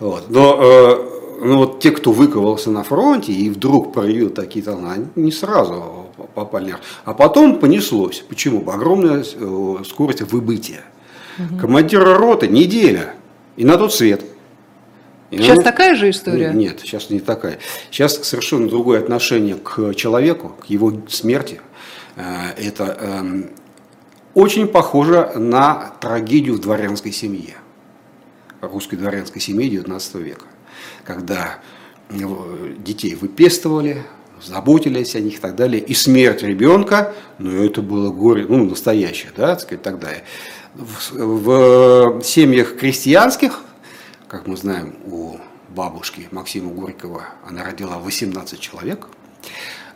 Вот. 0.00 0.28
Но 0.28 0.58
э, 0.60 1.27
ну, 1.40 1.58
вот 1.58 1.80
те, 1.80 1.90
кто 1.90 2.12
выковался 2.12 2.70
на 2.70 2.82
фронте 2.82 3.32
и 3.32 3.48
вдруг 3.50 3.92
проявил 3.92 4.30
такие 4.30 4.64
таланты, 4.64 5.08
не 5.16 5.30
сразу 5.30 6.06
попали. 6.34 6.76
А 7.04 7.14
потом 7.14 7.58
понеслось. 7.58 8.24
Почему? 8.28 8.68
Огромная 8.70 9.22
э, 9.22 9.76
скорость 9.84 10.22
выбытия. 10.22 10.82
Командира 11.60 12.18
роты 12.18 12.48
неделя 12.48 13.14
и 13.56 13.64
на 13.64 13.76
тот 13.76 13.94
свет. 13.94 14.24
И 15.30 15.36
Сейчас 15.38 15.58
ну, 15.58 15.62
такая 15.62 15.94
же 15.94 16.10
история? 16.10 16.52
Нет, 16.52 16.80
сейчас 16.80 17.10
не 17.10 17.20
такая. 17.20 17.58
Сейчас 17.90 18.16
совершенно 18.24 18.68
другое 18.68 18.98
отношение 18.98 19.54
к 19.54 19.94
человеку, 19.94 20.56
к 20.60 20.66
его 20.66 20.92
смерти. 21.08 21.60
Э, 22.16 22.52
Это 22.56 22.84
эм, 23.00 23.50
очень 24.34 24.66
похоже 24.66 25.32
на 25.36 25.92
трагедию 26.00 26.54
в 26.54 26.60
дворянской 26.60 27.12
семье, 27.12 27.56
русской 28.60 28.96
дворянской 28.96 29.40
семье 29.40 29.68
XIX 29.68 30.22
века, 30.22 30.46
когда 31.08 31.60
э, 32.10 32.16
детей 32.78 33.14
выпестовали, 33.14 34.02
заботились 34.44 35.16
о 35.16 35.20
них 35.20 35.36
и 35.36 35.38
так 35.38 35.56
далее, 35.56 35.82
и 35.82 35.94
смерть 35.94 36.42
ребенка, 36.42 37.14
ну 37.38 37.64
это 37.64 37.80
было 37.80 38.12
горе, 38.12 38.44
ну 38.46 38.66
настоящее, 38.66 39.32
да, 39.34 39.48
так 39.48 39.60
сказать, 39.60 39.82
так 39.82 39.98
далее. 39.98 40.22
В, 40.74 42.18
в 42.18 42.22
семьях 42.22 42.76
крестьянских, 42.76 43.60
как 44.28 44.46
мы 44.46 44.58
знаем, 44.58 44.96
у 45.06 45.38
бабушки 45.70 46.28
Максима 46.30 46.72
Горького, 46.72 47.22
она 47.48 47.64
родила 47.64 47.98
18 47.98 48.60
человек, 48.60 49.08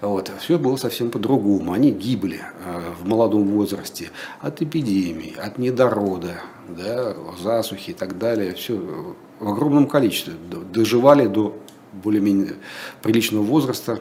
вот, 0.00 0.32
все 0.40 0.58
было 0.58 0.76
совсем 0.76 1.10
по-другому. 1.10 1.72
Они 1.72 1.92
гибли 1.92 2.40
э, 2.40 2.92
в 3.00 3.06
молодом 3.06 3.44
возрасте 3.44 4.10
от 4.40 4.60
эпидемий, 4.60 5.36
от 5.38 5.58
недорода, 5.58 6.40
да, 6.68 7.14
засухи 7.40 7.90
и 7.90 7.94
так 7.94 8.18
далее. 8.18 8.54
Все 8.54 9.14
в 9.42 9.48
огромном 9.48 9.86
количестве. 9.86 10.34
Доживали 10.72 11.26
до 11.26 11.56
более-менее 11.92 12.54
приличного 13.02 13.42
возраста 13.42 14.00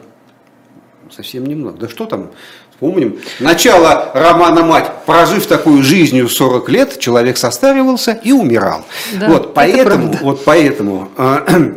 совсем 1.10 1.46
немного. 1.46 1.78
Да 1.78 1.89
что 1.89 2.06
там, 2.06 2.32
Помним, 2.82 3.20
начало 3.39 4.10
романа 4.16 4.64
«Мать». 4.64 4.92
Прожив 5.06 5.46
такую 5.46 5.84
жизнью 5.84 6.28
40 6.28 6.70
лет, 6.70 6.98
человек 6.98 7.38
состаривался 7.38 8.14
и 8.14 8.32
умирал. 8.32 8.84
Да, 9.20 9.28
вот, 9.28 9.54
поэтому, 9.54 10.18
вот 10.24 10.44
поэтому 10.46 11.10
э, 11.16 11.76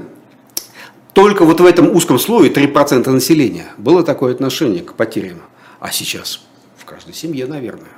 только 1.12 1.44
вот 1.44 1.60
в 1.60 1.66
этом 1.66 1.94
узком 1.94 2.18
слое 2.18 2.50
3% 2.50 3.10
населения 3.10 3.66
было 3.76 4.02
такое 4.02 4.32
отношение 4.32 4.82
к 4.82 4.94
потерям. 4.94 5.42
А 5.78 5.92
сейчас 5.92 6.40
в 6.78 6.86
каждой 6.86 7.12
семье, 7.12 7.44
наверное. 7.46 7.90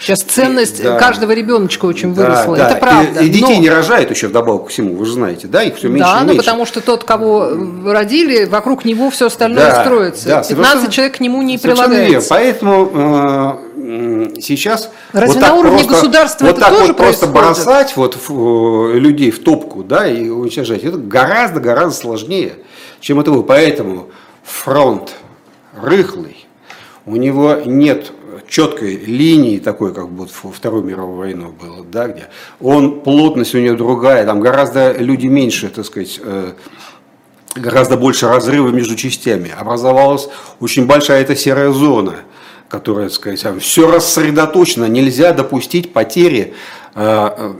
Сейчас 0.00 0.20
ценность 0.22 0.82
Да. 0.82 0.98
каждого 0.98 1.32
ребеночка 1.32 1.84
очень 1.84 2.14
Да, 2.14 2.22
выросла. 2.22 2.56
да. 2.56 2.70
Это 2.70 2.78
правда. 2.80 3.20
И, 3.20 3.26
и 3.26 3.28
детей 3.28 3.56
Но- 3.56 3.62
не 3.62 3.68
рожают 3.70 4.10
еще 4.10 4.28
вдобавок 4.28 4.64
ко 4.64 4.68
всему, 4.70 4.94
вы 4.96 5.04
же 5.04 5.12
знаете, 5.12 5.46
да, 5.46 5.62
их 5.62 5.76
все 5.76 5.88
меньше 5.88 6.04
да, 6.08 6.16
и 6.16 6.20
ну 6.22 6.26
меньше. 6.28 6.38
потому 6.38 6.64
что 6.66 6.80
тот, 6.80 7.04
кого 7.04 7.50
родили, 7.84 8.44
вокруг 8.46 8.84
него 8.86 9.10
все 9.10 9.26
остальное 9.26 9.70
Да, 9.70 9.82
строится. 9.84 10.26
да, 10.28 10.42
15 10.42 10.48
совершенно- 10.48 10.92
человек 10.92 11.16
к 11.16 11.20
нему 11.20 11.42
не 11.42 11.58
Совершенно 11.58 11.82
верно. 11.92 11.96
прилагается. 11.96 12.28
Поэтому 12.30 13.58
э, 13.76 14.40
сейчас 14.40 14.90
Разве 15.12 15.34
вот 15.40 15.48
на 15.48 15.54
уровне 15.54 15.78
просто, 15.84 15.92
государства 15.94 16.44
вот 16.46 16.52
это 16.52 16.60
так 16.60 16.70
тоже 16.70 16.86
вот 16.88 16.96
просто 16.96 17.26
происходит? 17.26 17.56
бросать 17.56 17.96
вот 17.96 18.16
в, 18.28 18.90
э, 18.94 18.98
людей 18.98 19.30
в 19.30 19.42
топку, 19.42 19.82
да, 19.82 20.06
и 20.08 20.28
уничтожать, 20.30 20.82
это 20.84 20.96
гораздо 20.96 21.60
гораздо 21.60 21.94
сложнее, 21.94 22.54
чем 23.00 23.20
это 23.20 23.30
было. 23.32 23.42
Поэтому 23.42 24.08
фронт 24.44 25.12
рыхлый, 25.80 26.46
у 27.08 27.16
него 27.16 27.54
нет 27.64 28.12
четкой 28.48 28.96
линии 28.96 29.58
такой, 29.58 29.94
как 29.94 30.06
вот 30.08 30.30
во 30.42 30.52
Вторую 30.52 30.84
мировую 30.84 31.18
войну 31.18 31.52
было, 31.52 31.84
да, 31.84 32.08
где 32.08 32.28
он 32.60 33.00
плотность 33.00 33.54
у 33.54 33.58
него 33.58 33.76
другая, 33.76 34.24
там 34.24 34.40
гораздо 34.40 34.92
люди 34.92 35.26
меньше, 35.26 35.68
так 35.68 35.84
сказать, 35.84 36.20
э, 36.22 36.52
гораздо 37.54 37.96
больше 37.96 38.28
разрыва 38.28 38.68
между 38.68 38.96
частями. 38.96 39.52
Образовалась 39.58 40.28
очень 40.60 40.86
большая 40.86 41.22
эта 41.22 41.36
серая 41.36 41.70
зона, 41.70 42.16
которая, 42.68 43.08
так 43.08 43.14
сказать, 43.14 43.62
все 43.62 43.90
рассредоточено, 43.90 44.86
нельзя 44.86 45.32
допустить 45.32 45.92
потери 45.92 46.54
э, 46.94 47.30
э, 47.36 47.52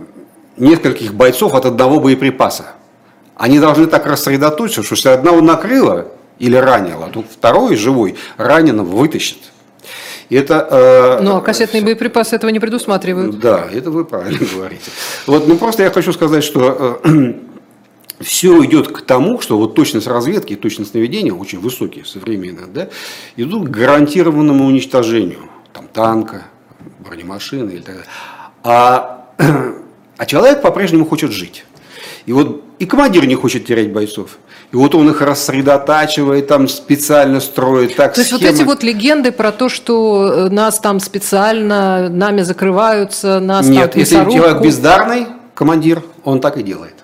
нескольких 0.57 1.15
бойцов 1.15 1.55
от 1.55 1.67
одного 1.67 2.01
боеприпаса. 2.01 2.73
Они 3.37 3.61
должны 3.61 3.87
так 3.87 4.07
рассредоточиться, 4.07 4.83
что 4.83 4.95
если 4.95 5.09
одного 5.11 5.41
накрыло 5.41 6.09
или 6.39 6.57
ранило, 6.57 7.09
то 7.09 7.23
второй 7.23 7.77
живой 7.77 8.17
раненого 8.37 8.87
вытащит. 8.97 9.39
И 10.29 10.37
это, 10.37 10.67
э, 10.71 11.23
Ну, 11.23 11.37
а 11.37 11.41
кассетные 11.41 11.83
боеприпасы 11.83 12.37
этого 12.37 12.51
не 12.51 12.61
предусматривают. 12.61 13.39
да, 13.41 13.67
это 13.73 13.91
вы 13.91 14.05
правильно 14.05 14.47
говорите. 14.55 14.91
Вот, 15.27 15.49
ну 15.49 15.57
просто 15.57 15.83
я 15.85 15.91
хочу 15.91 16.13
сказать, 16.13 16.45
что 16.45 17.01
все 18.21 18.65
идет 18.65 18.89
к 18.89 19.03
тому, 19.03 19.41
что 19.41 19.57
вот 19.57 19.75
точность 19.75 20.07
разведки 20.07 20.53
и 20.53 20.57
точность 20.57 20.95
наведения 20.95 21.33
очень 21.33 21.61
высокие 21.61 22.05
современные, 22.05 22.67
да, 22.67 22.89
идут 23.37 23.69
к 23.69 23.71
гарантированному 23.71 24.67
уничтожению 24.67 25.49
там, 25.73 25.87
танка, 25.93 26.45
бронемашины 26.99 27.71
и 27.73 27.79
так 27.79 27.87
далее. 27.87 28.05
А, 28.65 29.29
а 30.19 30.27
человек 30.27 30.61
по-прежнему 30.63 31.07
хочет 31.07 31.31
жить. 31.31 31.65
И 32.29 32.33
вот 32.35 32.63
и 32.79 32.85
командир 32.85 33.25
не 33.25 33.35
хочет 33.35 33.65
терять 33.65 33.91
бойцов. 33.91 34.37
И 34.71 34.77
вот 34.77 34.95
он 34.95 35.09
их 35.09 35.23
рассредотачивает, 35.23 36.47
там 36.47 36.69
специально 36.69 37.41
строит 37.41 37.97
так 37.97 38.13
То 38.13 38.21
есть 38.21 38.33
вот 38.33 38.43
схемы. 38.43 38.55
эти 38.55 38.63
вот 38.65 38.83
легенды 38.83 39.33
про 39.33 39.51
то, 39.51 39.71
что 39.71 40.31
э, 40.31 40.49
нас 40.51 40.79
там 40.79 41.01
специально, 41.01 42.11
нами 42.11 42.43
закрываются, 42.43 43.41
нас 43.41 43.67
Нет, 43.67 43.93
там 43.93 44.01
если 44.01 44.17
человек 44.17 44.61
бездарный, 44.61 45.27
командир, 45.55 46.03
он 46.23 46.43
так 46.43 46.59
и 46.59 46.63
делает. 46.63 46.97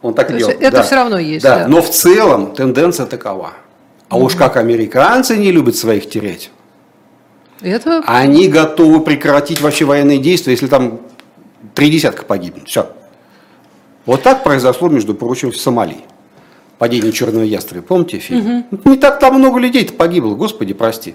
Он 0.00 0.14
так 0.14 0.30
и 0.30 0.38
делает. 0.38 0.62
это 0.62 0.78
да. 0.78 0.82
всё 0.82 0.94
равно 0.96 1.18
есть, 1.18 1.44
Да. 1.44 1.58
да. 1.58 1.68
Но 1.68 1.82
в 1.82 1.90
целом 1.90 2.54
тенденция 2.54 3.04
такова. 3.04 3.50
А 4.08 4.16
уж 4.16 4.34
как 4.34 4.56
американцы 4.56 5.36
не 5.36 5.52
любят 5.52 5.76
своих 5.76 6.08
терять. 6.08 6.50
Это 7.60 8.02
Они 8.06 8.48
готовы 8.48 9.02
прекратить 9.02 9.60
вообще 9.60 9.84
военные 9.84 10.16
действия, 10.16 10.52
если 10.52 10.68
там 10.68 11.00
три 11.74 11.90
десятка 11.90 12.24
погибнет. 12.24 12.66
Все. 12.66 12.88
Вот 14.06 14.22
так 14.22 14.44
произошло, 14.44 14.88
между 14.88 15.14
прочим, 15.14 15.50
в 15.50 15.56
Сомали. 15.56 15.98
Падение 16.78 17.12
черного 17.12 17.44
ястреба. 17.44 17.84
Помните 17.86 18.18
фильм? 18.18 18.66
Не 18.84 18.96
так 18.96 19.18
там 19.20 19.38
много 19.38 19.58
людей-то 19.58 19.94
погибло, 19.94 20.34
господи, 20.34 20.74
прости. 20.74 21.14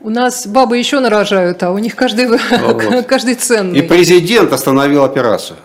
у 0.00 0.10
нас 0.10 0.46
бабы 0.46 0.76
еще 0.78 1.00
нарожают, 1.00 1.62
а 1.62 1.70
у 1.72 1.78
них 1.78 1.96
каждый, 1.96 2.26
Вот. 2.28 3.06
каждый 3.08 3.34
ценный. 3.34 3.78
И 3.78 3.82
президент 3.82 4.52
остановил 4.52 5.04
операцию. 5.04 5.56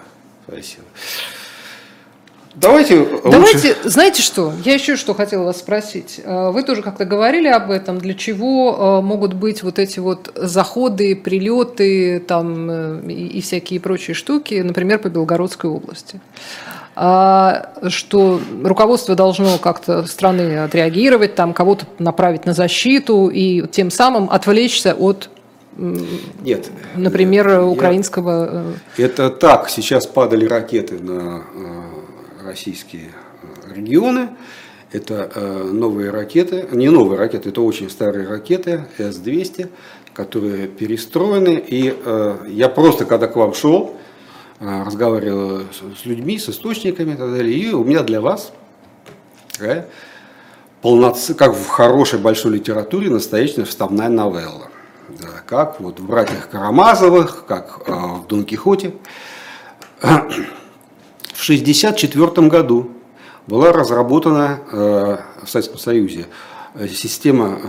Спасибо. 0.47 0.83
Давайте, 2.61 2.99
лучше- 2.99 3.21
Давайте, 3.31 3.75
знаете 3.85 4.21
что, 4.21 4.53
я 4.63 4.75
еще 4.75 4.95
что 4.95 5.15
хотела 5.15 5.45
вас 5.45 5.57
спросить. 5.59 6.21
Э, 6.23 6.51
Вы 6.51 6.61
тоже 6.63 6.83
как-то 6.83 7.05
говорили 7.05 7.47
об 7.47 7.71
этом, 7.71 7.97
для 7.97 8.13
чего 8.13 8.99
э, 8.99 9.01
могут 9.05 9.33
быть 9.33 9.63
вот 9.63 9.79
эти 9.79 9.99
вот 9.99 10.31
заходы, 10.35 11.15
прилеты 11.15 12.19
там, 12.19 12.69
э, 12.69 13.01
и, 13.07 13.27
и 13.39 13.41
всякие 13.41 13.79
прочие 13.79 14.13
штуки, 14.13 14.53
например, 14.61 14.99
по 14.99 15.09
Белгородской 15.09 15.69
области. 15.71 16.19
А, 16.95 17.71
что 17.87 18.39
руководство 18.63 19.15
должно 19.15 19.57
как-то 19.57 20.05
страны 20.05 20.59
отреагировать, 20.59 21.33
там 21.35 21.53
кого-то 21.53 21.85
направить 21.99 22.45
на 22.45 22.53
защиту 22.53 23.29
и 23.29 23.65
тем 23.69 23.89
самым 23.89 24.29
отвлечься 24.29 24.93
от, 24.93 25.29
Нет. 25.77 26.69
например, 26.95 27.47
Я- 27.49 27.63
украинского... 27.65 28.65
Это 28.97 29.29
так, 29.31 29.69
сейчас 29.69 30.05
падали 30.05 30.45
ракеты 30.45 30.99
на 30.99 31.43
российские 32.43 33.11
э, 33.41 33.73
регионы. 33.73 34.29
Это 34.91 35.31
э, 35.33 35.63
новые 35.71 36.09
ракеты, 36.11 36.67
не 36.71 36.89
новые 36.89 37.17
ракеты, 37.17 37.49
это 37.49 37.61
очень 37.61 37.89
старые 37.89 38.27
ракеты 38.27 38.85
С-200, 38.97 39.69
которые 40.13 40.67
перестроены. 40.67 41.63
И 41.65 41.95
э, 41.95 42.37
я 42.49 42.67
просто, 42.67 43.05
когда 43.05 43.27
к 43.27 43.35
вам 43.35 43.53
шел, 43.53 43.95
разговаривал 44.59 45.61
с, 45.97 46.05
людьми, 46.05 46.37
с 46.37 46.49
источниками 46.49 47.13
и 47.13 47.15
так 47.15 47.31
далее, 47.31 47.57
и 47.57 47.73
у 47.73 47.83
меня 47.83 48.03
для 48.03 48.21
вас 48.21 48.53
такая 49.53 49.87
полноц... 50.83 51.31
как 51.35 51.55
в 51.55 51.67
хорошей 51.67 52.19
большой 52.19 52.53
литературе, 52.53 53.09
настоящая 53.09 53.63
вставная 53.63 54.09
новелла. 54.09 54.69
Как 55.47 55.81
вот 55.81 55.99
в 55.99 56.05
«Братьях 56.05 56.47
Карамазовых», 56.49 57.45
как 57.47 57.87
в 57.87 58.27
«Дон 58.27 58.45
Кихоте». 58.45 58.93
В 61.41 61.43
1964 61.43 62.47
году 62.49 62.91
была 63.47 63.71
разработана 63.73 64.59
э, 64.71 65.17
в 65.43 65.49
Советском 65.49 65.79
Союзе 65.79 66.27
система 66.87 67.59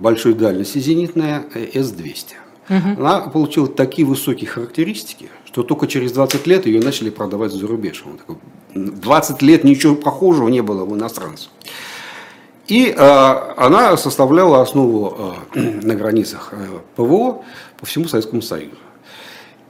большой 0.00 0.34
дальности 0.34 0.78
зенитная 0.78 1.44
С-200. 1.54 2.24
Угу. 2.68 3.00
Она 3.00 3.20
получила 3.20 3.68
такие 3.68 4.04
высокие 4.04 4.50
характеристики, 4.50 5.30
что 5.44 5.62
только 5.62 5.86
через 5.86 6.10
20 6.10 6.44
лет 6.48 6.66
ее 6.66 6.80
начали 6.80 7.08
продавать 7.10 7.52
за 7.52 7.68
рубеж. 7.68 8.02
20 8.74 9.42
лет 9.42 9.62
ничего 9.62 9.94
похожего 9.94 10.48
не 10.48 10.60
было 10.60 10.82
у 10.82 10.96
иностранцев. 10.96 11.50
И 12.66 12.86
э, 12.86 13.00
она 13.56 13.96
составляла 13.96 14.60
основу 14.60 15.36
э, 15.54 15.60
на 15.84 15.94
границах 15.94 16.48
э, 16.50 16.80
ПВО 16.96 17.44
по 17.78 17.86
всему 17.86 18.08
Советскому 18.08 18.42
Союзу. 18.42 18.74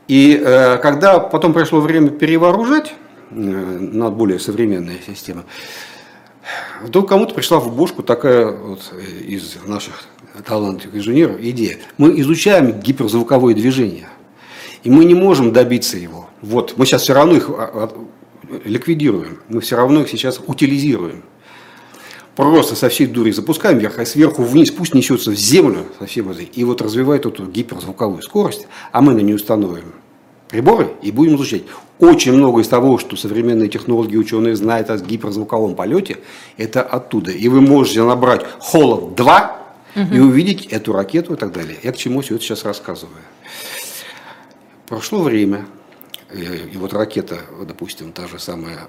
И 0.08 0.42
э, 0.42 0.78
когда 0.78 1.20
потом 1.20 1.52
пришло 1.52 1.80
время 1.80 2.08
перевооружать 2.08 2.88
э, 2.88 3.09
на 3.30 4.10
более 4.10 4.38
современные 4.38 4.98
системы, 5.06 5.44
вдруг 6.82 7.08
кому-то 7.08 7.34
пришла 7.34 7.60
в 7.60 7.74
бошку 7.74 8.02
такая 8.02 8.50
вот 8.50 8.92
из 9.26 9.56
наших 9.66 10.04
талантливых 10.46 10.96
инженеров 10.96 11.40
идея. 11.40 11.78
Мы 11.98 12.20
изучаем 12.20 12.80
гиперзвуковое 12.80 13.54
движение, 13.54 14.08
и 14.82 14.90
мы 14.90 15.04
не 15.04 15.14
можем 15.14 15.52
добиться 15.52 15.96
его. 15.96 16.28
Вот, 16.42 16.74
мы 16.76 16.86
сейчас 16.86 17.02
все 17.02 17.14
равно 17.14 17.36
их 17.36 17.50
а, 17.50 17.70
а, 17.72 18.06
ликвидируем, 18.64 19.40
мы 19.48 19.60
все 19.60 19.76
равно 19.76 20.02
их 20.02 20.08
сейчас 20.08 20.40
утилизируем 20.46 21.22
просто 22.34 22.74
со 22.74 22.88
всей 22.88 23.06
дури 23.06 23.32
запускаем 23.32 23.78
вверх, 23.78 23.98
а 23.98 24.06
сверху 24.06 24.42
вниз 24.42 24.70
пусть 24.70 24.94
несется 24.94 25.30
в 25.30 25.34
землю 25.34 25.84
совсем 25.98 26.30
и 26.32 26.64
вот 26.64 26.80
развивает 26.80 27.26
эту 27.26 27.46
гиперзвуковую 27.46 28.22
скорость, 28.22 28.66
а 28.92 29.00
мы 29.02 29.14
на 29.14 29.20
нее 29.20 29.36
установим 29.36 29.92
приборы 30.51 30.92
и 31.03 31.11
будем 31.11 31.36
изучать. 31.36 31.62
Очень 31.98 32.32
много 32.32 32.61
из 32.61 32.68
того, 32.68 32.98
что 32.98 33.16
современные 33.16 33.68
технологии, 33.68 34.16
ученые 34.16 34.57
знают 34.57 34.90
о 34.90 34.98
гиперзвуковом 34.98 35.74
полете, 35.74 36.18
это 36.57 36.82
оттуда. 36.82 37.30
И 37.30 37.48
вы 37.48 37.61
можете 37.61 38.03
набрать 38.03 38.44
«Холод-2» 38.59 39.51
угу. 39.96 40.14
и 40.14 40.18
увидеть 40.18 40.66
эту 40.66 40.92
ракету 40.92 41.34
и 41.34 41.36
так 41.36 41.53
далее. 41.53 41.78
Я 41.82 41.92
к 41.92 41.96
чему 41.96 42.20
все 42.20 42.36
это 42.36 42.44
сейчас 42.44 42.64
рассказываю. 42.64 43.16
Прошло 44.86 45.22
время, 45.22 45.66
и 46.32 46.76
вот 46.76 46.92
ракета, 46.92 47.38
допустим, 47.64 48.12
та 48.12 48.26
же 48.26 48.38
самая 48.38 48.88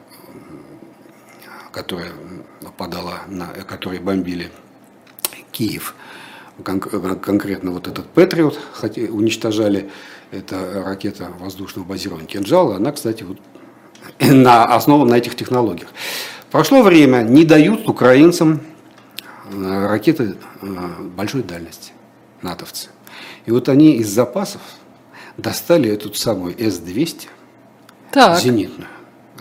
которая 1.71 2.11
нападала 2.61 3.21
на, 3.27 3.47
которые 3.47 4.01
бомбили 4.01 4.51
Киев, 5.51 5.95
кон 6.63 6.79
конкретно 6.79 7.71
вот 7.71 7.87
этот 7.87 8.07
Патриот, 8.07 8.59
хотя 8.73 9.01
уничтожали, 9.03 9.89
это 10.31 10.83
ракета 10.85 11.29
воздушного 11.39 11.85
базирования 11.85 12.27
Кинжала, 12.27 12.75
она, 12.75 12.91
кстати, 12.91 13.23
вот 13.23 13.37
на, 14.19 14.65
основана 14.65 15.11
на 15.11 15.15
этих 15.15 15.35
технологиях. 15.35 15.89
Прошло 16.51 16.81
время, 16.81 17.21
не 17.21 17.45
дают 17.45 17.87
украинцам 17.87 18.61
э, 19.51 19.87
ракеты 19.87 20.35
э, 20.61 20.67
большой 21.15 21.43
дальности, 21.43 21.93
натовцы. 22.41 22.89
И 23.45 23.51
вот 23.51 23.69
они 23.69 23.95
из 23.95 24.09
запасов 24.09 24.61
достали 25.37 25.89
эту 25.89 26.13
самую 26.13 26.53
С-200 26.57 27.27
зенитную. 28.39 28.89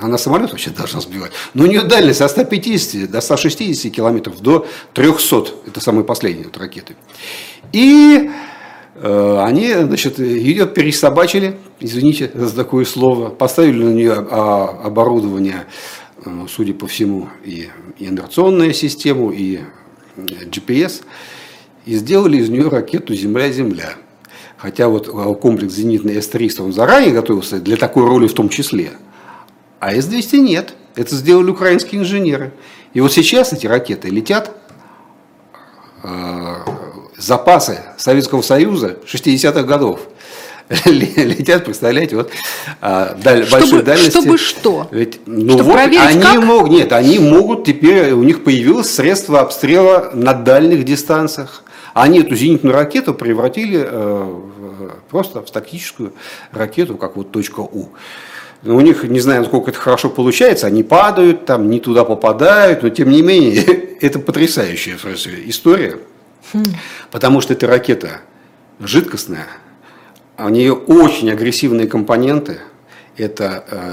Она 0.01 0.17
самолет 0.17 0.51
вообще 0.51 0.71
должна 0.71 1.01
сбивать. 1.01 1.33
Но 1.53 1.65
у 1.65 1.67
нее 1.67 1.83
дальность 1.83 2.23
от 2.23 2.31
150 2.31 3.11
до 3.11 3.21
160 3.21 3.93
километров 3.93 4.41
до 4.41 4.67
300. 4.95 5.47
Это 5.67 5.81
самые 5.81 6.05
последние 6.05 6.47
вот 6.47 6.57
ракеты. 6.57 6.97
И 7.73 8.31
э, 8.95 9.43
они, 9.45 9.75
значит, 9.75 10.19
ее 10.19 10.67
пересобачили, 10.67 11.59
извините 11.81 12.31
за 12.35 12.55
такое 12.57 12.87
слово, 12.87 13.29
поставили 13.29 13.83
на 13.83 13.91
нее 13.91 14.15
а, 14.31 14.81
оборудование, 14.85 15.67
э, 16.25 16.31
судя 16.49 16.73
по 16.73 16.87
всему, 16.87 17.29
и, 17.45 17.69
инерционную 17.99 18.73
систему, 18.73 19.31
и 19.31 19.61
GPS, 20.17 21.03
и 21.85 21.95
сделали 21.97 22.39
из 22.39 22.49
нее 22.49 22.69
ракету 22.69 23.15
«Земля-Земля». 23.15 23.95
Хотя 24.57 24.89
вот 24.89 25.09
э, 25.09 25.35
комплекс 25.35 25.75
зенитный 25.75 26.23
С-300, 26.23 26.63
он 26.63 26.73
заранее 26.73 27.13
готовился 27.13 27.61
для 27.61 27.77
такой 27.77 28.07
роли 28.07 28.27
в 28.29 28.33
том 28.33 28.49
числе– 28.49 28.93
а 29.81 29.93
С-200 29.95 30.37
нет. 30.39 30.75
Это 30.95 31.15
сделали 31.15 31.51
украинские 31.51 32.01
инженеры. 32.01 32.53
И 32.93 33.01
вот 33.01 33.13
сейчас 33.13 33.53
эти 33.53 33.67
ракеты 33.67 34.09
летят, 34.09 34.51
э, 36.03 36.55
запасы 37.17 37.81
Советского 37.97 38.43
Союза 38.43 38.99
60-х 39.07 39.63
годов 39.63 40.01
летят, 40.85 41.65
представляете, 41.65 42.17
вот 42.17 42.31
а, 42.81 43.15
даль, 43.15 43.45
чтобы, 43.45 43.61
большой 43.61 43.83
дальности. 43.83 44.11
Чтобы 44.11 44.39
что? 44.39 44.89
Ведь, 44.93 45.21
ну 45.27 45.55
чтобы 45.55 45.65
вот, 45.65 45.73
проверить, 45.75 46.07
они 46.07 46.23
как? 46.23 46.45
могут, 46.45 46.71
нет, 46.71 46.93
они 46.93 47.19
могут 47.19 47.65
теперь, 47.65 48.13
у 48.13 48.23
них 48.23 48.45
появилось 48.45 48.95
средство 48.95 49.41
обстрела 49.41 50.11
на 50.15 50.33
дальних 50.33 50.85
дистанциях. 50.85 51.65
Они 51.93 52.21
эту 52.21 52.37
зенитную 52.37 52.73
ракету 52.73 53.15
превратили 53.15 53.85
э, 53.85 54.41
просто 55.11 55.43
в 55.43 55.51
тактическую 55.51 56.13
ракету, 56.53 56.97
как 56.97 57.17
вот 57.17 57.33
точка 57.33 57.61
У. 57.61 57.89
У 58.63 58.81
них, 58.81 59.05
не 59.05 59.21
знаю, 59.21 59.41
насколько 59.41 59.71
это 59.71 59.81
хорошо 59.81 60.11
получается, 60.11 60.67
они 60.67 60.83
падают, 60.83 61.47
там 61.47 61.71
не 61.71 61.81
туда 61.81 62.05
попадают, 62.05 62.83
но 62.83 62.91
тем 62.91 63.11
не 63.11 63.23
менее, 63.23 63.63
это 64.01 64.19
потрясающая 64.19 64.97
история, 65.47 65.99
хм. 66.53 66.63
потому 67.11 67.41
что 67.41 67.55
эта 67.55 67.67
ракета 67.67 68.21
жидкостная, 68.79 69.47
у 70.37 70.49
нее 70.49 70.75
очень 70.75 71.31
агрессивные 71.31 71.87
компоненты, 71.87 72.59
это 73.17 73.65
э, 73.71 73.93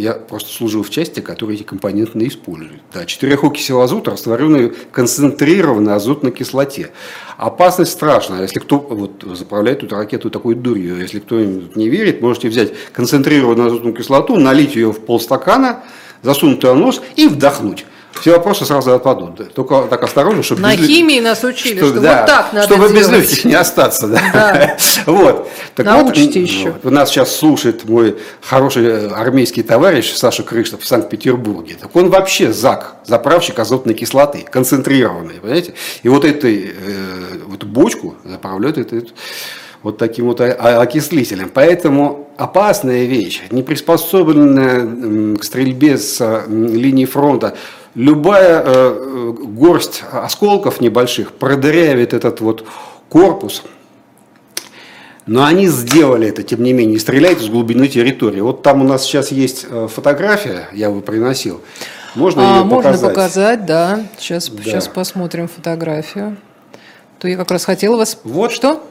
я 0.00 0.14
просто 0.14 0.52
служил 0.52 0.82
в 0.82 0.90
части, 0.90 1.20
которая 1.20 1.56
эти 1.56 1.62
компоненты 1.62 2.26
использует. 2.26 2.80
Да, 2.92 3.04
четырехокиси 3.04 3.72
азота, 3.72 4.12
растворенный 4.12 4.72
концентрированной 4.92 5.94
азотной 5.94 6.32
кислоте. 6.32 6.90
Опасность 7.36 7.92
страшная. 7.92 8.42
Если 8.42 8.58
кто 8.58 8.78
вот, 8.78 9.24
заправляет 9.36 9.82
эту 9.82 9.96
ракету 9.96 10.30
такой 10.30 10.54
дурью, 10.54 10.98
если 10.98 11.20
кто 11.20 11.38
не 11.40 11.88
верит, 11.88 12.20
можете 12.20 12.48
взять 12.48 12.72
концентрированную 12.92 13.68
азотную 13.68 13.94
кислоту, 13.94 14.36
налить 14.36 14.74
ее 14.74 14.92
в 14.92 15.00
полстакана, 15.00 15.84
засунуть 16.22 16.62
ее 16.62 16.72
в 16.72 16.76
нос 16.76 17.02
и 17.16 17.28
вдохнуть 17.28 17.84
все 18.20 18.32
вопросы 18.32 18.64
сразу 18.64 18.94
отпадут. 18.94 19.52
Только 19.54 19.86
так 19.88 20.02
осторожно, 20.02 20.42
чтобы... 20.42 20.60
На 20.60 20.76
без... 20.76 20.86
химии 20.86 21.20
нас 21.20 21.42
учили, 21.42 21.78
что, 21.78 21.88
что 21.88 22.00
да, 22.00 22.18
вот 22.18 22.26
так 22.26 22.52
надо 22.52 22.66
Чтобы 22.66 22.88
делать. 22.88 23.00
без 23.00 23.08
легких 23.08 23.44
не 23.44 23.54
остаться. 23.54 24.08
Да. 24.08 24.20
Да. 24.32 24.76
вот. 25.06 25.48
Так 25.74 25.86
Научите 25.86 26.40
вот, 26.40 26.48
еще. 26.48 26.74
Вот, 26.82 26.92
нас 26.92 27.10
сейчас 27.10 27.34
слушает 27.34 27.88
мой 27.88 28.16
хороший 28.42 29.08
армейский 29.08 29.62
товарищ 29.62 30.12
Саша 30.12 30.42
Крыштов 30.42 30.82
в 30.82 30.86
Санкт-Петербурге. 30.86 31.76
Так 31.80 31.94
он 31.96 32.10
вообще 32.10 32.52
ЗАК, 32.52 32.96
заправщик 33.04 33.58
азотной 33.58 33.94
кислоты, 33.94 34.44
концентрированной, 34.50 35.34
понимаете? 35.34 35.74
И 36.02 36.08
вот 36.08 36.24
эту 36.24 36.48
э, 36.48 36.68
вот 37.46 37.64
бочку 37.64 38.16
заправляют 38.24 38.78
это, 38.78 39.02
вот 39.82 39.98
таким 39.98 40.26
вот 40.26 40.40
окислителем. 40.40 41.50
Поэтому 41.52 42.28
опасная 42.36 43.04
вещь, 43.04 43.42
не 43.50 43.62
приспособленная 43.62 45.36
к 45.36 45.44
стрельбе 45.44 45.98
с 45.98 46.44
линии 46.48 47.06
фронта, 47.06 47.56
любая 47.94 48.62
э, 48.64 49.34
горсть 49.42 50.02
осколков 50.12 50.80
небольших 50.80 51.32
продырявит 51.32 52.14
этот 52.14 52.40
вот 52.40 52.64
корпус. 53.08 53.62
Но 55.26 55.44
они 55.44 55.68
сделали 55.68 56.28
это, 56.28 56.42
тем 56.42 56.62
не 56.62 56.72
менее, 56.72 56.96
и 56.96 56.98
стреляют 56.98 57.40
из 57.40 57.48
глубины 57.48 57.88
территории. 57.88 58.40
Вот 58.40 58.62
там 58.62 58.80
у 58.80 58.84
нас 58.84 59.04
сейчас 59.04 59.30
есть 59.30 59.66
э, 59.68 59.88
фотография, 59.88 60.68
я 60.72 60.86
его 60.86 61.00
приносил. 61.00 61.60
Можно 62.14 62.42
а, 62.42 62.58
ее 62.58 62.64
можно 62.64 62.90
показать? 62.90 63.14
показать, 63.14 63.66
да. 63.66 64.06
Сейчас, 64.18 64.48
да. 64.48 64.62
сейчас 64.62 64.88
посмотрим 64.88 65.46
фотографию. 65.48 66.36
То 67.20 67.28
я 67.28 67.36
как 67.36 67.50
раз 67.50 67.64
хотела 67.64 67.96
вас... 67.96 68.18
Вот. 68.24 68.50
Что? 68.50 68.82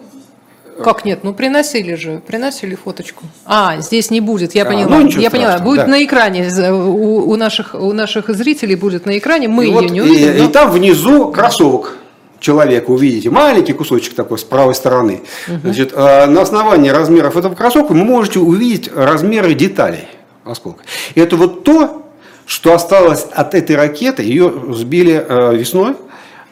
Как 0.84 1.06
нет? 1.06 1.24
Ну 1.24 1.34
приносили 1.34 1.96
же, 1.96 2.22
приносили 2.26 2.76
фоточку. 2.76 3.26
А, 3.46 3.78
здесь 3.80 4.12
не 4.12 4.22
будет, 4.22 4.56
я 4.56 4.64
а, 4.64 4.66
поняла. 4.66 4.98
Ну, 4.98 5.08
я 5.08 5.30
поняла. 5.30 5.60
Будет 5.60 5.82
да. 5.82 5.88
на 5.88 6.04
экране, 6.04 6.50
у, 6.72 7.32
у, 7.32 7.36
наших, 7.36 7.76
у 7.76 7.92
наших 7.94 8.30
зрителей 8.30 8.76
будет 8.76 9.06
на 9.06 9.18
экране, 9.18 9.48
мы 9.48 9.66
и 9.66 9.68
ее 9.68 9.74
вот, 9.74 9.90
не 9.90 10.02
увидим. 10.02 10.34
И, 10.34 10.38
но... 10.40 10.46
и 10.46 10.48
там 10.48 10.72
внизу 10.72 11.32
кроссовок 11.32 11.98
человека 12.40 12.90
увидите, 12.90 13.30
маленький 13.30 13.74
кусочек 13.74 14.14
такой 14.14 14.38
с 14.38 14.44
правой 14.44 14.74
стороны. 14.74 15.22
Угу. 15.48 15.58
Значит, 15.64 15.94
а, 15.96 16.28
на 16.28 16.42
основании 16.42 16.90
размеров 16.90 17.38
этого 17.38 17.56
кроссовка 17.56 17.92
вы 17.92 18.04
можете 18.04 18.40
увидеть 18.40 18.90
размеры 18.94 19.54
деталей 19.54 20.08
осколка. 20.46 20.84
И 21.16 21.20
это 21.20 21.36
вот 21.36 21.64
то, 21.64 22.06
что 22.46 22.74
осталось 22.74 23.28
от 23.32 23.54
этой 23.54 23.76
ракеты, 23.76 24.24
ее 24.24 24.52
сбили 24.70 25.24
э, 25.28 25.56
весной, 25.56 25.96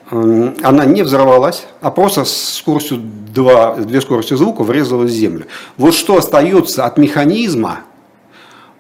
она 0.10 0.86
не 0.86 1.04
взорвалась, 1.04 1.68
а 1.82 1.92
просто 1.92 2.24
с 2.24 2.54
скоростью 2.56 3.00
2, 3.02 3.76
две 3.78 4.02
скорости 4.02 4.36
звука 4.36 4.64
врезалась 4.64 5.12
в 5.12 5.14
землю. 5.14 5.48
Вот 5.76 5.94
что 5.94 6.18
остается 6.18 6.86
от 6.86 6.98
механизма 6.98 7.82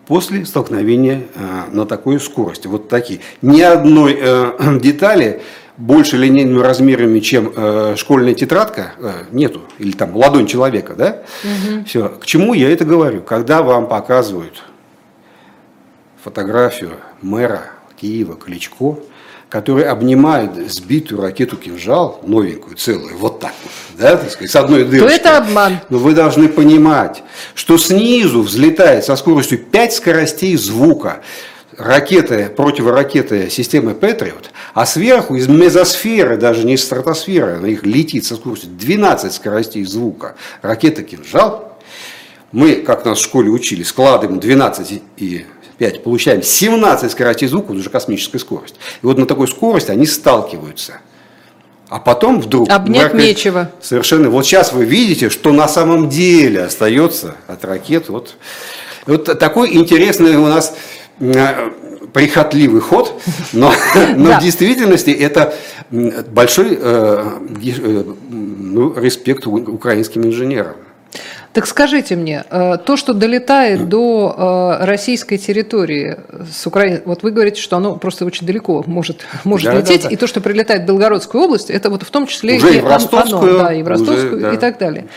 после 0.07 0.45
столкновения 0.45 1.28
э, 1.36 1.63
на 1.71 1.86
такой 1.86 2.19
скорости. 2.19 2.67
Вот 2.67 2.88
такие. 2.88 3.19
Ни 3.41 3.61
одной 3.61 4.17
э, 4.19 4.80
детали 4.82 5.41
больше 5.75 6.17
линейными 6.17 6.59
размерами, 6.59 7.19
чем 7.19 7.51
э, 7.55 7.95
школьная 7.97 8.34
тетрадка, 8.34 8.93
нету. 9.32 9.61
Или 9.80 9.91
там 9.91 10.15
ладонь 10.15 10.47
человека, 10.47 10.95
да? 10.95 11.23
Угу. 11.43 11.86
Все. 11.86 12.09
К 12.09 12.25
чему 12.25 12.53
я 12.53 12.71
это 12.71 12.86
говорю? 12.86 13.21
Когда 13.21 13.61
вам 13.61 13.88
показывают 13.88 14.63
фотографию 16.23 16.93
мэра 17.21 17.63
Киева 17.99 18.36
Кличко, 18.36 18.97
который 19.50 19.86
обнимает 19.86 20.52
сбитую 20.72 21.22
ракету 21.22 21.56
«Кинжал», 21.56 22.20
новенькую, 22.26 22.76
целую, 22.76 23.18
вот 23.18 23.39
так 23.39 23.54
вот, 23.64 23.72
да, 23.98 24.18
так 24.18 24.30
сказать, 24.30 24.52
с 24.52 24.56
одной 24.56 24.84
дырочкой. 24.84 25.10
То 25.10 25.16
это 25.16 25.38
обман. 25.38 25.80
Но 25.89 25.98
вы 25.98 26.14
должны 26.14 26.50
понимать, 26.50 27.24
что 27.56 27.78
снизу 27.78 28.41
взлетает 28.41 29.06
со 29.06 29.16
скоростью 29.16 29.60
5 29.60 29.93
скоростей 29.93 30.56
звука 30.58 31.22
ракеты, 31.78 32.50
противоракеты 32.50 33.50
системы 33.50 33.93
Патриот, 33.93 34.50
а 34.74 34.86
сверху 34.86 35.36
из 35.36 35.48
мезосферы, 35.48 36.38
даже 36.38 36.66
не 36.66 36.74
из 36.74 36.84
стратосферы, 36.84 37.58
она 37.58 37.68
их 37.68 37.86
летит 37.86 38.26
со 38.26 38.36
скоростью 38.36 38.72
12 38.72 39.32
скоростей 39.32 39.86
звука, 39.86 40.36
ракета 40.62 41.04
«Кинжал», 41.04 41.78
мы, 42.52 42.76
как 42.76 43.06
нас 43.06 43.20
в 43.20 43.24
школе 43.24 43.50
учили, 43.50 43.84
складываем 43.84 44.39
12 44.39 45.02
и 45.18 45.45
5, 45.78 46.03
получаем 46.03 46.41
17 46.41 47.11
скоростей 47.11 47.47
звука, 47.47 47.71
уже 47.71 47.89
космическая 47.89 48.39
скорость. 48.39 48.75
И 49.01 49.05
вот 49.05 49.17
на 49.17 49.25
такой 49.25 49.47
скорости 49.47 49.91
они 49.91 50.05
сталкиваются. 50.05 51.01
А 51.89 51.99
потом 51.99 52.41
вдруг... 52.41 52.69
Обнять 52.69 53.13
ракет... 53.13 53.19
нечего. 53.19 53.71
Совершенно. 53.82 54.30
Вот 54.30 54.45
сейчас 54.45 54.73
вы 54.73 54.86
видите, 54.86 55.30
что 55.30 55.53
на 55.53 55.67
самом 55.67 56.09
деле 56.09 56.63
остается 56.63 57.36
от 57.47 57.63
ракет. 57.63 58.09
Вот, 58.09 58.36
вот 59.05 59.39
такой 59.39 59.73
интересный 59.75 60.36
у 60.36 60.47
нас 60.47 60.75
э, 61.19 61.69
прихотливый 62.11 62.82
ход, 62.82 63.21
но, 63.53 63.71
но 64.15 64.38
в 64.38 64.41
действительности 64.41 65.11
это 65.11 65.53
большой 65.91 66.78
э, 66.80 67.39
э, 67.63 68.03
ну, 68.30 68.93
респект 68.99 69.47
украинским 69.47 70.25
инженерам. 70.25 70.75
Так 71.58 71.66
скажите 71.66 72.16
мне, 72.16 72.43
э, 72.51 72.78
то, 72.86 72.97
что 72.97 73.16
долетает 73.16 73.89
до 73.89 74.78
э, 74.80 74.86
российской 74.86 75.38
территории 75.38 76.18
с 76.53 76.68
Украины, 76.68 77.01
вот 77.03 77.24
вы 77.24 77.32
говорите, 77.32 77.60
что 77.60 77.78
оно 77.78 77.95
просто 77.95 78.26
очень 78.26 78.45
далеко 78.45 78.84
может, 78.86 79.26
может 79.43 79.72
да, 79.72 79.80
лететь, 79.80 80.03
да, 80.03 80.10
да. 80.10 80.14
и 80.14 80.18
то, 80.18 80.28
что 80.28 80.39
прилетает 80.39 80.84
в 80.84 80.86
Белгородскую 80.86 81.45
область, 81.45 81.72
это 81.72 81.89
вот 81.89 82.03
в 82.03 82.12
том 82.12 82.28
числе 82.28 82.58
уже 82.58 82.76
и, 82.76 82.78
и 82.78 82.80
в 82.80 82.86
Ростовскую, 82.86 83.55
оно, 83.55 83.64
да, 83.64 83.74
и 83.74 83.82
в 83.82 83.88
Ростовскую 83.88 84.38
уже, 84.38 84.41
да. 84.41 84.53
и 84.53 84.58
так 84.58 84.78
далее. 84.78 85.08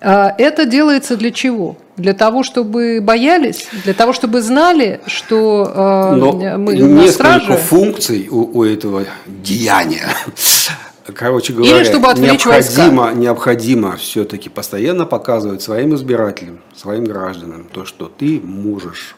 А 0.00 0.32
это 0.38 0.66
делается 0.66 1.16
для 1.16 1.32
чего? 1.32 1.76
Для 1.96 2.14
того, 2.14 2.44
чтобы 2.44 3.00
боялись, 3.02 3.66
для 3.82 3.92
того, 3.92 4.12
чтобы 4.12 4.40
знали, 4.40 5.00
что 5.06 6.12
э, 6.14 6.14
Но 6.14 6.32
мы 6.58 6.76
на 6.76 7.08
страже. 7.08 7.56
функций 7.56 8.28
у, 8.30 8.60
у 8.60 8.62
этого 8.62 9.02
деяния. 9.26 10.06
Короче 11.14 11.52
говоря, 11.52 11.78
Или 11.78 11.84
чтобы 11.84 12.08
необходимо, 12.18 13.02
войска. 13.02 13.18
необходимо 13.18 13.96
все-таки 13.96 14.48
постоянно 14.48 15.06
показывать 15.06 15.62
своим 15.62 15.94
избирателям, 15.94 16.60
своим 16.76 17.04
гражданам 17.04 17.66
то, 17.72 17.84
что 17.84 18.06
ты 18.08 18.40
можешь 18.40 19.16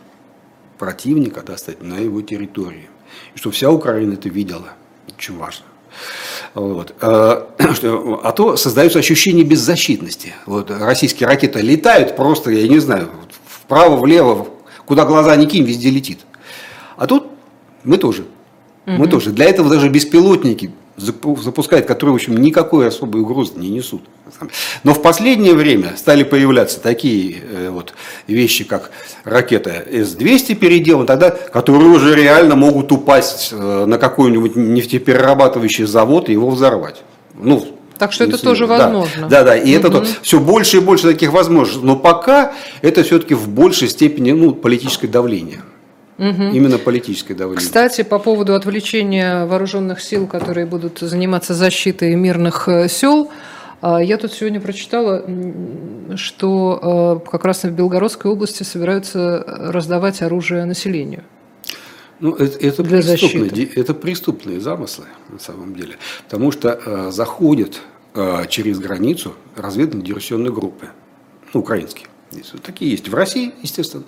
противника 0.78 1.43
достать 1.43 1.82
на 1.82 1.99
его 1.99 2.22
территории. 2.22 2.88
И 3.34 3.38
что 3.38 3.51
вся 3.51 3.70
Украина 3.70 4.14
это 4.14 4.28
видела. 4.28 4.68
Очень 5.16 5.36
важно. 5.36 5.64
Вот. 6.55 6.95
А, 7.03 7.49
а 8.22 8.32
то 8.32 8.57
создается 8.57 8.99
ощущение 8.99 9.45
беззащитности. 9.45 10.34
Вот 10.47 10.70
российские 10.70 11.28
ракеты 11.28 11.61
летают 11.61 12.16
просто, 12.16 12.51
я 12.51 12.66
не 12.68 12.78
знаю, 12.78 13.11
вправо, 13.47 13.97
влево, 13.97 14.49
куда 14.86 15.05
глаза 15.05 15.34
не 15.36 15.47
кинь, 15.47 15.64
везде 15.64 15.91
летит. 15.91 16.20
А 16.97 17.07
тут 17.07 17.26
мы 17.82 17.97
тоже. 17.97 18.24
Мы 18.86 19.07
тоже. 19.09 19.30
Для 19.30 19.47
этого 19.47 19.68
даже 19.68 19.88
беспилотники 19.88 20.72
запускает, 20.97 21.86
которые, 21.86 22.12
в 22.12 22.16
общем, 22.16 22.36
никакой 22.36 22.88
особой 22.88 23.22
угрозы 23.22 23.53
не 23.57 23.68
несут. 23.68 24.03
Но 24.84 24.95
в 24.95 25.03
последнее 25.03 25.55
время 25.55 25.95
стали 25.97 26.22
появляться 26.22 26.80
такие 26.80 27.38
э, 27.41 27.70
вот 27.70 27.95
вещи, 28.26 28.64
как 28.64 28.91
ракета 29.24 29.70
С-200 29.91 30.55
переделана, 30.55 31.07
тогда, 31.07 31.30
которые 31.30 31.91
уже 31.91 32.14
реально 32.14 32.55
могут 32.55 32.93
упасть 32.93 33.51
э, 33.53 33.84
на 33.86 33.99
какой-нибудь 33.99 34.57
нефтеперерабатывающий 34.57 35.84
завод 35.84 36.28
и 36.28 36.32
его 36.32 36.51
взорвать. 36.51 37.03
Ну, 37.34 37.66
так 37.99 38.12
что 38.12 38.24
это 38.24 38.43
тоже 38.43 38.66
возможно. 38.66 39.28
Да, 39.28 39.43
да, 39.43 39.57
и 39.57 39.76
угу. 39.76 39.88
это 39.88 40.07
все 40.22 40.41
больше 40.41 40.78
и 40.78 40.80
больше 40.80 41.07
таких 41.07 41.32
возможностей. 41.32 41.84
Но 41.84 41.97
пока 41.97 42.53
это 42.80 43.03
все-таки 43.03 43.34
в 43.34 43.49
большей 43.49 43.88
степени 43.88 44.32
ну, 44.32 44.53
политическое 44.53 45.07
давление. 45.07 45.61
Угу. 46.21 46.43
Именно 46.53 46.77
политическое 46.77 47.33
давление. 47.33 47.66
Кстати, 47.66 48.03
по 48.03 48.18
поводу 48.18 48.55
отвлечения 48.55 49.47
вооруженных 49.47 50.03
сил, 50.03 50.27
которые 50.27 50.66
будут 50.66 50.99
заниматься 50.99 51.55
защитой 51.55 52.14
мирных 52.14 52.68
э, 52.68 52.89
сел, 52.91 53.31
а, 53.81 54.03
я 54.03 54.18
тут 54.18 54.35
сегодня 54.35 54.61
прочитала, 54.61 55.25
что 56.16 57.23
э, 57.25 57.31
как 57.31 57.47
раз 57.47 57.62
в 57.62 57.71
Белгородской 57.71 58.31
области 58.31 58.64
собираются 58.64 59.43
раздавать 59.47 60.21
оружие 60.21 60.66
населению. 60.66 61.25
Ну, 62.21 62.35
это, 62.35 62.59
это, 62.59 62.83
для 62.83 62.99
преступные, 62.99 63.49
защиты. 63.49 63.81
это 63.81 63.95
преступные 63.95 64.61
замыслы, 64.61 65.07
на 65.31 65.39
самом 65.39 65.75
деле. 65.75 65.97
Потому 66.25 66.53
что 66.53 66.79
э, 66.85 67.11
заходят 67.11 67.81
э, 68.14 68.45
через 68.51 68.79
границу 68.79 69.33
разведывательно-диверсионные 69.57 70.53
группы, 70.53 70.91
ну, 71.55 71.61
украинские. 71.61 72.10
Такие 72.62 72.93
есть 72.93 73.09
в 73.09 73.14
России, 73.14 73.53
естественно. 73.62 74.05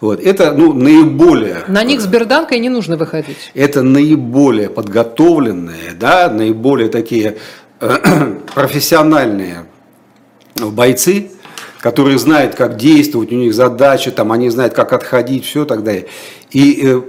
Вот. 0.00 0.20
Это 0.20 0.52
ну, 0.52 0.72
наиболее... 0.72 1.64
На 1.68 1.84
них 1.84 2.00
с 2.00 2.06
берданкой 2.06 2.58
не 2.58 2.70
нужно 2.70 2.96
выходить. 2.96 3.36
Это 3.54 3.82
наиболее 3.82 4.70
подготовленные, 4.70 5.92
да, 5.98 6.30
наиболее 6.30 6.88
такие 6.88 7.36
э, 7.80 8.34
профессиональные 8.54 9.66
бойцы, 10.56 11.30
которые 11.80 12.18
знают, 12.18 12.54
как 12.54 12.76
действовать, 12.76 13.30
у 13.32 13.36
них 13.36 13.54
задача, 13.54 14.10
там, 14.10 14.32
они 14.32 14.48
знают, 14.48 14.74
как 14.74 14.92
отходить, 14.92 15.44
все 15.44 15.64
так 15.66 15.84
далее. 15.84 16.06
И 16.50 16.80
э, 16.82 17.02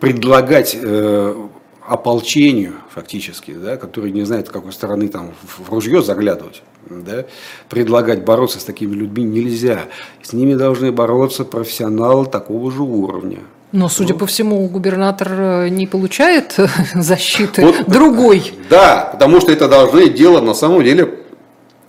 предлагать 0.00 0.76
э, 0.80 1.47
ополчению 1.88 2.74
фактически, 2.90 3.52
да, 3.52 3.76
которые 3.76 4.12
не 4.12 4.24
знают, 4.24 4.48
с 4.48 4.50
какой 4.50 4.72
стороны 4.72 5.08
там 5.08 5.32
в 5.42 5.70
ружье 5.70 6.02
заглядывать, 6.02 6.62
да, 6.88 7.24
предлагать 7.68 8.24
бороться 8.24 8.60
с 8.60 8.64
такими 8.64 8.94
людьми 8.94 9.24
нельзя. 9.24 9.86
С 10.22 10.32
ними 10.32 10.54
должны 10.54 10.92
бороться 10.92 11.44
профессионалы 11.44 12.26
такого 12.26 12.70
же 12.70 12.82
уровня. 12.82 13.38
Но, 13.72 13.88
судя 13.88 14.14
ну, 14.14 14.20
по 14.20 14.26
всему, 14.26 14.66
губернатор 14.68 15.28
э, 15.30 15.68
не 15.68 15.86
получает 15.86 16.54
э, 16.58 16.68
защиты 16.94 17.62
вот, 17.62 17.84
другой. 17.86 18.52
Да, 18.68 19.10
потому 19.12 19.40
что 19.40 19.52
это 19.52 19.68
должны 19.68 20.08
делать 20.08 20.44
на 20.44 20.54
самом 20.54 20.84
деле 20.84 21.20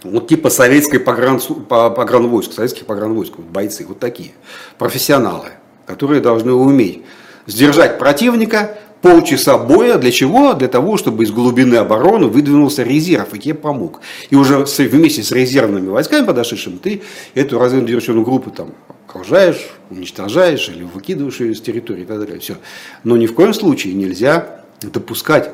вот 0.04 0.28
типа 0.28 0.50
советской 0.50 1.00
погран, 1.00 1.42
погранвойск, 1.68 2.54
советских 2.54 2.86
погранвойск, 2.86 3.34
вот 3.38 3.48
бойцы, 3.48 3.86
вот 3.86 4.00
такие, 4.00 4.32
профессионалы, 4.78 5.50
которые 5.86 6.22
должны 6.22 6.54
уметь 6.54 7.04
сдержать 7.48 7.98
противника, 7.98 8.78
полчаса 9.02 9.58
боя. 9.58 9.98
Для 9.98 10.12
чего? 10.12 10.54
Для 10.54 10.68
того, 10.68 10.98
чтобы 10.98 11.24
из 11.24 11.32
глубины 11.32 11.76
обороны 11.76 12.28
выдвинулся 12.28 12.84
резерв, 12.84 13.34
и 13.34 13.40
тебе 13.40 13.54
помог. 13.54 14.02
И 14.30 14.36
уже 14.36 14.66
вместе 14.78 15.24
с 15.24 15.32
резервными 15.32 15.90
войсками 15.90 16.26
подошедшими 16.26 16.78
ты 16.78 17.02
эту 17.34 17.60
разведывательную 17.60 18.26
группу 18.26 18.52
там 18.52 18.74
окружаешь, 19.08 19.70
уничтожаешь 19.90 20.70
или 20.70 20.84
выкидываешь 20.84 21.40
ее 21.40 21.54
из 21.54 21.62
территории 21.62 22.04
и 22.04 22.06
так 22.06 22.20
далее. 22.20 22.40
Все. 22.40 22.58
Но 23.04 23.18
ни 23.18 23.26
в 23.26 23.34
коем 23.34 23.54
случае 23.54 23.94
нельзя 23.94 24.64
допускать, 24.82 25.52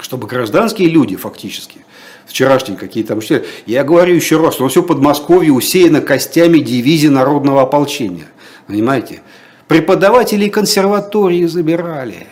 чтобы 0.00 0.26
гражданские 0.26 0.88
люди 0.88 1.16
фактически, 1.16 1.84
вчерашние 2.26 2.78
какие 2.78 3.04
там 3.04 3.20
я 3.66 3.84
говорю 3.84 4.14
еще 4.14 4.40
раз, 4.40 4.58
но 4.58 4.68
все 4.68 4.82
Подмосковье 4.82 5.52
усеяно 5.52 6.00
костями 6.00 6.58
дивизии 6.58 7.08
народного 7.08 7.62
ополчения. 7.62 8.26
Понимаете? 8.66 9.22
Преподавателей 9.66 10.48
консерватории 10.48 11.44
забирали. 11.44 12.26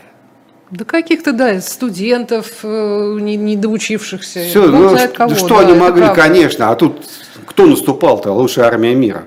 Да 0.71 0.85
каких-то, 0.85 1.33
да, 1.33 1.61
студентов, 1.61 2.59
э, 2.65 3.19
не, 3.21 3.37
не 3.37 3.57
доучившихся. 3.57 4.41
Все, 4.41 4.67
ну, 4.67 4.89
знает 4.89 5.13
кого, 5.13 5.35
что 5.35 5.49
да, 5.49 5.61
они 5.61 5.75
могли, 5.75 6.03
правда. 6.03 6.23
конечно. 6.23 6.71
А 6.71 6.75
тут 6.75 7.05
кто 7.47 7.67
наступал-то? 7.67 8.33
Лучшая 8.33 8.67
армия 8.67 8.95
мира 8.95 9.27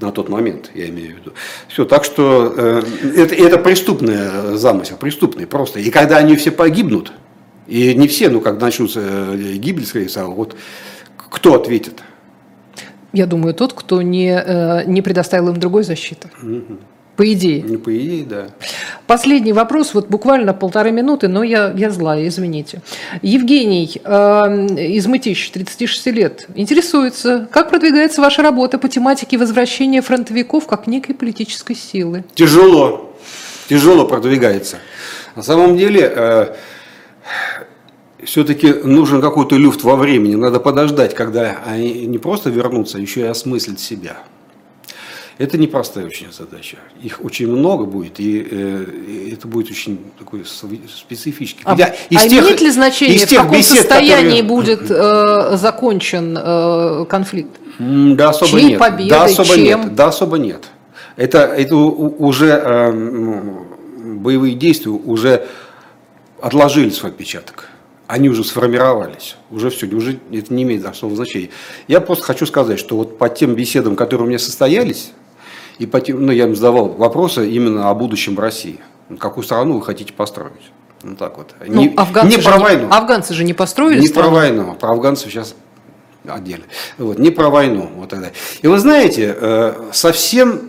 на 0.00 0.12
тот 0.12 0.28
момент, 0.28 0.70
я 0.74 0.88
имею 0.88 1.16
в 1.16 1.18
виду. 1.20 1.32
Все, 1.68 1.84
так 1.84 2.04
что 2.04 2.52
э, 2.56 2.82
это, 3.16 3.34
это 3.34 3.58
преступный 3.58 4.56
замысел, 4.56 4.96
преступный 4.96 5.46
просто. 5.46 5.80
И 5.80 5.90
когда 5.90 6.18
они 6.18 6.36
все 6.36 6.50
погибнут, 6.50 7.12
и 7.66 7.94
не 7.94 8.06
все, 8.06 8.28
ну, 8.28 8.40
как 8.40 8.60
начнутся 8.60 9.00
э, 9.02 9.54
гибель, 9.54 9.86
скорее 9.86 10.06
всего, 10.06 10.32
вот 10.32 10.54
кто 11.16 11.54
ответит? 11.54 12.02
Я 13.12 13.26
думаю, 13.26 13.54
тот, 13.54 13.72
кто 13.72 14.02
не, 14.02 14.30
э, 14.30 14.84
не 14.84 15.02
предоставил 15.02 15.48
им 15.48 15.58
другой 15.58 15.82
защиты. 15.82 16.28
Угу. 16.42 16.78
По 17.18 17.32
идее. 17.32 17.62
Не 17.62 17.78
по 17.78 17.90
идее, 17.90 18.24
да. 18.24 18.46
Последний 19.08 19.52
вопрос, 19.52 19.92
вот 19.92 20.06
буквально 20.06 20.54
полторы 20.54 20.92
минуты, 20.92 21.26
но 21.26 21.42
я, 21.42 21.72
я 21.76 21.90
злая, 21.90 22.28
извините. 22.28 22.80
Евгений 23.22 24.00
э, 24.04 24.66
из 24.86 25.04
Мытищ, 25.08 25.50
36 25.50 26.06
лет, 26.06 26.46
интересуется, 26.54 27.48
как 27.50 27.70
продвигается 27.70 28.20
ваша 28.20 28.42
работа 28.42 28.78
по 28.78 28.88
тематике 28.88 29.36
возвращения 29.36 30.00
фронтовиков 30.00 30.68
как 30.68 30.86
некой 30.86 31.16
политической 31.16 31.74
силы? 31.74 32.22
Тяжело, 32.36 33.12
тяжело 33.68 34.06
продвигается. 34.06 34.76
На 35.34 35.42
самом 35.42 35.76
деле, 35.76 36.12
э, 36.14 36.54
все-таки 38.22 38.72
нужен 38.72 39.20
какой-то 39.20 39.56
люфт 39.56 39.82
во 39.82 39.96
времени. 39.96 40.36
Надо 40.36 40.60
подождать, 40.60 41.16
когда 41.16 41.58
они 41.66 42.06
не 42.06 42.18
просто 42.18 42.50
вернутся, 42.50 42.98
а 42.98 43.00
еще 43.00 43.22
и 43.22 43.24
осмыслить 43.24 43.80
себя. 43.80 44.18
Это 45.38 45.56
непростая 45.56 46.04
очень 46.06 46.32
задача. 46.32 46.78
Их 47.00 47.24
очень 47.24 47.46
много 47.46 47.84
будет, 47.84 48.18
и, 48.18 48.44
э, 48.50 49.30
это 49.32 49.46
будет 49.46 49.70
очень 49.70 50.00
такой 50.18 50.44
специфический. 50.44 51.62
А, 51.64 51.70
Хотя 51.70 51.94
из 52.10 52.18
а 52.18 52.28
тех, 52.28 52.44
имеет 52.44 52.60
ли 52.60 52.70
значение, 52.70 53.24
в 53.24 53.30
каком 53.30 53.52
бесед, 53.52 53.78
состоянии 53.78 54.42
которые... 54.42 54.42
будет 54.42 54.90
э, 54.90 55.56
закончен 55.56 56.36
э, 56.36 57.04
конфликт? 57.08 57.52
Да 57.78 58.30
особо 58.30 58.50
Чьей 58.50 58.64
нет. 58.70 58.80
победой, 58.80 59.10
да, 59.10 59.24
особо 59.26 59.54
чем? 59.54 59.64
нет. 59.64 59.94
Да 59.94 60.06
особо 60.08 60.38
нет. 60.38 60.64
Это, 61.14 61.38
это 61.38 61.76
уже 61.76 62.48
э, 62.48 62.92
боевые 64.16 64.54
действия 64.56 64.90
уже 64.90 65.46
отложили 66.40 66.90
свой 66.90 67.12
отпечаток 67.12 67.70
они 68.08 68.30
уже 68.30 68.42
сформировались, 68.42 69.36
уже 69.50 69.68
все, 69.68 69.86
уже 69.86 70.18
это 70.32 70.54
не 70.54 70.62
имеет 70.62 70.84
особого 70.86 71.14
значения. 71.14 71.50
Я 71.88 72.00
просто 72.00 72.24
хочу 72.24 72.46
сказать, 72.46 72.78
что 72.80 72.96
вот 72.96 73.18
по 73.18 73.28
тем 73.28 73.54
беседам, 73.54 73.96
которые 73.96 74.24
у 74.24 74.28
меня 74.28 74.38
состоялись, 74.38 75.12
и 75.78 75.86
по 75.86 76.00
тем, 76.00 76.24
ну, 76.26 76.32
я 76.32 76.44
им 76.44 76.54
задавал 76.54 76.88
вопросы 76.88 77.48
именно 77.48 77.90
о 77.90 77.94
будущем 77.94 78.38
России. 78.38 78.80
Какую 79.18 79.44
страну 79.44 79.74
вы 79.78 79.82
хотите 79.82 80.12
построить? 80.12 80.72
Ну 81.02 81.14
так 81.14 81.38
вот. 81.38 81.54
Ну, 81.64 81.80
не, 81.80 81.94
афганцы, 81.94 82.36
не 82.36 82.42
про 82.42 82.52
же 82.54 82.58
войну. 82.58 82.86
Не, 82.86 82.92
афганцы 82.92 83.34
же 83.34 83.44
не 83.44 83.54
построили 83.54 84.00
Не 84.00 84.08
страну. 84.08 84.28
про 84.30 84.36
войну, 84.36 84.74
про 84.74 84.90
афганцев 84.90 85.30
сейчас 85.30 85.54
отдельно. 86.26 86.64
Вот, 86.98 87.18
не 87.18 87.30
про 87.30 87.48
войну. 87.48 87.88
Вот 87.96 88.08
тогда. 88.10 88.30
И 88.60 88.66
вы 88.66 88.78
знаете, 88.78 89.36
э, 89.40 89.90
совсем 89.92 90.60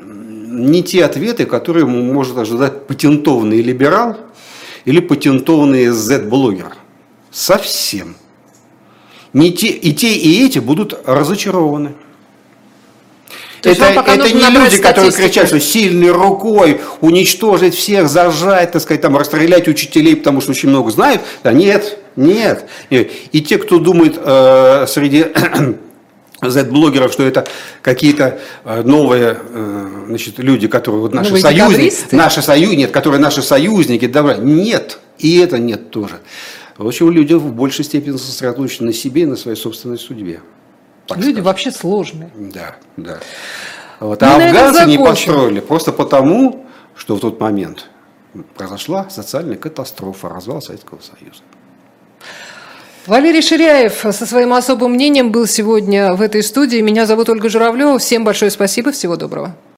не 0.00 0.82
те 0.82 1.04
ответы, 1.04 1.46
которые 1.46 1.86
может 1.86 2.36
ожидать 2.36 2.86
патентованный 2.86 3.62
либерал 3.62 4.16
или 4.84 5.00
патентованный 5.00 5.86
Z-блогер. 5.88 6.74
Совсем. 7.30 8.16
Не 9.32 9.52
те, 9.52 9.68
и 9.68 9.92
те, 9.94 10.14
и 10.14 10.44
эти 10.44 10.58
будут 10.58 10.98
разочарованы. 11.06 11.94
То 13.62 13.70
это 13.70 13.84
это 13.84 14.32
не 14.32 14.50
люди, 14.50 14.78
которые 14.78 15.12
кричат, 15.12 15.48
что 15.48 15.60
сильной 15.60 16.10
рукой 16.10 16.80
уничтожить 17.00 17.74
всех, 17.74 18.08
зажать, 18.08 18.72
так 18.72 18.82
сказать, 18.82 19.00
там, 19.00 19.16
расстрелять 19.16 19.68
учителей, 19.68 20.16
потому 20.16 20.40
что 20.40 20.52
очень 20.52 20.68
много 20.68 20.90
знают. 20.90 21.22
Да 21.42 21.52
нет, 21.52 21.98
нет. 22.16 22.68
И 22.90 23.40
те, 23.42 23.58
кто 23.58 23.78
думает 23.78 24.18
э, 24.18 24.86
среди 24.88 25.26
Z-блогеров, 26.42 27.12
что 27.12 27.22
это 27.22 27.46
какие-то 27.82 28.38
э, 28.64 28.82
новые 28.82 29.38
э, 29.48 29.88
значит, 30.08 30.38
люди, 30.38 30.68
которые 30.68 31.00
вот 31.00 31.14
наши 31.14 31.30
новые 31.30 31.42
союзники, 31.42 32.14
наши 32.14 32.42
союзники, 32.42 32.80
нет, 32.80 32.90
которые 32.90 33.20
наши 33.20 33.42
союзники, 33.42 34.06
добра. 34.06 34.36
Нет, 34.36 34.98
и 35.18 35.38
это 35.38 35.58
нет 35.58 35.90
тоже. 35.90 36.20
В 36.76 36.86
общем, 36.86 37.10
люди 37.10 37.32
в 37.32 37.52
большей 37.52 37.84
степени 37.84 38.16
сосредоточены 38.16 38.88
на 38.88 38.92
себе 38.92 39.22
и 39.22 39.26
на 39.26 39.36
своей 39.36 39.56
собственной 39.56 39.98
судьбе. 39.98 40.40
Люди 41.14 41.24
скажем. 41.24 41.44
вообще 41.44 41.70
сложные. 41.70 42.30
Да, 42.34 42.76
да. 42.96 43.18
Вот. 44.00 44.22
А 44.22 44.36
афганцы 44.36 44.86
не 44.86 44.98
построили 44.98 45.60
просто 45.60 45.92
потому, 45.92 46.66
что 46.94 47.16
в 47.16 47.20
тот 47.20 47.40
момент 47.40 47.86
произошла 48.54 49.08
социальная 49.08 49.56
катастрофа, 49.56 50.28
развал 50.28 50.60
Советского 50.60 50.98
Союза. 51.00 51.42
Валерий 53.06 53.40
Ширяев 53.40 54.04
со 54.10 54.26
своим 54.26 54.52
особым 54.52 54.92
мнением 54.92 55.30
был 55.30 55.46
сегодня 55.46 56.14
в 56.14 56.20
этой 56.20 56.42
студии. 56.42 56.78
Меня 56.78 57.06
зовут 57.06 57.28
Ольга 57.28 57.48
Журавлева. 57.48 57.98
Всем 57.98 58.24
большое 58.24 58.50
спасибо. 58.50 58.90
Всего 58.90 59.16
доброго. 59.16 59.54